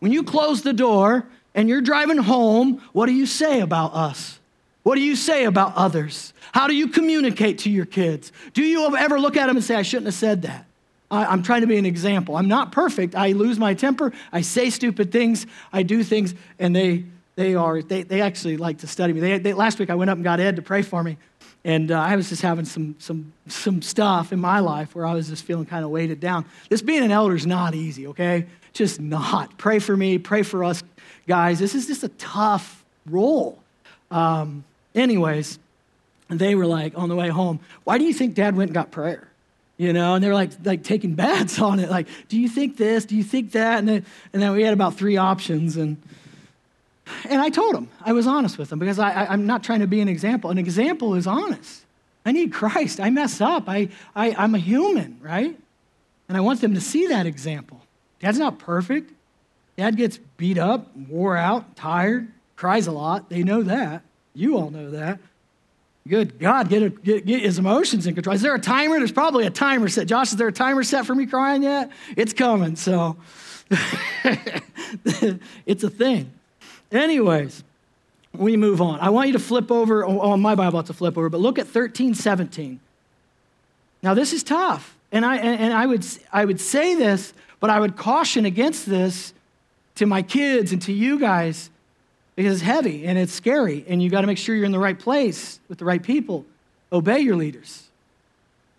When 0.00 0.12
you 0.12 0.22
close 0.22 0.62
the 0.62 0.72
door 0.72 1.26
and 1.54 1.68
you're 1.68 1.80
driving 1.80 2.18
home, 2.18 2.82
what 2.92 3.06
do 3.06 3.12
you 3.12 3.26
say 3.26 3.60
about 3.60 3.94
us? 3.94 4.38
What 4.82 4.96
do 4.96 5.00
you 5.00 5.16
say 5.16 5.44
about 5.44 5.74
others? 5.76 6.32
How 6.52 6.66
do 6.66 6.74
you 6.74 6.88
communicate 6.88 7.58
to 7.60 7.70
your 7.70 7.86
kids? 7.86 8.32
Do 8.52 8.62
you 8.62 8.94
ever 8.96 9.18
look 9.18 9.36
at 9.36 9.46
them 9.46 9.56
and 9.56 9.64
say, 9.64 9.74
I 9.74 9.82
shouldn't 9.82 10.06
have 10.06 10.14
said 10.14 10.42
that? 10.42 10.66
I, 11.10 11.32
am 11.32 11.42
trying 11.42 11.60
to 11.62 11.66
be 11.66 11.78
an 11.78 11.86
example. 11.86 12.36
I'm 12.36 12.48
not 12.48 12.72
perfect. 12.72 13.14
I 13.14 13.32
lose 13.32 13.58
my 13.58 13.74
temper. 13.74 14.12
I 14.32 14.40
say 14.40 14.70
stupid 14.70 15.12
things. 15.12 15.46
I 15.72 15.82
do 15.84 16.02
things, 16.02 16.34
and 16.58 16.74
they, 16.74 17.04
they 17.36 17.54
are, 17.54 17.82
they, 17.82 18.02
they 18.02 18.20
actually 18.20 18.56
like 18.56 18.78
to 18.78 18.86
study 18.86 19.12
me. 19.12 19.20
They, 19.20 19.38
they, 19.38 19.52
last 19.52 19.78
week 19.78 19.90
I 19.90 19.94
went 19.94 20.10
up 20.10 20.16
and 20.16 20.24
got 20.24 20.40
Ed 20.40 20.56
to 20.56 20.62
pray 20.62 20.82
for 20.82 21.02
me 21.02 21.16
And 21.64 21.90
uh, 21.90 21.98
I 21.98 22.16
was 22.16 22.28
just 22.28 22.42
having 22.42 22.66
some, 22.66 22.94
some, 22.98 23.32
some 23.48 23.80
stuff 23.80 24.32
in 24.32 24.40
my 24.40 24.60
life 24.60 24.94
where 24.94 25.06
I 25.06 25.14
was 25.14 25.28
just 25.28 25.44
feeling 25.44 25.64
kind 25.64 25.84
of 25.84 25.90
weighted 25.90 26.20
down. 26.20 26.44
This 26.68 26.82
being 26.82 27.02
an 27.02 27.10
elder 27.10 27.34
is 27.34 27.46
not 27.46 27.74
easy, 27.74 28.06
okay? 28.08 28.46
Just 28.74 29.00
not. 29.00 29.56
Pray 29.56 29.78
for 29.78 29.96
me, 29.96 30.18
pray 30.18 30.42
for 30.42 30.62
us 30.62 30.82
guys. 31.26 31.58
This 31.58 31.74
is 31.74 31.86
just 31.86 32.04
a 32.04 32.08
tough 32.08 32.84
role. 33.06 33.58
Um, 34.10 34.64
anyways, 34.94 35.58
they 36.28 36.54
were 36.54 36.66
like 36.66 36.92
on 36.96 37.08
the 37.08 37.16
way 37.16 37.28
home, 37.28 37.60
why 37.84 37.98
do 37.98 38.04
you 38.04 38.12
think 38.12 38.34
dad 38.34 38.56
went 38.56 38.68
and 38.68 38.74
got 38.74 38.90
prayer? 38.90 39.28
You 39.76 39.92
know, 39.92 40.14
and 40.14 40.22
they're 40.22 40.34
like, 40.34 40.50
like 40.64 40.84
taking 40.84 41.14
bets 41.14 41.58
on 41.60 41.80
it. 41.80 41.90
Like, 41.90 42.08
do 42.28 42.38
you 42.38 42.48
think 42.48 42.76
this? 42.76 43.04
Do 43.04 43.16
you 43.16 43.24
think 43.24 43.52
that? 43.52 43.78
And 43.78 43.88
then, 43.88 44.06
and 44.32 44.42
then 44.42 44.52
we 44.52 44.62
had 44.62 44.74
about 44.74 44.96
three 44.96 45.16
options. 45.16 45.76
And, 45.76 46.00
and 47.28 47.40
I 47.40 47.50
told 47.50 47.74
them, 47.74 47.88
I 48.00 48.12
was 48.12 48.26
honest 48.26 48.58
with 48.58 48.70
them 48.70 48.78
because 48.78 48.98
I, 48.98 49.26
I'm 49.26 49.46
not 49.46 49.62
trying 49.62 49.80
to 49.80 49.86
be 49.86 50.00
an 50.00 50.08
example. 50.08 50.50
An 50.50 50.58
example 50.58 51.14
is 51.14 51.26
honest. 51.26 51.84
I 52.24 52.32
need 52.32 52.52
Christ. 52.52 53.00
I 53.00 53.10
mess 53.10 53.40
up. 53.40 53.68
I, 53.68 53.88
I, 54.16 54.34
I'm 54.36 54.54
a 54.54 54.58
human, 54.58 55.18
right? 55.22 55.58
And 56.28 56.36
I 56.36 56.40
want 56.40 56.60
them 56.60 56.74
to 56.74 56.80
see 56.80 57.06
that 57.08 57.26
example. 57.26 57.82
Dad's 58.20 58.38
not 58.38 58.58
perfect. 58.58 59.12
Dad 59.76 59.96
gets 59.96 60.18
beat 60.36 60.56
up, 60.56 60.96
wore 60.96 61.36
out, 61.36 61.76
tired, 61.76 62.28
cries 62.56 62.86
a 62.86 62.92
lot. 62.92 63.28
They 63.28 63.42
know 63.42 63.62
that. 63.62 64.02
You 64.34 64.56
all 64.56 64.70
know 64.70 64.90
that. 64.90 65.18
Good 66.06 66.38
God, 66.38 66.68
get, 66.68 66.82
a, 66.82 66.90
get, 66.90 67.24
get, 67.24 67.40
his 67.40 67.58
emotions 67.58 68.06
in 68.06 68.14
control. 68.14 68.34
Is 68.34 68.42
there 68.42 68.54
a 68.54 68.60
timer? 68.60 68.98
There's 68.98 69.12
probably 69.12 69.46
a 69.46 69.50
timer 69.50 69.88
set. 69.88 70.06
Josh, 70.06 70.32
is 70.32 70.36
there 70.36 70.48
a 70.48 70.52
timer 70.52 70.84
set 70.84 71.06
for 71.06 71.14
me 71.14 71.24
crying 71.24 71.62
yet? 71.62 71.90
It's 72.14 72.34
coming, 72.34 72.76
so 72.76 73.16
it's 75.64 75.82
a 75.82 75.90
thing. 75.90 76.30
Anyways, 76.94 77.64
we 78.32 78.56
move 78.56 78.80
on. 78.80 79.00
I 79.00 79.10
want 79.10 79.26
you 79.26 79.32
to 79.32 79.40
flip 79.40 79.70
over, 79.70 80.04
on 80.04 80.18
oh, 80.20 80.36
my 80.36 80.54
Bible, 80.54 80.82
to 80.82 80.92
flip 80.92 81.18
over, 81.18 81.28
but 81.28 81.40
look 81.40 81.58
at 81.58 81.66
13, 81.66 82.14
17. 82.14 82.80
Now, 84.02 84.14
this 84.14 84.32
is 84.32 84.42
tough. 84.42 84.96
And 85.10 85.24
I, 85.24 85.36
and 85.36 85.72
I, 85.72 85.86
would, 85.86 86.06
I 86.32 86.44
would 86.44 86.60
say 86.60 86.94
this, 86.94 87.34
but 87.60 87.70
I 87.70 87.80
would 87.80 87.96
caution 87.96 88.44
against 88.44 88.86
this 88.86 89.34
to 89.96 90.06
my 90.06 90.22
kids 90.22 90.72
and 90.72 90.80
to 90.82 90.92
you 90.92 91.18
guys 91.18 91.70
because 92.36 92.54
it's 92.54 92.62
heavy 92.62 93.06
and 93.06 93.16
it's 93.16 93.32
scary, 93.32 93.84
and 93.88 94.02
you 94.02 94.10
got 94.10 94.22
to 94.22 94.26
make 94.26 94.38
sure 94.38 94.54
you're 94.56 94.64
in 94.64 94.72
the 94.72 94.78
right 94.78 94.98
place 94.98 95.60
with 95.68 95.78
the 95.78 95.84
right 95.84 96.02
people. 96.02 96.44
Obey 96.92 97.20
your 97.20 97.36
leaders. 97.36 97.88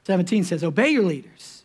17 0.07 0.43
says, 0.43 0.63
Obey 0.63 0.89
your 0.89 1.03
leaders. 1.03 1.63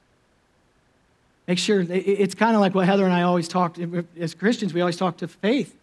Make 1.48 1.58
sure, 1.58 1.84
it's 1.88 2.36
kind 2.36 2.54
of 2.54 2.60
like 2.60 2.76
what 2.76 2.86
Heather 2.86 3.04
and 3.04 3.12
I 3.12 3.22
always 3.22 3.48
talk, 3.48 3.76
as 4.20 4.34
Christians, 4.34 4.72
we 4.72 4.80
always 4.80 4.96
talk 4.96 5.16
to 5.16 5.26
faith 5.26 5.76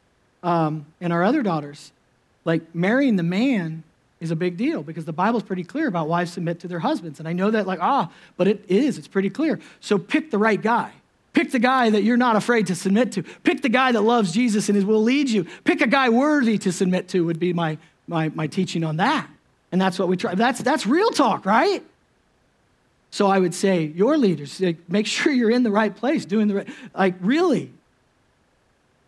um, 0.48 0.86
and 1.02 1.12
our 1.12 1.24
other 1.24 1.44
daughters. 1.44 1.92
Like 2.46 2.74
marrying 2.74 3.18
the 3.18 3.24
man 3.24 3.84
is 4.22 4.32
a 4.32 4.36
big 4.36 4.56
deal 4.56 4.82
because 4.82 5.04
the 5.04 5.14
Bible's 5.14 5.44
pretty 5.44 5.66
clear 5.66 5.88
about 5.88 6.08
wives 6.08 6.32
submit 6.32 6.62
to 6.62 6.68
their 6.70 6.80
husbands. 6.80 7.20
And 7.20 7.28
I 7.28 7.34
know 7.34 7.52
that, 7.52 7.68
like, 7.68 7.80
ah, 7.82 8.10
but 8.38 8.48
it 8.48 8.64
is, 8.70 8.98
it's 8.98 9.10
pretty 9.10 9.30
clear. 9.30 9.60
So 9.82 9.98
pick 9.98 10.32
the 10.32 10.38
right 10.38 10.60
guy. 10.60 10.94
Pick 11.34 11.52
the 11.52 11.60
guy 11.60 11.90
that 11.90 12.04
you're 12.04 12.18
not 12.18 12.38
afraid 12.38 12.68
to 12.68 12.76
submit 12.76 13.12
to. 13.12 13.24
Pick 13.44 13.62
the 13.62 13.70
guy 13.70 13.92
that 13.92 14.02
loves 14.02 14.32
Jesus 14.32 14.70
and 14.70 14.88
will 14.88 15.04
lead 15.04 15.30
you. 15.30 15.46
Pick 15.66 15.82
a 15.82 15.88
guy 15.88 16.10
worthy 16.10 16.58
to 16.60 16.72
submit 16.72 17.10
to, 17.10 17.26
would 17.26 17.40
be 17.40 17.52
my, 17.52 17.78
my, 18.08 18.30
my 18.30 18.48
teaching 18.48 18.84
on 18.86 18.98
that. 18.98 19.28
And 19.72 19.80
that's 19.80 20.00
what 20.00 20.08
we 20.08 20.16
try. 20.16 20.34
That's, 20.34 20.62
that's 20.62 20.88
real 20.88 21.10
talk, 21.10 21.46
right? 21.46 21.84
So 23.12 23.28
I 23.28 23.38
would 23.38 23.54
say, 23.54 23.84
your 23.84 24.18
leaders, 24.18 24.62
make 24.88 25.06
sure 25.06 25.32
you're 25.32 25.52
in 25.52 25.64
the 25.64 25.72
right 25.72 25.96
place, 25.96 26.26
doing 26.26 26.48
the 26.48 26.56
right, 26.56 26.70
like, 26.96 27.16
really, 27.20 27.72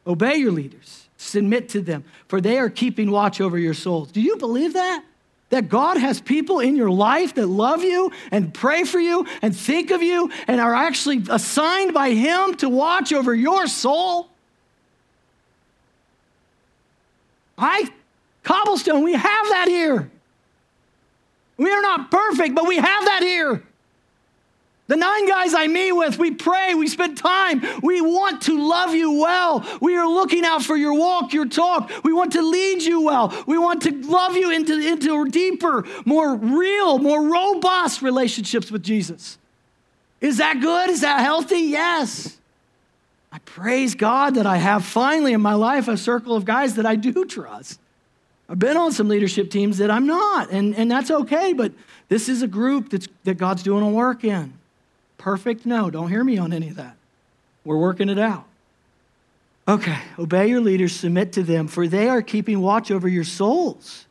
obey 0.06 0.36
your 0.36 0.52
leaders, 0.52 1.09
submit 1.20 1.70
to 1.70 1.82
them, 1.82 2.04
for 2.28 2.40
they 2.42 2.58
are 2.58 2.70
keeping 2.70 3.12
watch 3.12 3.42
over 3.42 3.60
your 3.60 3.74
souls. 3.74 4.12
Do 4.12 4.22
you 4.22 4.38
believe 4.38 4.74
that? 4.74 5.04
That 5.50 5.68
God 5.68 5.98
has 5.98 6.22
people 6.22 6.60
in 6.60 6.76
your 6.76 6.90
life 6.90 7.36
that 7.36 7.48
love 7.48 7.84
you 7.84 8.12
and 8.32 8.54
pray 8.54 8.84
for 8.84 9.00
you 9.00 9.28
and 9.42 9.56
think 9.56 9.92
of 9.92 10.02
you 10.02 10.32
and 10.48 10.62
are 10.62 10.74
actually 10.74 11.24
assigned 11.30 11.94
by 11.94 12.12
Him 12.12 12.56
to 12.56 12.70
watch 12.70 13.12
over 13.12 13.36
your 13.36 13.68
soul. 13.68 14.30
I, 17.58 17.90
Cobblestone, 18.44 19.04
we 19.04 19.14
have 19.14 19.24
that 19.50 19.66
here. 19.68 20.10
We 21.58 21.70
are 21.70 21.82
not 21.82 22.10
perfect, 22.10 22.56
but 22.56 22.66
we 22.66 22.78
have 22.78 23.06
that 23.06 23.22
here. 23.22 23.64
The 24.90 24.96
nine 24.98 25.28
guys 25.28 25.54
I 25.54 25.68
meet 25.68 25.92
with, 25.92 26.18
we 26.18 26.32
pray, 26.32 26.74
we 26.74 26.88
spend 26.88 27.16
time. 27.16 27.62
We 27.84 28.02
want 28.02 28.42
to 28.44 28.60
love 28.68 28.96
you 28.96 29.12
well. 29.12 29.64
We 29.80 29.96
are 29.96 30.08
looking 30.08 30.44
out 30.44 30.64
for 30.64 30.76
your 30.76 30.96
walk, 30.96 31.32
your 31.32 31.46
talk. 31.46 31.92
We 32.04 32.12
want 32.12 32.32
to 32.34 32.42
lead 32.42 32.82
you 32.82 33.00
well. 33.02 33.32
We 33.46 33.60
want 33.60 33.84
to 33.84 33.92
love 33.92 34.36
you 34.36 34.50
into, 34.50 34.74
into 34.80 35.28
deeper, 35.30 35.86
more 36.06 36.36
real, 36.36 36.98
more 36.98 37.24
robust 37.24 38.02
relationships 38.02 38.72
with 38.72 38.82
Jesus. 38.82 39.38
Is 40.22 40.38
that 40.38 40.60
good? 40.60 40.90
Is 40.90 41.02
that 41.02 41.20
healthy? 41.20 41.60
Yes. 41.60 42.40
I 43.32 43.38
praise 43.46 43.94
God 43.94 44.34
that 44.36 44.48
I 44.48 44.58
have 44.58 44.84
finally 44.84 45.34
in 45.34 45.42
my 45.42 45.54
life 45.54 45.88
a 45.88 45.98
circle 45.98 46.36
of 46.36 46.46
guys 46.46 46.74
that 46.78 46.88
I 46.88 46.96
do 46.96 47.26
trust. 47.26 47.80
I've 48.50 48.58
been 48.58 48.76
on 48.76 48.92
some 48.92 49.08
leadership 49.08 49.52
teams 49.52 49.78
that 49.78 49.92
I'm 49.92 50.08
not, 50.08 50.50
and, 50.50 50.76
and 50.76 50.90
that's 50.90 51.12
okay, 51.12 51.54
but 51.54 51.74
this 52.08 52.28
is 52.28 52.42
a 52.42 52.48
group 52.48 52.90
that's, 52.90 53.08
that 53.26 53.38
God's 53.38 53.62
doing 53.62 53.84
a 53.84 53.90
work 53.92 54.24
in. 54.24 54.56
Perfect? 55.20 55.68
No, 55.68 55.92
don't 55.92 56.10
hear 56.10 56.24
me 56.24 56.40
on 56.40 56.52
any 56.52 56.70
of 56.70 56.78
that. 56.78 56.96
We're 57.64 57.78
working 57.78 58.10
it 58.10 58.18
out. 58.18 58.46
Okay, 59.68 60.00
obey 60.18 60.48
your 60.48 60.62
leaders, 60.62 60.96
submit 60.96 61.34
to 61.34 61.44
them, 61.44 61.68
for 61.68 61.88
they 61.88 62.10
are 62.10 62.24
keeping 62.24 62.60
watch 62.60 62.90
over 62.90 63.08
your 63.08 63.24
souls. 63.24 64.08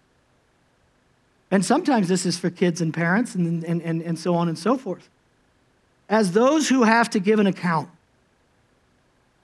And 1.50 1.64
sometimes 1.64 2.06
this 2.06 2.24
is 2.24 2.38
for 2.38 2.50
kids 2.50 2.80
and 2.80 2.94
parents 2.94 3.34
and, 3.34 3.64
and, 3.64 3.82
and, 3.82 4.02
and 4.02 4.16
so 4.16 4.36
on 4.36 4.48
and 4.48 4.56
so 4.56 4.78
forth. 4.78 5.08
As 6.08 6.32
those 6.32 6.68
who 6.68 6.84
have 6.84 7.10
to 7.10 7.18
give 7.18 7.40
an 7.40 7.48
account. 7.48 7.88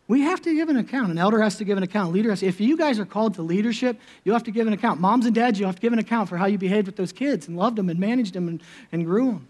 We 0.07 0.21
have 0.21 0.43
to 0.43 0.55
give 0.55 0.69
an 0.69 0.77
account. 0.77 1.11
An 1.11 1.19
elder 1.19 1.41
has 1.41 1.57
to 1.57 1.65
give 1.65 1.79
an 1.79 1.83
account. 1.83 2.13
Leader 2.13 2.29
has, 2.29 2.43
if 2.43 2.61
you 2.61 2.77
guys 2.77 2.99
are 2.99 3.07
called 3.07 3.35
to 3.35 3.43
leadership, 3.43 3.99
you 4.23 4.35
have 4.35 4.45
to 4.45 4.51
give 4.51 4.67
an 4.67 4.75
account. 4.75 5.01
Moms 5.01 5.25
and 5.25 5.35
dads, 5.35 5.59
you 5.59 5.65
have 5.65 5.77
to 5.77 5.81
give 5.81 5.95
an 5.95 5.99
account 5.99 6.29
for 6.29 6.37
how 6.37 6.45
you 6.45 6.59
behaved 6.59 6.87
with 6.87 6.97
those 6.97 7.11
kids 7.11 7.49
and 7.49 7.57
loved 7.57 7.77
them 7.77 7.89
and 7.89 7.99
managed 7.99 8.35
them 8.35 8.49
and, 8.49 8.63
and 8.93 9.07
grew 9.07 9.27
them. 9.27 9.49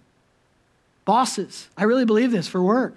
Bosses, 1.05 1.68
I 1.76 1.84
really 1.84 2.05
believe 2.05 2.30
this 2.30 2.48
for 2.48 2.62
work. 2.62 2.96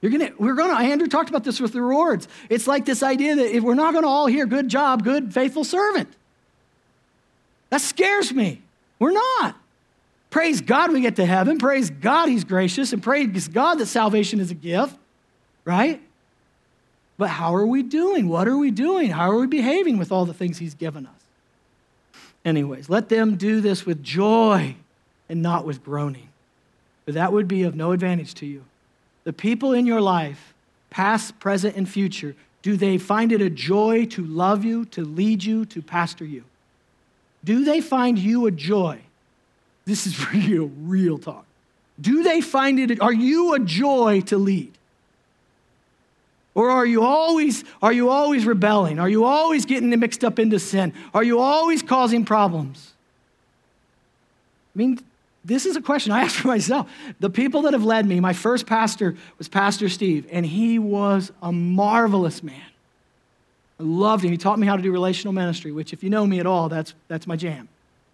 You're 0.00 0.12
gonna, 0.12 0.30
we're 0.38 0.54
gonna, 0.54 0.74
Andrew 0.74 1.08
talked 1.08 1.28
about 1.30 1.42
this 1.42 1.58
with 1.58 1.72
the 1.72 1.82
rewards. 1.82 2.28
It's 2.48 2.66
like 2.66 2.84
this 2.84 3.02
idea 3.02 3.34
that 3.36 3.56
if 3.56 3.64
we're 3.64 3.74
not 3.74 3.94
gonna 3.94 4.08
all 4.08 4.26
hear 4.26 4.46
good 4.46 4.68
job, 4.68 5.02
good, 5.02 5.32
faithful 5.32 5.64
servant. 5.64 6.08
That 7.70 7.80
scares 7.80 8.32
me. 8.32 8.62
We're 8.98 9.12
not. 9.12 9.56
Praise 10.30 10.60
God 10.60 10.92
we 10.92 11.00
get 11.00 11.16
to 11.16 11.26
heaven. 11.26 11.58
Praise 11.58 11.90
God 11.90 12.28
he's 12.28 12.44
gracious. 12.44 12.92
And 12.92 13.02
praise 13.02 13.48
God 13.48 13.76
that 13.76 13.86
salvation 13.86 14.38
is 14.38 14.50
a 14.50 14.54
gift, 14.54 14.96
right? 15.64 16.00
But 17.18 17.30
how 17.30 17.54
are 17.54 17.66
we 17.66 17.82
doing? 17.82 18.28
What 18.28 18.46
are 18.46 18.58
we 18.58 18.70
doing? 18.70 19.10
How 19.10 19.30
are 19.30 19.38
we 19.38 19.46
behaving 19.46 19.98
with 19.98 20.12
all 20.12 20.26
the 20.26 20.34
things 20.34 20.58
he's 20.58 20.74
given 20.74 21.06
us? 21.06 21.12
Anyways, 22.44 22.88
let 22.88 23.08
them 23.08 23.36
do 23.36 23.60
this 23.60 23.84
with 23.84 24.02
joy 24.02 24.76
and 25.28 25.42
not 25.42 25.64
with 25.64 25.82
groaning 25.82 26.28
but 27.06 27.14
that 27.14 27.32
would 27.32 27.48
be 27.48 27.62
of 27.62 27.74
no 27.74 27.92
advantage 27.92 28.34
to 28.34 28.46
you. 28.46 28.64
The 29.24 29.32
people 29.32 29.72
in 29.72 29.86
your 29.86 30.00
life, 30.00 30.52
past, 30.90 31.38
present, 31.40 31.76
and 31.76 31.88
future, 31.88 32.36
do 32.60 32.76
they 32.76 32.98
find 32.98 33.32
it 33.32 33.40
a 33.40 33.48
joy 33.48 34.04
to 34.06 34.24
love 34.24 34.64
you, 34.64 34.84
to 34.86 35.04
lead 35.04 35.42
you, 35.44 35.64
to 35.66 35.80
pastor 35.80 36.24
you? 36.24 36.44
Do 37.44 37.64
they 37.64 37.80
find 37.80 38.18
you 38.18 38.46
a 38.46 38.50
joy? 38.50 38.98
This 39.84 40.06
is 40.06 40.32
real, 40.32 40.70
real 40.82 41.16
talk. 41.16 41.46
Do 41.98 42.22
they 42.22 42.40
find 42.40 42.78
it, 42.78 43.00
are 43.00 43.12
you 43.12 43.54
a 43.54 43.60
joy 43.60 44.20
to 44.22 44.36
lead? 44.36 44.72
Or 46.54 46.70
are 46.70 46.86
you 46.86 47.02
always, 47.02 47.64
are 47.82 47.92
you 47.92 48.08
always 48.08 48.46
rebelling? 48.46 48.98
Are 48.98 49.08
you 49.08 49.24
always 49.24 49.66
getting 49.66 49.90
mixed 50.00 50.24
up 50.24 50.38
into 50.38 50.58
sin? 50.58 50.92
Are 51.14 51.22
you 51.22 51.38
always 51.38 51.82
causing 51.82 52.24
problems? 52.24 52.94
I 54.74 54.78
mean, 54.78 54.98
this 55.46 55.64
is 55.64 55.76
a 55.76 55.80
question 55.80 56.12
I 56.12 56.20
ask 56.24 56.36
for 56.36 56.48
myself. 56.48 56.90
The 57.20 57.30
people 57.30 57.62
that 57.62 57.72
have 57.72 57.84
led 57.84 58.06
me, 58.06 58.20
my 58.20 58.32
first 58.32 58.66
pastor 58.66 59.16
was 59.38 59.48
Pastor 59.48 59.88
Steve, 59.88 60.26
and 60.30 60.44
he 60.44 60.78
was 60.78 61.32
a 61.40 61.52
marvelous 61.52 62.42
man. 62.42 62.60
I 63.78 63.82
loved 63.82 64.24
him. 64.24 64.30
He 64.30 64.38
taught 64.38 64.58
me 64.58 64.66
how 64.66 64.76
to 64.76 64.82
do 64.82 64.90
relational 64.90 65.32
ministry, 65.32 65.70
which, 65.70 65.92
if 65.92 66.02
you 66.02 66.10
know 66.10 66.26
me 66.26 66.40
at 66.40 66.46
all, 66.46 66.68
that's, 66.68 66.94
that's 67.08 67.26
my 67.26 67.36
jam. 67.36 67.68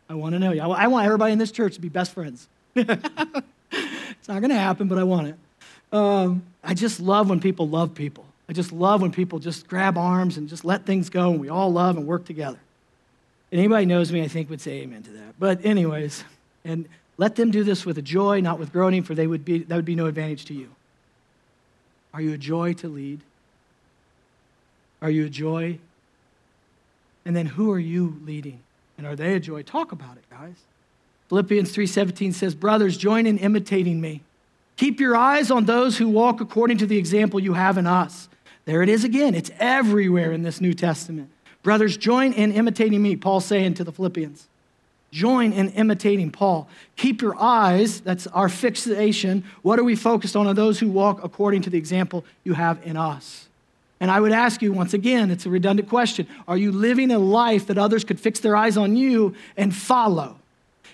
I 0.09 0.15
want 0.15 0.35
to 0.35 0.39
know 0.39 0.53
you. 0.53 0.61
I 0.61 0.89
want 0.89 1.07
everybody 1.07 1.33
in 1.33 1.39
this 1.39 1.53
church 1.53 1.75
to 1.77 1.81
be 1.81 1.89
best 1.89 2.13
friends. 2.13 2.49
it's 2.75 4.29
not 4.29 4.41
going 4.41 4.51
to 4.51 4.55
happen, 4.55 4.89
but 4.89 4.99
I 4.99 5.05
want 5.05 5.29
it. 5.29 5.37
Um, 5.93 6.43
I 6.65 6.75
just 6.75 7.01
love 7.01 7.31
when 7.31 7.41
people 7.41 7.69
love 7.69 7.95
people. 7.95 8.25
I 8.49 8.53
just 8.53 8.73
love 8.73 9.01
when 9.01 9.13
people 9.13 9.39
just 9.39 9.69
grab 9.69 9.97
arms 9.97 10.37
and 10.37 10.49
just 10.49 10.65
let 10.65 10.85
things 10.85 11.09
go 11.09 11.31
and 11.31 11.41
we 11.41 11.49
all 11.49 11.73
love 11.73 11.97
and 11.97 12.07
work 12.07 12.25
together. 12.25 12.59
And 13.51 13.59
anybody 13.61 13.87
knows 13.87 14.11
me, 14.11 14.23
I 14.23 14.29
think, 14.29 14.51
would 14.51 14.61
say 14.61 14.81
amen 14.81 15.05
to 15.05 15.11
that. 15.13 15.35
But, 15.39 15.65
anyways, 15.65 16.25
and 16.65 16.89
let 17.23 17.37
them 17.37 17.53
do 17.53 17.63
this 17.63 17.87
with 17.87 17.97
a 17.99 18.03
joy, 18.03 18.41
not 18.41 18.59
with 18.59 18.73
groaning, 18.73 19.05
for 19.05 19.15
they 19.15 19.29
would 19.29 19.45
be, 19.45 19.59
that 19.59 19.77
would 19.77 19.85
be 19.85 19.95
no 19.95 20.07
advantage 20.07 20.45
to 20.47 20.55
you. 20.55 20.71
Are 22.13 22.21
you 22.21 22.33
a 22.33 22.37
joy 22.37 22.73
to 22.73 22.89
lead? 22.89 23.21
Are 25.01 25.09
you 25.09 25.27
a 25.27 25.29
joy? 25.29 25.79
And 27.25 27.37
then 27.37 27.47
who 27.47 27.71
are 27.71 27.79
you 27.79 28.19
leading? 28.25 28.59
And 28.99 29.07
are 29.07 29.15
they 29.15 29.35
a 29.35 29.41
joy? 29.41 29.63
Talk 29.63 29.93
about 29.93 30.17
it, 30.17 30.25
guys. 30.31 30.57
Philippians 31.29 31.71
3:17 31.71 32.33
says, 32.33 32.57
"Brothers, 32.57 32.97
join 32.97 33.25
in 33.25 33.39
imitating 33.39 34.01
me. 34.01 34.23
Keep 34.77 34.99
your 34.99 35.15
eyes 35.15 35.49
on 35.49 35.67
those 35.67 35.99
who 35.99 36.09
walk 36.09 36.41
according 36.41 36.79
to 36.79 36.87
the 36.87 36.99
example 36.99 37.39
you 37.39 37.53
have 37.53 37.79
in 37.79 37.87
us." 37.87 38.29
There 38.65 38.83
it 38.83 38.89
is 38.89 39.05
again. 39.05 39.37
It's 39.37 39.53
everywhere 39.61 40.33
in 40.33 40.43
this 40.43 40.61
New 40.61 40.75
Testament. 40.75 41.31
Brothers, 41.63 41.97
join 41.97 42.33
in 42.33 42.51
imitating 42.51 43.01
me, 43.01 43.15
Paul's 43.15 43.45
saying 43.45 43.75
to 43.75 43.85
the 43.85 43.93
Philippians. 43.93 44.49
Join 45.13 45.53
in 45.53 45.69
imitating 45.73 46.31
Paul. 46.31 46.67
Keep 46.97 47.21
your 47.21 47.37
eyes, 47.39 48.01
that's 48.01 48.27
our 48.29 48.49
fixation. 48.49 49.45
What 49.61 49.79
are 49.79 49.85
we 49.85 49.95
focused 49.95 50.35
on? 50.35 50.47
Are 50.47 50.55
those 50.55 50.81
who 50.81 50.89
walk 50.89 51.23
according 51.23 51.63
to 51.63 51.71
the 51.71 51.77
example 51.77 52.25
you 52.45 52.55
have 52.55 52.81
in 52.83 52.97
us. 52.97 53.47
And 54.01 54.11
I 54.11 54.19
would 54.19 54.33
ask 54.33 54.63
you 54.63 54.73
once 54.73 54.95
again, 54.95 55.31
it's 55.31 55.45
a 55.45 55.51
redundant 55.51 55.89
question. 55.89 56.27
Are 56.49 56.57
you 56.57 56.73
living 56.73 57.11
a 57.11 57.19
life 57.19 57.67
that 57.67 57.77
others 57.79 58.05
could 58.05 58.19
fix 58.19 58.41
their 58.41 58.57
eyes 58.57 58.77
on 58.79 58.97
you 58.97 59.37
and 59.57 59.73
follow? 59.75 60.37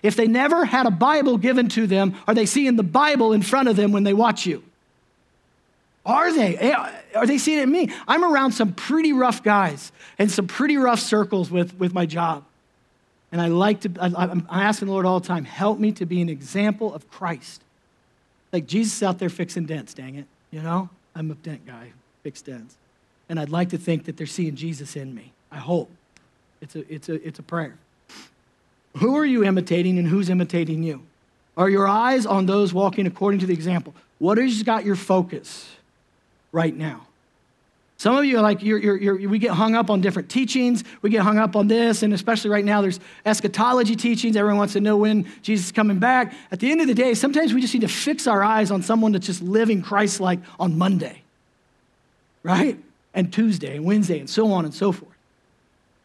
If 0.03 0.16
they 0.16 0.27
never 0.27 0.64
had 0.64 0.87
a 0.87 0.91
Bible 0.91 1.39
given 1.39 1.69
to 1.71 1.87
them, 1.87 2.16
are 2.27 2.35
they 2.35 2.45
seeing 2.45 2.75
the 2.77 2.83
Bible 2.83 3.33
in 3.33 3.43
front 3.43 3.69
of 3.69 3.77
them 3.77 3.93
when 3.93 4.03
they 4.03 4.14
watch 4.14 4.47
you? 4.47 4.62
Are 6.05 6.33
they? 6.33 6.73
Are 6.73 7.27
they 7.27 7.39
seeing 7.39 7.61
it 7.61 7.62
in 7.62 7.71
me? 7.71 7.91
I'm 8.09 8.25
around 8.25 8.53
some 8.53 8.73
pretty 8.73 9.12
rough 9.12 9.43
guys 9.43 9.93
and 10.19 10.31
some 10.31 10.47
pretty 10.49 10.77
rough 10.77 11.01
circles 11.01 11.51
with, 11.51 11.79
with 11.79 11.95
my 11.95 12.05
job. 12.05 12.45
And 13.31 13.41
I 13.41 13.49
like 13.49 13.81
to, 13.81 13.91
I, 14.01 14.07
I'm 14.07 14.47
asking 14.51 14.87
the 14.87 14.93
Lord 14.93 15.07
all 15.07 15.20
the 15.20 15.26
time, 15.26 15.45
help 15.45 15.79
me 15.79 15.93
to 15.93 16.07
be 16.07 16.22
an 16.22 16.29
example 16.29 16.95
of 16.95 17.11
Christ. 17.11 17.62
Like 18.53 18.66
Jesus 18.66 19.03
out 19.03 19.18
there 19.18 19.29
fixing 19.29 19.66
dents, 19.66 19.93
dang 19.93 20.14
it. 20.14 20.26
You 20.51 20.62
know, 20.62 20.89
I'm 21.14 21.31
a 21.31 21.35
dent 21.35 21.66
guy, 21.66 21.93
fix 22.22 22.41
dents. 22.41 22.76
And 23.29 23.39
I'd 23.39 23.51
like 23.51 23.68
to 23.70 23.79
think 23.79 24.07
that 24.07 24.16
they're 24.16 24.26
seeing 24.26 24.57
Jesus 24.57 24.97
in 24.97 25.14
me. 25.14 25.33
I 25.53 25.59
hope. 25.59 25.91
It's 26.62 26.74
a, 26.74 26.93
it's 26.93 27.09
a, 27.09 27.26
it's 27.26 27.39
a 27.39 27.43
prayer. 27.43 27.76
Who 28.97 29.16
are 29.16 29.26
you 29.26 29.45
imitating 29.45 29.99
and 29.99 30.09
who's 30.09 30.31
imitating 30.31 30.83
you? 30.83 31.03
Are 31.57 31.68
your 31.68 31.87
eyes 31.87 32.24
on 32.24 32.47
those 32.47 32.72
walking 32.72 33.07
according 33.07 33.41
to 33.41 33.47
the 33.47 33.53
example? 33.53 33.95
What 34.18 34.39
has 34.39 34.62
got 34.62 34.85
your 34.85 34.97
focus 34.97 35.68
right 36.51 36.74
now? 36.74 37.08
Some 37.99 38.17
of 38.17 38.25
you 38.25 38.39
are 38.39 38.43
like, 38.43 38.63
you're, 38.63 38.79
you're, 38.79 38.97
you're, 38.97 39.29
we 39.29 39.41
get 39.41 39.51
hung 39.51 39.75
up 39.75 39.91
on 39.91 40.01
different 40.01 40.29
teachings. 40.29 40.85
We 41.03 41.11
get 41.11 41.23
hung 41.23 41.37
up 41.37 41.57
on 41.57 41.67
this, 41.67 42.05
and 42.05 42.15
especially 42.15 42.49
right 42.49 42.65
now, 42.65 42.81
there's 42.81 43.01
eschatology 43.27 43.97
teachings. 43.97 44.37
Everyone 44.37 44.59
wants 44.59 44.75
to 44.75 44.81
know 44.81 44.97
when 44.97 45.27
Jesus 45.43 45.67
is 45.67 45.73
coming 45.73 45.99
back. 45.99 46.33
At 46.53 46.61
the 46.61 46.71
end 46.71 46.81
of 46.81 46.87
the 46.87 46.95
day, 46.95 47.15
sometimes 47.15 47.53
we 47.53 47.61
just 47.61 47.75
need 47.75 47.81
to 47.81 47.89
fix 47.89 48.29
our 48.29 48.45
eyes 48.45 48.71
on 48.71 48.83
someone 48.83 49.11
that's 49.11 49.27
just 49.27 49.43
living 49.43 49.83
Christ 49.83 50.21
like 50.21 50.39
on 50.61 50.79
Monday, 50.79 51.23
right? 52.45 52.79
And 53.15 53.33
Tuesday, 53.33 53.75
and 53.75 53.85
Wednesday, 53.85 54.21
and 54.21 54.31
so 54.31 54.53
on 54.53 54.65
and 54.65 54.73
so 54.73 54.93
forth, 54.93 55.17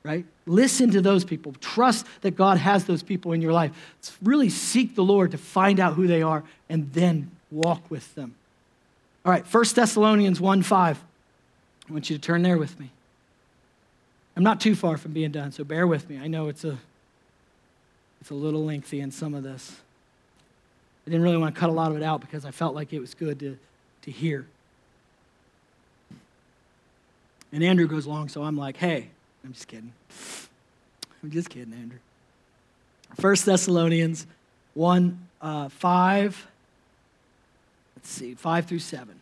right? 0.02 0.26
Listen 0.48 0.90
to 0.92 1.02
those 1.02 1.24
people. 1.24 1.54
Trust 1.62 2.08
that 2.22 2.36
God 2.36 2.58
has 2.58 2.86
those 2.86 3.04
people 3.04 3.34
in 3.34 3.42
your 3.42 3.54
life. 3.54 3.72
Really 4.24 4.50
seek 4.50 4.96
the 4.96 5.04
Lord 5.04 5.30
to 5.30 5.38
find 5.38 5.80
out 5.80 5.94
who 5.94 6.08
they 6.08 6.24
are 6.24 6.44
and 6.70 6.92
then 6.94 7.30
walk 7.52 7.92
with 7.92 8.16
them. 8.16 8.34
All 9.24 9.32
right, 9.32 9.46
1 9.46 9.66
Thessalonians 9.76 10.42
1 10.42 10.64
5. 10.64 11.04
I 11.90 11.94
want 11.94 12.10
you 12.10 12.18
to 12.18 12.22
turn 12.22 12.42
there 12.42 12.58
with 12.58 12.80
me. 12.80 12.90
I'm 14.36 14.44
not 14.44 14.60
too 14.60 14.76
far 14.76 14.98
from 14.98 15.12
being 15.12 15.32
done, 15.32 15.52
so 15.52 15.64
bear 15.64 15.86
with 15.86 16.10
me. 16.10 16.18
I 16.18 16.28
know 16.28 16.48
it's 16.48 16.64
a, 16.64 16.78
it's 18.22 18.32
a 18.32 18.36
little 18.36 18.66
lengthy 18.66 19.00
in 19.00 19.12
some 19.12 19.34
of 19.36 19.44
this. 19.44 19.80
I 21.06 21.10
didn't 21.10 21.24
really 21.24 21.38
want 21.38 21.54
to 21.54 21.60
cut 21.60 21.70
a 21.70 21.74
lot 21.74 21.92
of 21.92 21.98
it 21.98 22.04
out 22.04 22.22
because 22.22 22.46
I 22.46 22.52
felt 22.52 22.74
like 22.74 22.94
it 22.94 23.00
was 23.00 23.14
good 23.14 23.40
to, 23.42 23.58
to 24.04 24.12
hear. 24.12 24.48
And 27.52 27.64
Andrew 27.64 27.88
goes 27.88 28.06
along, 28.06 28.30
so 28.30 28.44
I'm 28.44 28.58
like, 28.58 28.78
hey, 28.78 29.10
I'm 29.44 29.54
just 29.54 29.68
kidding. 29.68 29.94
I'm 31.22 31.30
just 31.30 31.50
kidding, 31.50 31.74
Andrew. 31.74 32.00
First 33.20 33.46
Thessalonians 33.46 34.26
1 34.74 35.28
uh, 35.42 35.70
5, 35.70 36.48
let's 37.96 38.10
see, 38.10 38.34
5 38.34 38.66
through 38.66 38.80
7. 38.80 39.20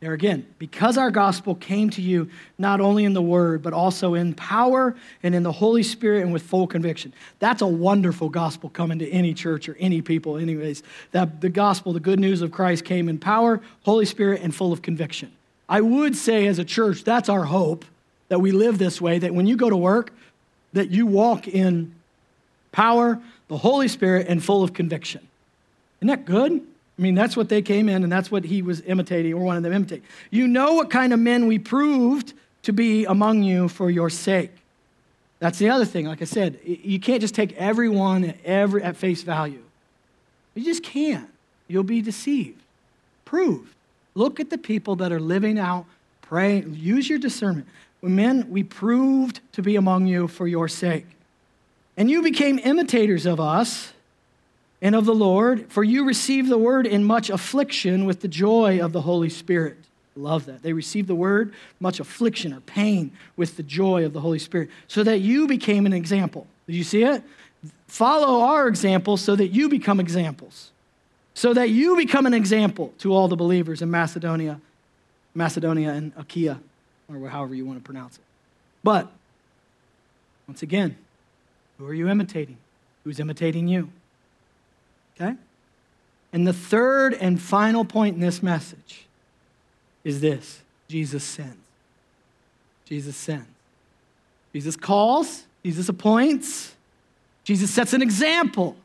There 0.00 0.12
again, 0.12 0.46
because 0.60 0.96
our 0.96 1.10
gospel 1.10 1.56
came 1.56 1.90
to 1.90 2.00
you 2.00 2.30
not 2.56 2.80
only 2.80 3.04
in 3.04 3.14
the 3.14 3.22
word, 3.22 3.62
but 3.62 3.72
also 3.72 4.14
in 4.14 4.32
power 4.32 4.94
and 5.24 5.34
in 5.34 5.42
the 5.42 5.50
Holy 5.50 5.82
Spirit 5.82 6.22
and 6.22 6.32
with 6.32 6.42
full 6.42 6.68
conviction. 6.68 7.12
That's 7.40 7.62
a 7.62 7.66
wonderful 7.66 8.28
gospel 8.28 8.70
coming 8.70 9.00
to 9.00 9.10
any 9.10 9.34
church 9.34 9.68
or 9.68 9.76
any 9.80 10.00
people, 10.00 10.36
anyways. 10.36 10.84
That 11.10 11.40
the 11.40 11.48
gospel, 11.48 11.92
the 11.92 11.98
good 11.98 12.20
news 12.20 12.42
of 12.42 12.52
Christ, 12.52 12.84
came 12.84 13.08
in 13.08 13.18
power, 13.18 13.60
Holy 13.82 14.04
Spirit, 14.04 14.40
and 14.42 14.54
full 14.54 14.72
of 14.72 14.82
conviction. 14.82 15.32
I 15.68 15.80
would 15.80 16.14
say 16.14 16.46
as 16.46 16.60
a 16.60 16.64
church, 16.64 17.02
that's 17.02 17.28
our 17.28 17.44
hope 17.44 17.84
that 18.28 18.38
we 18.38 18.52
live 18.52 18.78
this 18.78 19.00
way, 19.00 19.18
that 19.18 19.34
when 19.34 19.48
you 19.48 19.56
go 19.56 19.68
to 19.68 19.76
work, 19.76 20.12
that 20.74 20.90
you 20.90 21.06
walk 21.06 21.48
in 21.48 21.92
power, 22.70 23.20
the 23.48 23.58
Holy 23.58 23.88
Spirit, 23.88 24.28
and 24.28 24.44
full 24.44 24.62
of 24.62 24.74
conviction. 24.74 25.26
Isn't 26.00 26.08
that 26.08 26.24
good? 26.24 26.64
I 26.98 27.02
mean, 27.02 27.14
that's 27.14 27.36
what 27.36 27.48
they 27.48 27.62
came 27.62 27.88
in, 27.88 28.02
and 28.02 28.10
that's 28.10 28.30
what 28.30 28.44
he 28.44 28.60
was 28.60 28.82
imitating, 28.82 29.32
or 29.32 29.42
wanted 29.42 29.62
them 29.62 29.72
to 29.72 29.76
imitate. 29.76 30.02
You 30.30 30.48
know 30.48 30.74
what 30.74 30.90
kind 30.90 31.12
of 31.12 31.20
men 31.20 31.46
we 31.46 31.58
proved 31.58 32.32
to 32.62 32.72
be 32.72 33.04
among 33.04 33.44
you 33.44 33.68
for 33.68 33.88
your 33.88 34.10
sake. 34.10 34.50
That's 35.38 35.58
the 35.58 35.70
other 35.70 35.84
thing. 35.84 36.06
Like 36.06 36.20
I 36.20 36.24
said, 36.24 36.58
you 36.64 36.98
can't 36.98 37.20
just 37.20 37.34
take 37.34 37.52
everyone 37.52 38.24
at, 38.24 38.36
every, 38.44 38.82
at 38.82 38.96
face 38.96 39.22
value. 39.22 39.62
You 40.54 40.64
just 40.64 40.82
can't. 40.82 41.30
You'll 41.68 41.84
be 41.84 42.02
deceived. 42.02 42.60
Proved. 43.24 43.72
Look 44.16 44.40
at 44.40 44.50
the 44.50 44.58
people 44.58 44.96
that 44.96 45.12
are 45.12 45.20
living 45.20 45.58
out, 45.58 45.86
praying. 46.22 46.74
Use 46.74 47.08
your 47.08 47.20
discernment. 47.20 47.68
Men, 48.02 48.50
we 48.50 48.64
proved 48.64 49.40
to 49.52 49.62
be 49.62 49.76
among 49.76 50.08
you 50.08 50.26
for 50.26 50.48
your 50.48 50.66
sake. 50.66 51.06
And 51.96 52.10
you 52.10 52.22
became 52.22 52.58
imitators 52.58 53.26
of 53.26 53.38
us 53.38 53.92
and 54.80 54.94
of 54.94 55.04
the 55.04 55.14
Lord, 55.14 55.70
for 55.70 55.82
you 55.82 56.04
received 56.04 56.48
the 56.48 56.58
word 56.58 56.86
in 56.86 57.04
much 57.04 57.30
affliction 57.30 58.04
with 58.04 58.20
the 58.20 58.28
joy 58.28 58.80
of 58.80 58.92
the 58.92 59.00
Holy 59.00 59.28
Spirit. 59.28 59.76
Love 60.14 60.46
that. 60.46 60.62
They 60.62 60.72
received 60.72 61.08
the 61.08 61.14
word, 61.14 61.54
much 61.80 62.00
affliction 62.00 62.52
or 62.52 62.60
pain 62.60 63.12
with 63.36 63.56
the 63.56 63.62
joy 63.62 64.04
of 64.04 64.12
the 64.12 64.20
Holy 64.20 64.38
Spirit, 64.38 64.68
so 64.88 65.02
that 65.04 65.18
you 65.18 65.46
became 65.46 65.86
an 65.86 65.92
example. 65.92 66.46
Did 66.66 66.76
you 66.76 66.84
see 66.84 67.04
it? 67.04 67.22
Follow 67.86 68.42
our 68.42 68.68
example 68.68 69.16
so 69.16 69.34
that 69.36 69.48
you 69.48 69.68
become 69.68 70.00
examples. 70.00 70.70
So 71.34 71.54
that 71.54 71.70
you 71.70 71.96
become 71.96 72.26
an 72.26 72.34
example 72.34 72.92
to 72.98 73.12
all 73.12 73.28
the 73.28 73.36
believers 73.36 73.80
in 73.80 73.90
Macedonia, 73.90 74.60
Macedonia 75.34 75.92
and 75.92 76.12
Achaia, 76.16 76.58
or 77.08 77.28
however 77.28 77.54
you 77.54 77.64
want 77.64 77.78
to 77.78 77.84
pronounce 77.84 78.16
it. 78.16 78.24
But, 78.82 79.08
once 80.48 80.62
again, 80.62 80.96
who 81.78 81.86
are 81.86 81.94
you 81.94 82.08
imitating? 82.08 82.56
Who's 83.04 83.20
imitating 83.20 83.68
you? 83.68 83.90
Okay? 85.20 85.34
And 86.32 86.46
the 86.46 86.52
third 86.52 87.14
and 87.14 87.40
final 87.40 87.84
point 87.84 88.14
in 88.14 88.20
this 88.20 88.42
message 88.42 89.06
is 90.04 90.20
this 90.20 90.62
Jesus 90.88 91.24
sends. 91.24 91.56
Jesus 92.84 93.16
sends. 93.16 93.46
Jesus 94.52 94.76
calls, 94.76 95.44
Jesus 95.62 95.88
appoints, 95.88 96.74
Jesus 97.44 97.70
sets 97.70 97.92
an 97.92 98.02
example. 98.02 98.76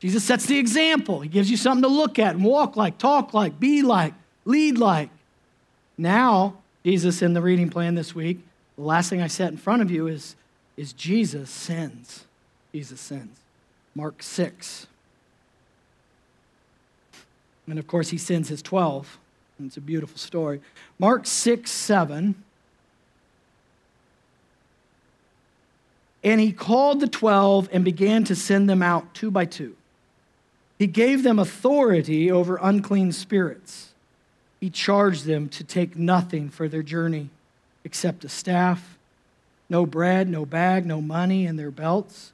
Jesus 0.00 0.24
sets 0.24 0.46
the 0.46 0.58
example. 0.58 1.20
He 1.20 1.28
gives 1.28 1.50
you 1.50 1.56
something 1.56 1.82
to 1.82 1.88
look 1.88 2.18
at 2.18 2.34
and 2.34 2.44
walk 2.44 2.76
like, 2.76 2.98
talk 2.98 3.34
like, 3.34 3.60
be 3.60 3.82
like, 3.82 4.14
lead 4.44 4.78
like. 4.78 5.10
Now, 5.98 6.54
Jesus 6.84 7.20
in 7.20 7.34
the 7.34 7.42
reading 7.42 7.68
plan 7.68 7.94
this 7.94 8.14
week, 8.14 8.40
the 8.76 8.82
last 8.82 9.10
thing 9.10 9.20
I 9.20 9.26
set 9.26 9.50
in 9.50 9.58
front 9.58 9.82
of 9.82 9.90
you 9.90 10.06
is, 10.06 10.36
is 10.76 10.92
Jesus 10.94 11.50
sends. 11.50 12.24
Jesus 12.72 13.00
sends. 13.00 13.38
Mark 13.94 14.22
6. 14.22 14.86
And 17.70 17.78
of 17.78 17.86
course, 17.86 18.10
he 18.10 18.18
sends 18.18 18.48
his 18.48 18.62
12. 18.62 19.18
And 19.58 19.68
it's 19.68 19.76
a 19.76 19.80
beautiful 19.80 20.18
story. 20.18 20.60
Mark 20.98 21.26
6, 21.26 21.70
7. 21.70 22.34
And 26.22 26.40
he 26.40 26.52
called 26.52 27.00
the 27.00 27.08
12 27.08 27.68
and 27.72 27.84
began 27.84 28.24
to 28.24 28.34
send 28.34 28.68
them 28.68 28.82
out 28.82 29.14
two 29.14 29.30
by 29.30 29.44
two. 29.44 29.76
He 30.78 30.86
gave 30.86 31.22
them 31.22 31.38
authority 31.38 32.30
over 32.30 32.58
unclean 32.60 33.12
spirits. 33.12 33.92
He 34.60 34.68
charged 34.68 35.24
them 35.24 35.48
to 35.50 35.64
take 35.64 35.96
nothing 35.96 36.50
for 36.50 36.68
their 36.68 36.82
journey 36.82 37.30
except 37.84 38.24
a 38.24 38.28
staff, 38.28 38.98
no 39.70 39.86
bread, 39.86 40.28
no 40.28 40.44
bag, 40.44 40.84
no 40.84 41.00
money 41.00 41.46
in 41.46 41.56
their 41.56 41.70
belts, 41.70 42.32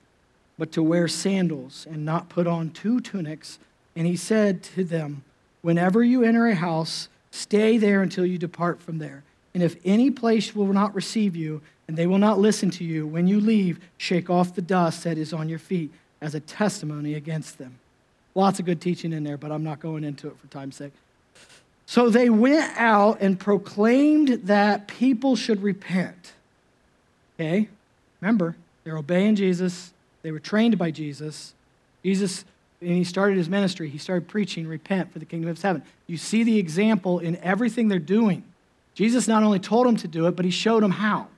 but 0.59 0.73
to 0.73 0.83
wear 0.83 1.07
sandals 1.07 1.87
and 1.89 2.05
not 2.05 2.29
put 2.29 2.49
on 2.49 2.71
two 2.71 3.01
tunics 3.01 3.59
and 3.97 4.07
he 4.07 4.15
said 4.15 4.63
to 4.63 4.85
them, 4.85 5.25
Whenever 5.67 6.05
you 6.05 6.23
enter 6.23 6.47
a 6.47 6.55
house, 6.55 7.09
stay 7.33 7.77
there 7.77 8.01
until 8.01 8.25
you 8.25 8.39
depart 8.39 8.81
from 8.81 8.99
there. 8.99 9.25
And 9.53 9.65
if 9.65 9.75
any 9.85 10.13
place 10.13 10.55
will 10.55 10.73
not 10.73 10.95
receive 10.95 11.35
you, 11.35 11.61
and 11.89 11.97
they 11.97 12.07
will 12.07 12.19
not 12.19 12.39
listen 12.39 12.71
to 12.71 12.85
you, 12.85 13.05
when 13.05 13.27
you 13.27 13.41
leave, 13.41 13.81
shake 13.99 14.31
off 14.31 14.55
the 14.55 14.63
dust 14.63 15.03
that 15.03 15.19
is 15.19 15.33
on 15.33 15.49
your 15.49 15.59
feet 15.59 15.91
as 16.21 16.37
a 16.37 16.41
testimony 16.41 17.15
against 17.15 17.59
them. 17.59 17.81
Lots 18.37 18.61
of 18.61 18.65
good 18.65 18.81
teaching 18.81 19.13
in 19.13 19.25
there, 19.25 19.37
but 19.37 19.51
I'm 19.51 19.65
not 19.65 19.81
going 19.81 20.05
into 20.05 20.29
it 20.29 20.39
for 20.39 20.47
time's 20.47 20.77
sake. 20.77 20.93
So 21.85 22.11
they 22.11 22.31
went 22.31 22.79
out 22.79 23.21
and 23.21 23.37
proclaimed 23.37 24.43
that 24.45 24.87
people 24.87 25.35
should 25.35 25.65
repent. 25.65 26.35
Okay? 27.41 27.67
Remember, 28.21 28.55
they're 28.85 28.99
obeying 28.99 29.35
Jesus, 29.35 29.93
They 30.23 30.31
were 30.31 30.39
trained 30.39 30.79
by 30.79 30.93
Jesus. 30.93 31.55
Jesus, 32.05 32.45
and 32.81 32.91
he 32.91 33.05
started 33.05 33.39
his 33.39 33.49
ministry, 33.49 33.89
he 33.89 33.99
started 33.99 34.29
preaching, 34.29 34.67
repent 34.67 35.13
for 35.13 35.19
the 35.19 35.25
kingdom 35.25 35.51
of 35.51 35.61
heaven. 35.61 35.83
You 36.07 36.17
see 36.17 36.45
the 36.45 36.59
example 36.59 37.19
in 37.19 37.37
everything 37.39 37.89
they're 37.89 37.99
doing. 37.99 38.45
Jesus 38.95 39.29
not 39.29 39.43
only 39.43 39.59
told 39.59 39.87
them 39.87 39.97
to 39.97 40.09
do 40.09 40.27
it, 40.27 40.37
but 40.37 40.45
he 40.45 40.51
showed 40.51 40.83
them 40.83 40.93
how. 40.93 41.29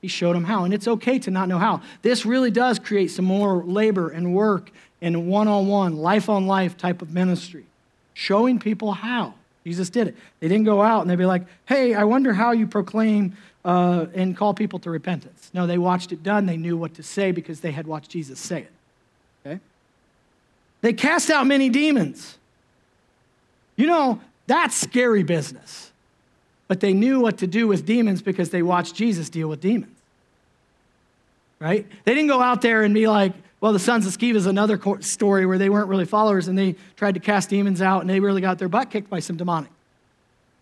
He 0.00 0.08
showed 0.08 0.36
them 0.36 0.44
how. 0.44 0.64
And 0.64 0.74
it's 0.74 0.86
okay 0.86 1.18
to 1.20 1.30
not 1.30 1.48
know 1.48 1.58
how. 1.58 1.82
This 2.02 2.26
really 2.26 2.50
does 2.50 2.78
create 2.78 3.10
some 3.10 3.24
more 3.24 3.64
labor 3.64 4.08
and 4.08 4.34
work 4.34 4.70
and 5.00 5.26
one 5.26 5.48
on 5.48 5.66
one, 5.66 5.96
life 5.96 6.28
on 6.28 6.46
life 6.46 6.76
type 6.76 7.02
of 7.02 7.12
ministry, 7.12 7.64
showing 8.14 8.58
people 8.58 8.92
how. 8.92 9.34
Jesus 9.64 9.90
did 9.90 10.06
it. 10.06 10.16
They 10.40 10.48
didn't 10.48 10.64
go 10.64 10.80
out 10.80 11.00
and 11.00 11.10
they'd 11.10 11.16
be 11.16 11.26
like, 11.26 11.42
hey, 11.66 11.94
I 11.94 12.04
wonder 12.04 12.32
how 12.32 12.52
you 12.52 12.66
proclaim 12.68 13.36
uh, 13.64 14.06
and 14.14 14.36
call 14.36 14.54
people 14.54 14.78
to 14.80 14.90
repentance. 14.90 15.50
No, 15.52 15.66
they 15.66 15.76
watched 15.76 16.12
it 16.12 16.22
done. 16.22 16.46
They 16.46 16.56
knew 16.56 16.76
what 16.76 16.94
to 16.94 17.02
say 17.02 17.32
because 17.32 17.60
they 17.60 17.72
had 17.72 17.86
watched 17.86 18.10
Jesus 18.10 18.38
say 18.38 18.60
it. 18.60 18.72
They 20.86 20.92
cast 20.92 21.30
out 21.30 21.48
many 21.48 21.68
demons. 21.68 22.38
You 23.74 23.88
know, 23.88 24.20
that's 24.46 24.76
scary 24.76 25.24
business. 25.24 25.90
But 26.68 26.78
they 26.78 26.92
knew 26.92 27.18
what 27.18 27.38
to 27.38 27.48
do 27.48 27.66
with 27.66 27.84
demons 27.84 28.22
because 28.22 28.50
they 28.50 28.62
watched 28.62 28.94
Jesus 28.94 29.28
deal 29.28 29.48
with 29.48 29.60
demons. 29.60 29.96
Right? 31.58 31.88
They 32.04 32.14
didn't 32.14 32.28
go 32.28 32.40
out 32.40 32.62
there 32.62 32.84
and 32.84 32.94
be 32.94 33.08
like, 33.08 33.32
well, 33.60 33.72
the 33.72 33.80
sons 33.80 34.06
of 34.06 34.16
Sceva 34.16 34.36
is 34.36 34.46
another 34.46 34.80
story 35.00 35.44
where 35.44 35.58
they 35.58 35.68
weren't 35.68 35.88
really 35.88 36.04
followers 36.04 36.46
and 36.46 36.56
they 36.56 36.76
tried 36.94 37.14
to 37.14 37.20
cast 37.20 37.50
demons 37.50 37.82
out 37.82 38.02
and 38.02 38.08
they 38.08 38.20
really 38.20 38.40
got 38.40 38.60
their 38.60 38.68
butt 38.68 38.88
kicked 38.88 39.10
by 39.10 39.18
some 39.18 39.36
demonic. 39.36 39.72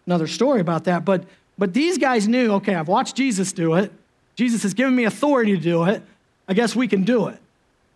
Another 0.06 0.26
story 0.26 0.62
about 0.62 0.84
that. 0.84 1.04
But, 1.04 1.24
but 1.58 1.74
these 1.74 1.98
guys 1.98 2.26
knew 2.26 2.52
okay, 2.52 2.74
I've 2.74 2.88
watched 2.88 3.14
Jesus 3.14 3.52
do 3.52 3.74
it. 3.74 3.92
Jesus 4.36 4.62
has 4.62 4.72
given 4.72 4.96
me 4.96 5.04
authority 5.04 5.54
to 5.54 5.62
do 5.62 5.84
it. 5.84 6.02
I 6.48 6.54
guess 6.54 6.74
we 6.74 6.88
can 6.88 7.02
do 7.02 7.28
it. 7.28 7.38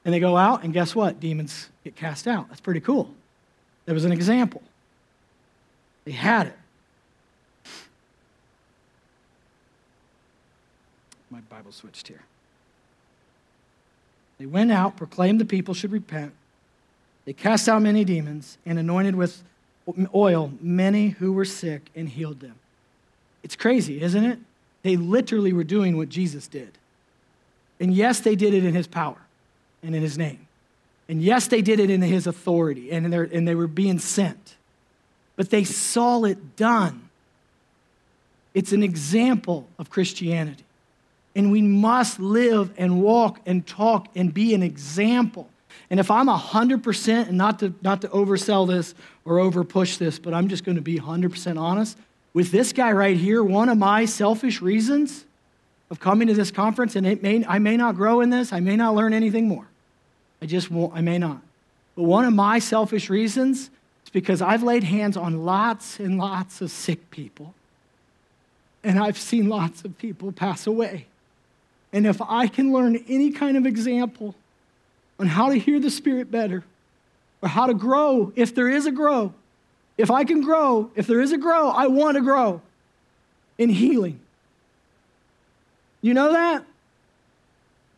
And 0.08 0.14
they 0.14 0.20
go 0.20 0.38
out, 0.38 0.64
and 0.64 0.72
guess 0.72 0.94
what? 0.94 1.20
Demons 1.20 1.68
get 1.84 1.94
cast 1.94 2.26
out. 2.26 2.48
That's 2.48 2.62
pretty 2.62 2.80
cool. 2.80 3.10
There 3.84 3.92
was 3.92 4.06
an 4.06 4.12
example. 4.12 4.62
They 6.06 6.12
had 6.12 6.46
it. 6.46 6.58
My 11.30 11.40
Bible 11.50 11.72
switched 11.72 12.08
here. 12.08 12.22
They 14.38 14.46
went 14.46 14.72
out, 14.72 14.96
proclaimed 14.96 15.42
the 15.42 15.44
people 15.44 15.74
should 15.74 15.92
repent. 15.92 16.32
They 17.26 17.34
cast 17.34 17.68
out 17.68 17.82
many 17.82 18.02
demons 18.02 18.56
and 18.64 18.78
anointed 18.78 19.14
with 19.14 19.42
oil 20.14 20.52
many 20.58 21.10
who 21.10 21.34
were 21.34 21.44
sick 21.44 21.90
and 21.94 22.08
healed 22.08 22.40
them. 22.40 22.54
It's 23.42 23.56
crazy, 23.56 24.00
isn't 24.00 24.24
it? 24.24 24.38
They 24.80 24.96
literally 24.96 25.52
were 25.52 25.64
doing 25.64 25.98
what 25.98 26.08
Jesus 26.08 26.48
did. 26.48 26.78
And 27.78 27.92
yes, 27.92 28.20
they 28.20 28.36
did 28.36 28.54
it 28.54 28.64
in 28.64 28.72
his 28.72 28.86
power 28.86 29.18
and 29.82 29.94
in 29.94 30.02
his 30.02 30.18
name. 30.18 30.46
And 31.08 31.22
yes, 31.22 31.46
they 31.46 31.62
did 31.62 31.80
it 31.80 31.90
in 31.90 32.02
his 32.02 32.26
authority 32.26 32.90
and, 32.90 33.12
and 33.14 33.48
they 33.48 33.54
were 33.54 33.66
being 33.66 33.98
sent. 33.98 34.56
But 35.36 35.50
they 35.50 35.64
saw 35.64 36.24
it 36.24 36.56
done. 36.56 37.08
It's 38.54 38.72
an 38.72 38.82
example 38.82 39.66
of 39.78 39.88
Christianity. 39.88 40.64
And 41.34 41.52
we 41.52 41.62
must 41.62 42.18
live 42.18 42.72
and 42.76 43.00
walk 43.00 43.40
and 43.46 43.66
talk 43.66 44.08
and 44.16 44.34
be 44.34 44.54
an 44.54 44.62
example. 44.62 45.48
And 45.90 46.00
if 46.00 46.10
I'm 46.10 46.26
100%, 46.26 47.28
and 47.28 47.38
not 47.38 47.60
to, 47.60 47.72
not 47.82 48.02
to 48.02 48.08
oversell 48.08 48.66
this 48.66 48.94
or 49.24 49.36
overpush 49.36 49.98
this, 49.98 50.18
but 50.18 50.34
I'm 50.34 50.48
just 50.48 50.64
going 50.64 50.76
to 50.76 50.82
be 50.82 50.98
100% 50.98 51.58
honest, 51.58 51.96
with 52.34 52.50
this 52.50 52.72
guy 52.72 52.92
right 52.92 53.16
here, 53.16 53.42
one 53.42 53.68
of 53.68 53.78
my 53.78 54.04
selfish 54.04 54.60
reasons 54.60 55.24
of 55.90 56.00
coming 56.00 56.28
to 56.28 56.34
this 56.34 56.50
conference, 56.50 56.96
and 56.96 57.06
it 57.06 57.22
may, 57.22 57.44
I 57.46 57.58
may 57.58 57.76
not 57.76 57.94
grow 57.94 58.20
in 58.20 58.30
this, 58.30 58.52
I 58.52 58.60
may 58.60 58.76
not 58.76 58.94
learn 58.94 59.14
anything 59.14 59.48
more. 59.48 59.67
I 60.40 60.46
just 60.46 60.70
won't, 60.70 60.94
I 60.94 61.00
may 61.00 61.18
not. 61.18 61.40
But 61.96 62.04
one 62.04 62.24
of 62.24 62.32
my 62.32 62.58
selfish 62.58 63.10
reasons 63.10 63.70
is 64.04 64.10
because 64.12 64.40
I've 64.40 64.62
laid 64.62 64.84
hands 64.84 65.16
on 65.16 65.44
lots 65.44 65.98
and 65.98 66.18
lots 66.18 66.60
of 66.60 66.70
sick 66.70 67.10
people, 67.10 67.54
and 68.84 68.98
I've 68.98 69.18
seen 69.18 69.48
lots 69.48 69.84
of 69.84 69.98
people 69.98 70.30
pass 70.32 70.66
away. 70.66 71.06
And 71.92 72.06
if 72.06 72.20
I 72.22 72.46
can 72.46 72.72
learn 72.72 73.02
any 73.08 73.32
kind 73.32 73.56
of 73.56 73.66
example 73.66 74.34
on 75.18 75.26
how 75.26 75.48
to 75.48 75.58
hear 75.58 75.80
the 75.80 75.90
Spirit 75.90 76.30
better, 76.30 76.62
or 77.42 77.48
how 77.48 77.66
to 77.66 77.74
grow, 77.74 78.32
if 78.36 78.54
there 78.54 78.68
is 78.68 78.86
a 78.86 78.92
grow, 78.92 79.32
if 79.96 80.10
I 80.10 80.24
can 80.24 80.42
grow, 80.42 80.90
if 80.94 81.06
there 81.06 81.20
is 81.20 81.32
a 81.32 81.38
grow, 81.38 81.68
I 81.70 81.88
want 81.88 82.16
to 82.16 82.20
grow 82.20 82.62
in 83.58 83.68
healing. 83.68 84.20
You 86.00 86.14
know 86.14 86.32
that? 86.32 86.64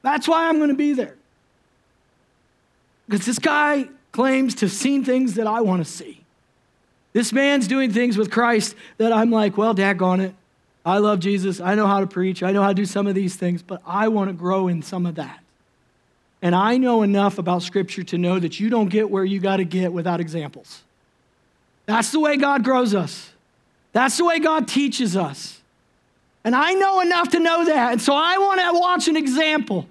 That's 0.03 0.26
why 0.26 0.49
I'm 0.49 0.57
going 0.57 0.70
to 0.70 0.74
be 0.74 0.95
there. 0.95 1.16
Because 3.11 3.27
this 3.27 3.41
guy 3.41 3.89
claims 4.13 4.55
to 4.55 4.67
have 4.67 4.73
seen 4.73 5.05
things 5.05 5.35
that 5.35 5.49
I 5.49 5.63
want 5.63 5.85
to 5.85 5.91
see. 5.91 6.21
This 7.13 7.33
man's 7.33 7.67
doing 7.67 7.93
things 7.93 8.17
with 8.17 8.31
Christ 8.31 8.77
that 8.99 9.13
I'm 9.13 9.33
like, 9.33 9.57
well, 9.57 9.75
daggone 9.75 10.21
it. 10.21 10.35
I 10.87 10.99
love 10.99 11.19
Jesus. 11.19 11.61
I 11.61 11.75
know 11.75 11.89
how 11.89 11.99
to 11.99 12.07
preach. 12.07 12.45
I 12.45 12.53
know 12.53 12.63
how 12.63 12.69
to 12.69 12.75
do 12.75 12.87
some 12.87 13.09
of 13.09 13.17
these 13.17 13.35
things, 13.35 13.63
but 13.63 13.83
I 13.85 14.07
want 14.07 14.29
to 14.29 14.33
grow 14.33 14.69
in 14.69 14.83
some 14.83 15.07
of 15.07 15.17
that. 15.17 15.41
And 16.41 16.55
I 16.55 16.77
know 16.77 17.03
enough 17.03 17.39
about 17.39 17.65
Scripture 17.65 18.05
to 18.05 18.17
know 18.17 18.39
that 18.39 18.61
you 18.61 18.71
don't 18.71 18.89
get 18.89 19.11
where 19.11 19.25
you 19.25 19.41
got 19.41 19.57
to 19.57 19.65
get 19.65 19.93
without 19.93 20.21
examples. 20.21 20.83
That's 21.87 22.13
the 22.13 22.21
way 22.21 22.37
God 22.37 22.63
grows 22.63 22.95
us, 22.95 23.33
that's 23.93 24.17
the 24.19 24.25
way 24.25 24.39
God 24.39 24.69
teaches 24.69 25.17
us. 25.17 25.61
And 26.45 26.55
I 26.55 26.75
know 26.75 27.01
enough 27.01 27.31
to 27.31 27.41
know 27.41 27.65
that. 27.65 27.91
And 27.93 28.01
so 28.01 28.15
I 28.15 28.39
want 28.39 28.61
to 28.61 28.81
watch 28.81 29.09
an 29.09 29.17
example. 29.17 29.89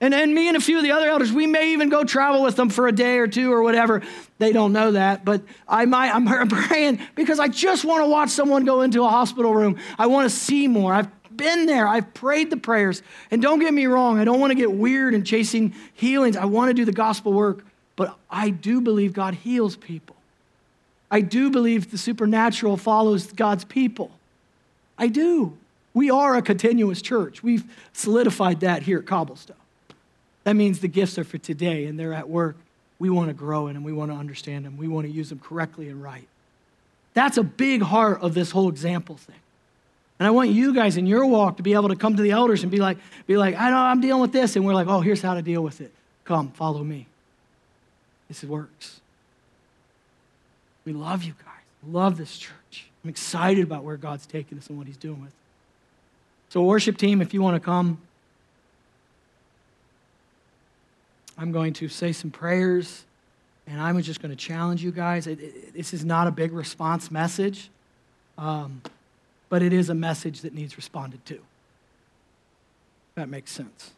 And 0.00 0.12
then 0.12 0.34
me 0.34 0.48
and 0.48 0.56
a 0.56 0.60
few 0.60 0.76
of 0.76 0.82
the 0.82 0.92
other 0.92 1.08
elders, 1.08 1.32
we 1.32 1.46
may 1.46 1.72
even 1.72 1.88
go 1.88 2.04
travel 2.04 2.42
with 2.42 2.56
them 2.56 2.68
for 2.68 2.86
a 2.86 2.92
day 2.92 3.18
or 3.18 3.26
two 3.26 3.50
or 3.50 3.62
whatever. 3.62 4.02
They 4.38 4.52
don't 4.52 4.72
know 4.72 4.92
that, 4.92 5.24
but 5.24 5.42
I 5.66 5.86
might, 5.86 6.10
I'm 6.14 6.48
praying 6.48 7.00
because 7.14 7.40
I 7.40 7.48
just 7.48 7.84
want 7.84 8.04
to 8.04 8.08
watch 8.08 8.28
someone 8.28 8.64
go 8.64 8.82
into 8.82 9.02
a 9.04 9.08
hospital 9.08 9.54
room. 9.54 9.78
I 9.98 10.06
want 10.06 10.30
to 10.30 10.36
see 10.36 10.68
more. 10.68 10.92
I've 10.92 11.08
been 11.34 11.66
there. 11.66 11.88
I've 11.88 12.12
prayed 12.14 12.50
the 12.50 12.56
prayers. 12.56 13.02
And 13.30 13.40
don't 13.40 13.58
get 13.58 13.72
me 13.72 13.86
wrong, 13.86 14.18
I 14.18 14.24
don't 14.24 14.40
want 14.40 14.50
to 14.50 14.54
get 14.54 14.72
weird 14.72 15.14
and 15.14 15.26
chasing 15.26 15.74
healings. 15.94 16.36
I 16.36 16.44
want 16.44 16.70
to 16.70 16.74
do 16.74 16.84
the 16.84 16.92
gospel 16.92 17.32
work, 17.32 17.64
but 17.96 18.16
I 18.30 18.50
do 18.50 18.80
believe 18.80 19.12
God 19.12 19.34
heals 19.34 19.76
people. 19.76 20.16
I 21.10 21.20
do 21.20 21.50
believe 21.50 21.90
the 21.90 21.98
supernatural 21.98 22.76
follows 22.76 23.32
God's 23.32 23.64
people. 23.64 24.10
I 24.98 25.08
do. 25.08 25.56
We 25.94 26.10
are 26.10 26.36
a 26.36 26.42
continuous 26.42 27.00
church. 27.00 27.42
We've 27.42 27.64
solidified 27.92 28.60
that 28.60 28.82
here 28.82 28.98
at 28.98 29.06
Cobblestone. 29.06 29.56
That 30.46 30.54
means 30.54 30.78
the 30.78 30.86
gifts 30.86 31.18
are 31.18 31.24
for 31.24 31.38
today 31.38 31.86
and 31.86 31.98
they're 31.98 32.14
at 32.14 32.28
work. 32.28 32.54
We 33.00 33.10
want 33.10 33.30
to 33.30 33.34
grow 33.34 33.66
in 33.66 33.74
them. 33.74 33.82
We 33.82 33.92
want 33.92 34.12
to 34.12 34.16
understand 34.16 34.64
them. 34.64 34.76
We 34.76 34.86
want 34.86 35.08
to 35.08 35.12
use 35.12 35.28
them 35.28 35.40
correctly 35.40 35.88
and 35.88 36.00
right. 36.00 36.28
That's 37.14 37.36
a 37.36 37.42
big 37.42 37.82
heart 37.82 38.20
of 38.20 38.32
this 38.32 38.52
whole 38.52 38.68
example 38.68 39.16
thing. 39.16 39.40
And 40.20 40.26
I 40.28 40.30
want 40.30 40.50
you 40.50 40.72
guys 40.72 40.96
in 40.96 41.08
your 41.08 41.26
walk 41.26 41.56
to 41.56 41.64
be 41.64 41.72
able 41.72 41.88
to 41.88 41.96
come 41.96 42.14
to 42.14 42.22
the 42.22 42.30
elders 42.30 42.62
and 42.62 42.70
be 42.70 42.78
like, 42.78 42.98
be 43.26 43.36
like, 43.36 43.56
I 43.56 43.70
know 43.70 43.76
I'm 43.76 44.00
dealing 44.00 44.22
with 44.22 44.30
this. 44.30 44.54
And 44.54 44.64
we're 44.64 44.72
like, 44.72 44.86
oh, 44.86 45.00
here's 45.00 45.20
how 45.20 45.34
to 45.34 45.42
deal 45.42 45.62
with 45.62 45.80
it. 45.80 45.90
Come, 46.24 46.52
follow 46.52 46.84
me. 46.84 47.08
This 48.28 48.44
works. 48.44 49.00
We 50.84 50.92
love 50.92 51.24
you 51.24 51.32
guys. 51.32 51.92
Love 51.92 52.18
this 52.18 52.38
church. 52.38 52.86
I'm 53.02 53.10
excited 53.10 53.64
about 53.64 53.82
where 53.82 53.96
God's 53.96 54.26
taking 54.26 54.58
us 54.58 54.68
and 54.68 54.78
what 54.78 54.86
He's 54.86 54.96
doing 54.96 55.22
with 55.22 55.30
it. 55.30 55.34
So, 56.50 56.62
worship 56.62 56.98
team, 56.98 57.20
if 57.20 57.34
you 57.34 57.42
want 57.42 57.56
to 57.56 57.60
come, 57.60 57.98
I'm 61.38 61.52
going 61.52 61.72
to 61.74 61.88
say 61.88 62.12
some 62.12 62.30
prayers, 62.30 63.04
and 63.66 63.80
I'm 63.80 64.00
just 64.00 64.20
going 64.20 64.30
to 64.30 64.36
challenge 64.36 64.82
you 64.82 64.90
guys. 64.90 65.26
It, 65.26 65.40
it, 65.40 65.74
this 65.74 65.92
is 65.92 66.04
not 66.04 66.26
a 66.26 66.30
big 66.30 66.52
response 66.52 67.10
message, 67.10 67.70
um, 68.38 68.82
but 69.48 69.62
it 69.62 69.72
is 69.72 69.90
a 69.90 69.94
message 69.94 70.40
that 70.42 70.54
needs 70.54 70.76
responded 70.76 71.24
to. 71.26 71.38
That 73.14 73.28
makes 73.28 73.50
sense. 73.50 73.92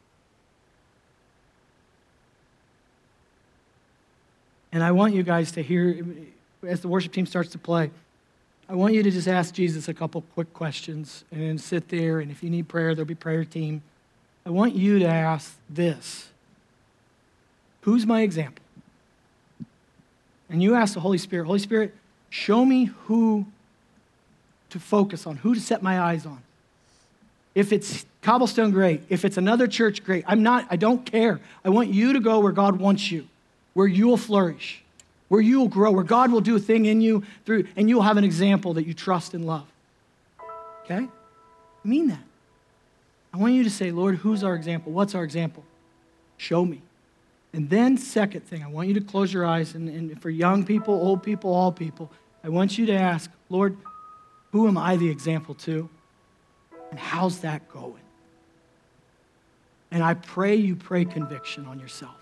And 4.73 4.83
I 4.83 4.93
want 4.93 5.15
you 5.15 5.23
guys 5.23 5.53
to 5.53 5.63
hear, 5.63 6.05
as 6.67 6.81
the 6.81 6.89
worship 6.89 7.13
team 7.13 7.27
starts 7.27 7.51
to 7.51 7.59
play, 7.59 7.91
I 8.69 8.75
want 8.75 8.93
you 8.93 9.03
to 9.03 9.11
just 9.11 9.27
ask 9.27 9.55
Jesus 9.55 9.89
a 9.89 9.95
couple 9.95 10.23
quick 10.35 10.53
questions 10.53 11.25
and 11.33 11.41
then 11.41 11.57
sit 11.57 11.89
there. 11.89 12.21
And 12.21 12.31
if 12.31 12.43
you 12.43 12.51
need 12.51 12.69
prayer, 12.69 12.95
there'll 12.95 13.07
be 13.07 13.15
prayer 13.15 13.45
team. 13.45 13.83
I 14.45 14.51
want 14.51 14.75
you 14.75 14.99
to 14.99 15.07
ask 15.07 15.57
this 15.71 16.29
Who's 17.83 18.07
my 18.07 18.23
example? 18.23 18.65
And 20.51 20.63
you 20.63 20.75
ask 20.75 20.95
the 20.95 21.01
Holy 21.01 21.19
Spirit, 21.19 21.47
Holy 21.47 21.59
Spirit, 21.59 21.95
show 22.31 22.65
me 22.65 22.87
who 23.05 23.47
to 24.71 24.79
focus 24.79 25.27
on, 25.27 25.37
who 25.37 25.55
to 25.55 25.61
set 25.61 25.83
my 25.83 26.01
eyes 26.01 26.27
on. 26.27 26.43
If 27.55 27.73
it's 27.73 28.07
cobblestone, 28.23 28.71
great. 28.71 29.03
If 29.09 29.25
it's 29.25 29.37
another 29.37 29.67
church, 29.67 30.05
great. 30.05 30.25
I'm 30.27 30.43
not, 30.43 30.67
I 30.71 30.77
don't 30.77 31.05
care. 31.05 31.41
I 31.65 31.71
want 31.71 31.89
you 31.89 32.13
to 32.13 32.21
go 32.21 32.41
where 32.41 32.53
God 32.53 32.79
wants 32.79 33.11
you, 33.11 33.27
where 33.75 33.87
you'll 33.87 34.17
flourish, 34.17 34.83
where 35.29 35.41
you'll 35.41 35.69
grow, 35.69 35.91
where 35.91 36.05
God 36.05 36.31
will 36.31 36.41
do 36.41 36.57
a 36.57 36.61
thing 36.61 36.87
in 36.87 37.01
you 37.01 37.25
through, 37.45 37.67
and 37.77 37.89
you'll 37.89 38.03
have 38.03 38.17
an 38.17 38.25
example 38.25 38.75
that 38.75 38.87
you 38.87 38.95
trust 38.95 39.35
and 39.35 39.47
love. 39.47 39.67
Okay? 40.85 41.07
I 41.07 41.89
mean 41.89 42.09
that. 42.09 42.23
I 43.33 43.37
want 43.37 43.55
you 43.55 43.65
to 43.65 43.71
say, 43.71 43.91
Lord, 43.91 44.17
who's 44.17 44.43
our 44.43 44.55
example? 44.55 44.93
What's 44.93 45.15
our 45.15 45.25
example? 45.25 45.65
Show 46.39 46.65
me. 46.65 46.81
And 47.53 47.71
then, 47.71 47.97
second 47.97 48.43
thing, 48.43 48.63
I 48.63 48.69
want 48.69 48.89
you 48.89 48.95
to 48.95 49.01
close 49.01 49.33
your 49.33 49.47
eyes, 49.47 49.75
and, 49.75 49.89
and 49.89 50.21
for 50.21 50.31
young 50.31 50.65
people, 50.65 50.95
old 50.95 51.23
people, 51.23 51.53
all 51.53 51.73
people, 51.73 52.13
I 52.45 52.51
want 52.51 52.79
you 52.79 52.87
to 52.87 52.95
ask, 52.95 53.31
Lord, 53.49 53.77
who 54.53 54.69
am 54.69 54.77
I 54.77 54.97
the 54.97 55.09
example 55.09 55.55
to? 55.55 55.89
And 56.91 56.99
how's 56.99 57.41
that 57.41 57.69
going? 57.69 58.03
And 59.91 60.03
I 60.03 60.15
pray 60.15 60.57
you 60.57 60.77
pray 60.77 61.05
conviction 61.05 61.67
on 61.67 61.81
yourself. 61.81 62.15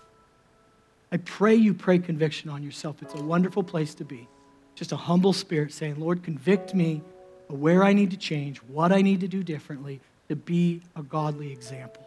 I 1.11 1.17
pray 1.17 1.55
you 1.55 1.73
pray 1.73 1.99
conviction 1.99 2.49
on 2.49 2.63
yourself. 2.63 3.01
It's 3.01 3.13
a 3.13 3.21
wonderful 3.21 3.63
place 3.63 3.93
to 3.95 4.05
be. 4.05 4.27
Just 4.75 4.91
a 4.91 4.97
humble 4.97 5.33
spirit 5.33 5.73
saying, 5.73 5.99
Lord, 5.99 6.23
convict 6.23 6.73
me 6.73 7.01
of 7.49 7.59
where 7.59 7.83
I 7.83 7.93
need 7.93 8.11
to 8.11 8.17
change, 8.17 8.57
what 8.63 8.91
I 8.91 9.01
need 9.01 9.21
to 9.21 9.27
do 9.27 9.43
differently 9.43 10.01
to 10.29 10.35
be 10.35 10.81
a 10.95 11.03
godly 11.03 11.51
example 11.51 12.05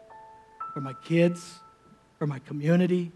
for 0.74 0.80
my 0.80 0.92
kids, 1.04 1.60
for 2.20 2.26
my 2.26 2.38
community, 2.40 3.10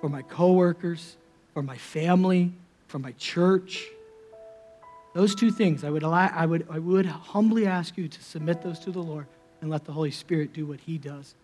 for 0.00 0.08
my 0.08 0.20
coworkers, 0.20 1.16
for 1.54 1.62
my 1.62 1.76
family, 1.76 2.52
for 2.88 2.98
my 2.98 3.12
church. 3.12 3.86
Those 5.14 5.36
two 5.36 5.52
things, 5.52 5.84
I 5.84 5.90
would, 5.90 6.02
I, 6.02 6.44
would, 6.44 6.66
I 6.68 6.80
would 6.80 7.06
humbly 7.06 7.68
ask 7.68 7.96
you 7.96 8.08
to 8.08 8.22
submit 8.22 8.60
those 8.60 8.80
to 8.80 8.90
the 8.90 8.98
Lord 9.00 9.26
and 9.60 9.70
let 9.70 9.84
the 9.84 9.92
Holy 9.92 10.10
Spirit 10.10 10.52
do 10.52 10.66
what 10.66 10.80
He 10.80 10.98
does 10.98 11.36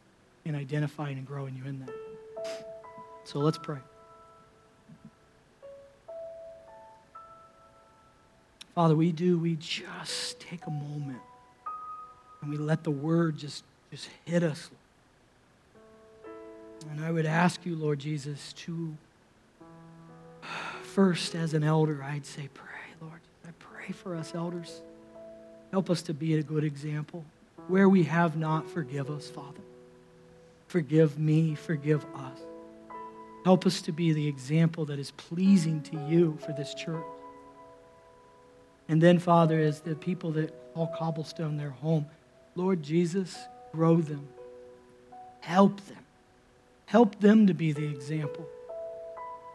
in 0.44 0.56
identifying 0.56 1.16
and 1.16 1.24
growing 1.24 1.54
you 1.54 1.64
in 1.64 1.86
that. 1.86 2.66
So 3.22 3.38
let's 3.38 3.58
pray. 3.58 3.78
Father, 8.74 8.96
we 8.96 9.12
do, 9.12 9.38
we 9.38 9.54
just 9.54 10.40
take 10.40 10.66
a 10.66 10.70
moment 10.70 11.20
and 12.42 12.50
we 12.50 12.56
let 12.56 12.82
the 12.82 12.90
word 12.90 13.38
just, 13.38 13.62
just 13.92 14.08
hit 14.24 14.42
us. 14.42 14.68
And 16.90 17.04
I 17.04 17.10
would 17.10 17.26
ask 17.26 17.64
you, 17.64 17.76
Lord 17.76 17.98
Jesus, 17.98 18.52
to 18.54 18.96
uh, 20.42 20.46
first, 20.82 21.34
as 21.34 21.54
an 21.54 21.64
elder, 21.64 22.02
I'd 22.02 22.26
say, 22.26 22.48
pray, 22.54 22.68
Lord. 23.00 23.20
I 23.46 23.50
pray 23.58 23.92
for 23.92 24.14
us 24.14 24.34
elders. 24.34 24.80
Help 25.70 25.90
us 25.90 26.02
to 26.02 26.14
be 26.14 26.34
a 26.34 26.42
good 26.42 26.64
example. 26.64 27.24
Where 27.68 27.88
we 27.88 28.04
have 28.04 28.36
not, 28.36 28.68
forgive 28.68 29.10
us, 29.10 29.28
Father. 29.28 29.60
Forgive 30.68 31.18
me, 31.18 31.54
forgive 31.54 32.04
us. 32.14 32.38
Help 33.44 33.66
us 33.66 33.82
to 33.82 33.92
be 33.92 34.12
the 34.12 34.26
example 34.26 34.84
that 34.86 34.98
is 34.98 35.10
pleasing 35.12 35.82
to 35.82 35.96
you 36.08 36.38
for 36.44 36.52
this 36.52 36.74
church. 36.74 37.04
And 38.88 39.02
then, 39.02 39.18
Father, 39.18 39.58
as 39.58 39.80
the 39.80 39.94
people 39.94 40.32
that 40.32 40.54
call 40.74 40.86
Cobblestone 40.98 41.56
their 41.56 41.70
home, 41.70 42.06
Lord 42.54 42.82
Jesus, 42.82 43.36
grow 43.72 43.96
them. 43.96 44.28
Help 45.40 45.80
them. 45.86 46.03
Help 46.86 47.18
them 47.20 47.46
to 47.46 47.54
be 47.54 47.72
the 47.72 47.84
example. 47.84 48.46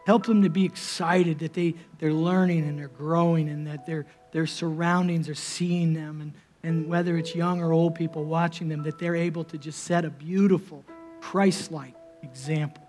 Help 0.06 0.26
them 0.26 0.42
to 0.42 0.48
be 0.48 0.64
excited 0.64 1.38
that 1.40 1.52
they, 1.52 1.74
they're 1.98 2.12
learning 2.12 2.66
and 2.66 2.78
they're 2.78 2.88
growing 2.88 3.48
and 3.48 3.66
that 3.66 3.86
their, 3.86 4.06
their 4.32 4.46
surroundings 4.46 5.28
are 5.28 5.34
seeing 5.34 5.94
them. 5.94 6.20
And, 6.20 6.32
and 6.62 6.88
whether 6.88 7.16
it's 7.16 7.34
young 7.34 7.62
or 7.62 7.72
old 7.72 7.94
people 7.94 8.24
watching 8.24 8.68
them, 8.68 8.82
that 8.82 8.98
they're 8.98 9.16
able 9.16 9.44
to 9.44 9.58
just 9.58 9.84
set 9.84 10.04
a 10.04 10.10
beautiful, 10.10 10.84
Christ 11.20 11.70
like 11.70 11.94
example. 12.22 12.86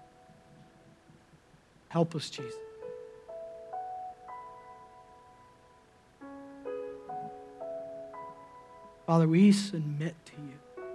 Help 1.90 2.16
us, 2.16 2.30
Jesus. 2.30 2.56
Father, 9.06 9.28
we 9.28 9.52
submit 9.52 10.16
to 10.26 10.32
you 10.38 10.86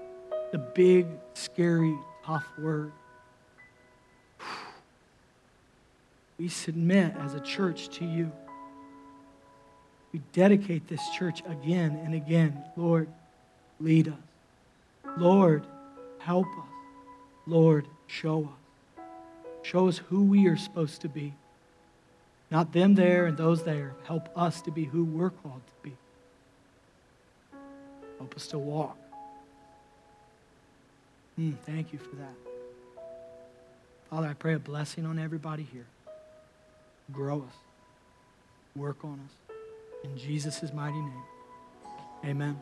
the 0.51 0.59
big, 0.59 1.07
scary, 1.35 1.95
tough 2.25 2.47
word. 2.59 2.93
We 6.39 6.49
submit 6.49 7.15
as 7.19 7.35
a 7.35 7.41
church 7.41 7.89
to 7.99 8.05
you. 8.05 8.31
We 10.13 10.21
dedicate 10.33 10.89
this 10.89 11.03
church 11.11 11.43
again 11.47 12.01
and 12.05 12.15
again. 12.15 12.63
Lord, 12.77 13.09
lead 13.81 14.09
us. 14.09 14.15
Lord, 15.19 15.67
help 16.19 16.47
us. 16.47 16.65
Lord, 17.47 17.87
show 18.07 18.45
us. 18.45 19.05
Show 19.63 19.89
us 19.89 19.99
who 19.99 20.23
we 20.23 20.47
are 20.47 20.57
supposed 20.57 21.01
to 21.03 21.09
be. 21.09 21.35
Not 22.51 22.73
them 22.73 22.95
there 22.95 23.27
and 23.27 23.37
those 23.37 23.65
there. 23.65 23.95
Help 24.05 24.29
us 24.37 24.61
to 24.63 24.71
be 24.71 24.85
who 24.85 25.05
we're 25.05 25.31
called 25.31 25.63
to 25.67 25.91
be. 25.91 25.97
Help 28.19 28.35
us 28.37 28.47
to 28.49 28.59
walk. 28.59 28.97
Mm, 31.39 31.57
thank 31.67 31.93
you 31.93 31.99
for 31.99 32.17
that. 32.17 32.35
Father, 34.11 34.29
I 34.29 34.35
pray 34.35 34.55
a 34.55 34.59
blessing 34.59 35.05
on 35.05 35.19
everybody 35.19 35.67
here. 35.71 35.87
Grow 37.13 37.39
us. 37.39 37.55
Work 38.75 39.05
on 39.05 39.21
us. 39.25 39.57
In 40.05 40.17
Jesus' 40.17 40.73
mighty 40.73 41.01
name. 41.01 41.23
Amen. 42.25 42.59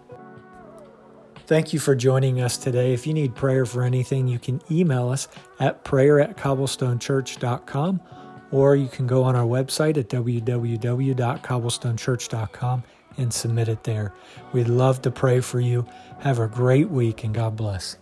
Thank 1.47 1.72
you 1.72 1.78
for 1.78 1.95
joining 1.95 2.40
us 2.40 2.57
today. 2.57 2.95
If 2.95 3.07
you 3.07 3.12
need 3.12 3.34
prayer 3.34 3.66
for 3.66 3.82
anything, 3.82 4.28
you 4.28 4.38
can 4.38 4.62
email 4.70 5.11
us 5.11 5.28
at 5.61 5.84
prayer 5.84 6.18
at 6.20 6.36
cobblestonechurch.com 6.36 8.01
or 8.51 8.76
you 8.76 8.88
can 8.88 9.07
go 9.07 9.24
on 9.24 9.36
our 9.36 9.45
website 9.45 9.99
at 9.99 10.09
www.cobblestonechurch.com 10.09 12.82
and 13.16 13.32
submit 13.32 13.68
it 13.68 13.84
there. 13.84 14.12
We'd 14.53 14.68
love 14.68 15.03
to 15.03 15.11
pray 15.11 15.40
for 15.40 15.61
you. 15.61 15.86
Have 16.20 16.38
a 16.38 16.49
great 16.49 16.88
week 16.88 17.24
and 17.24 17.34
God 17.34 17.57
bless. 17.57 17.99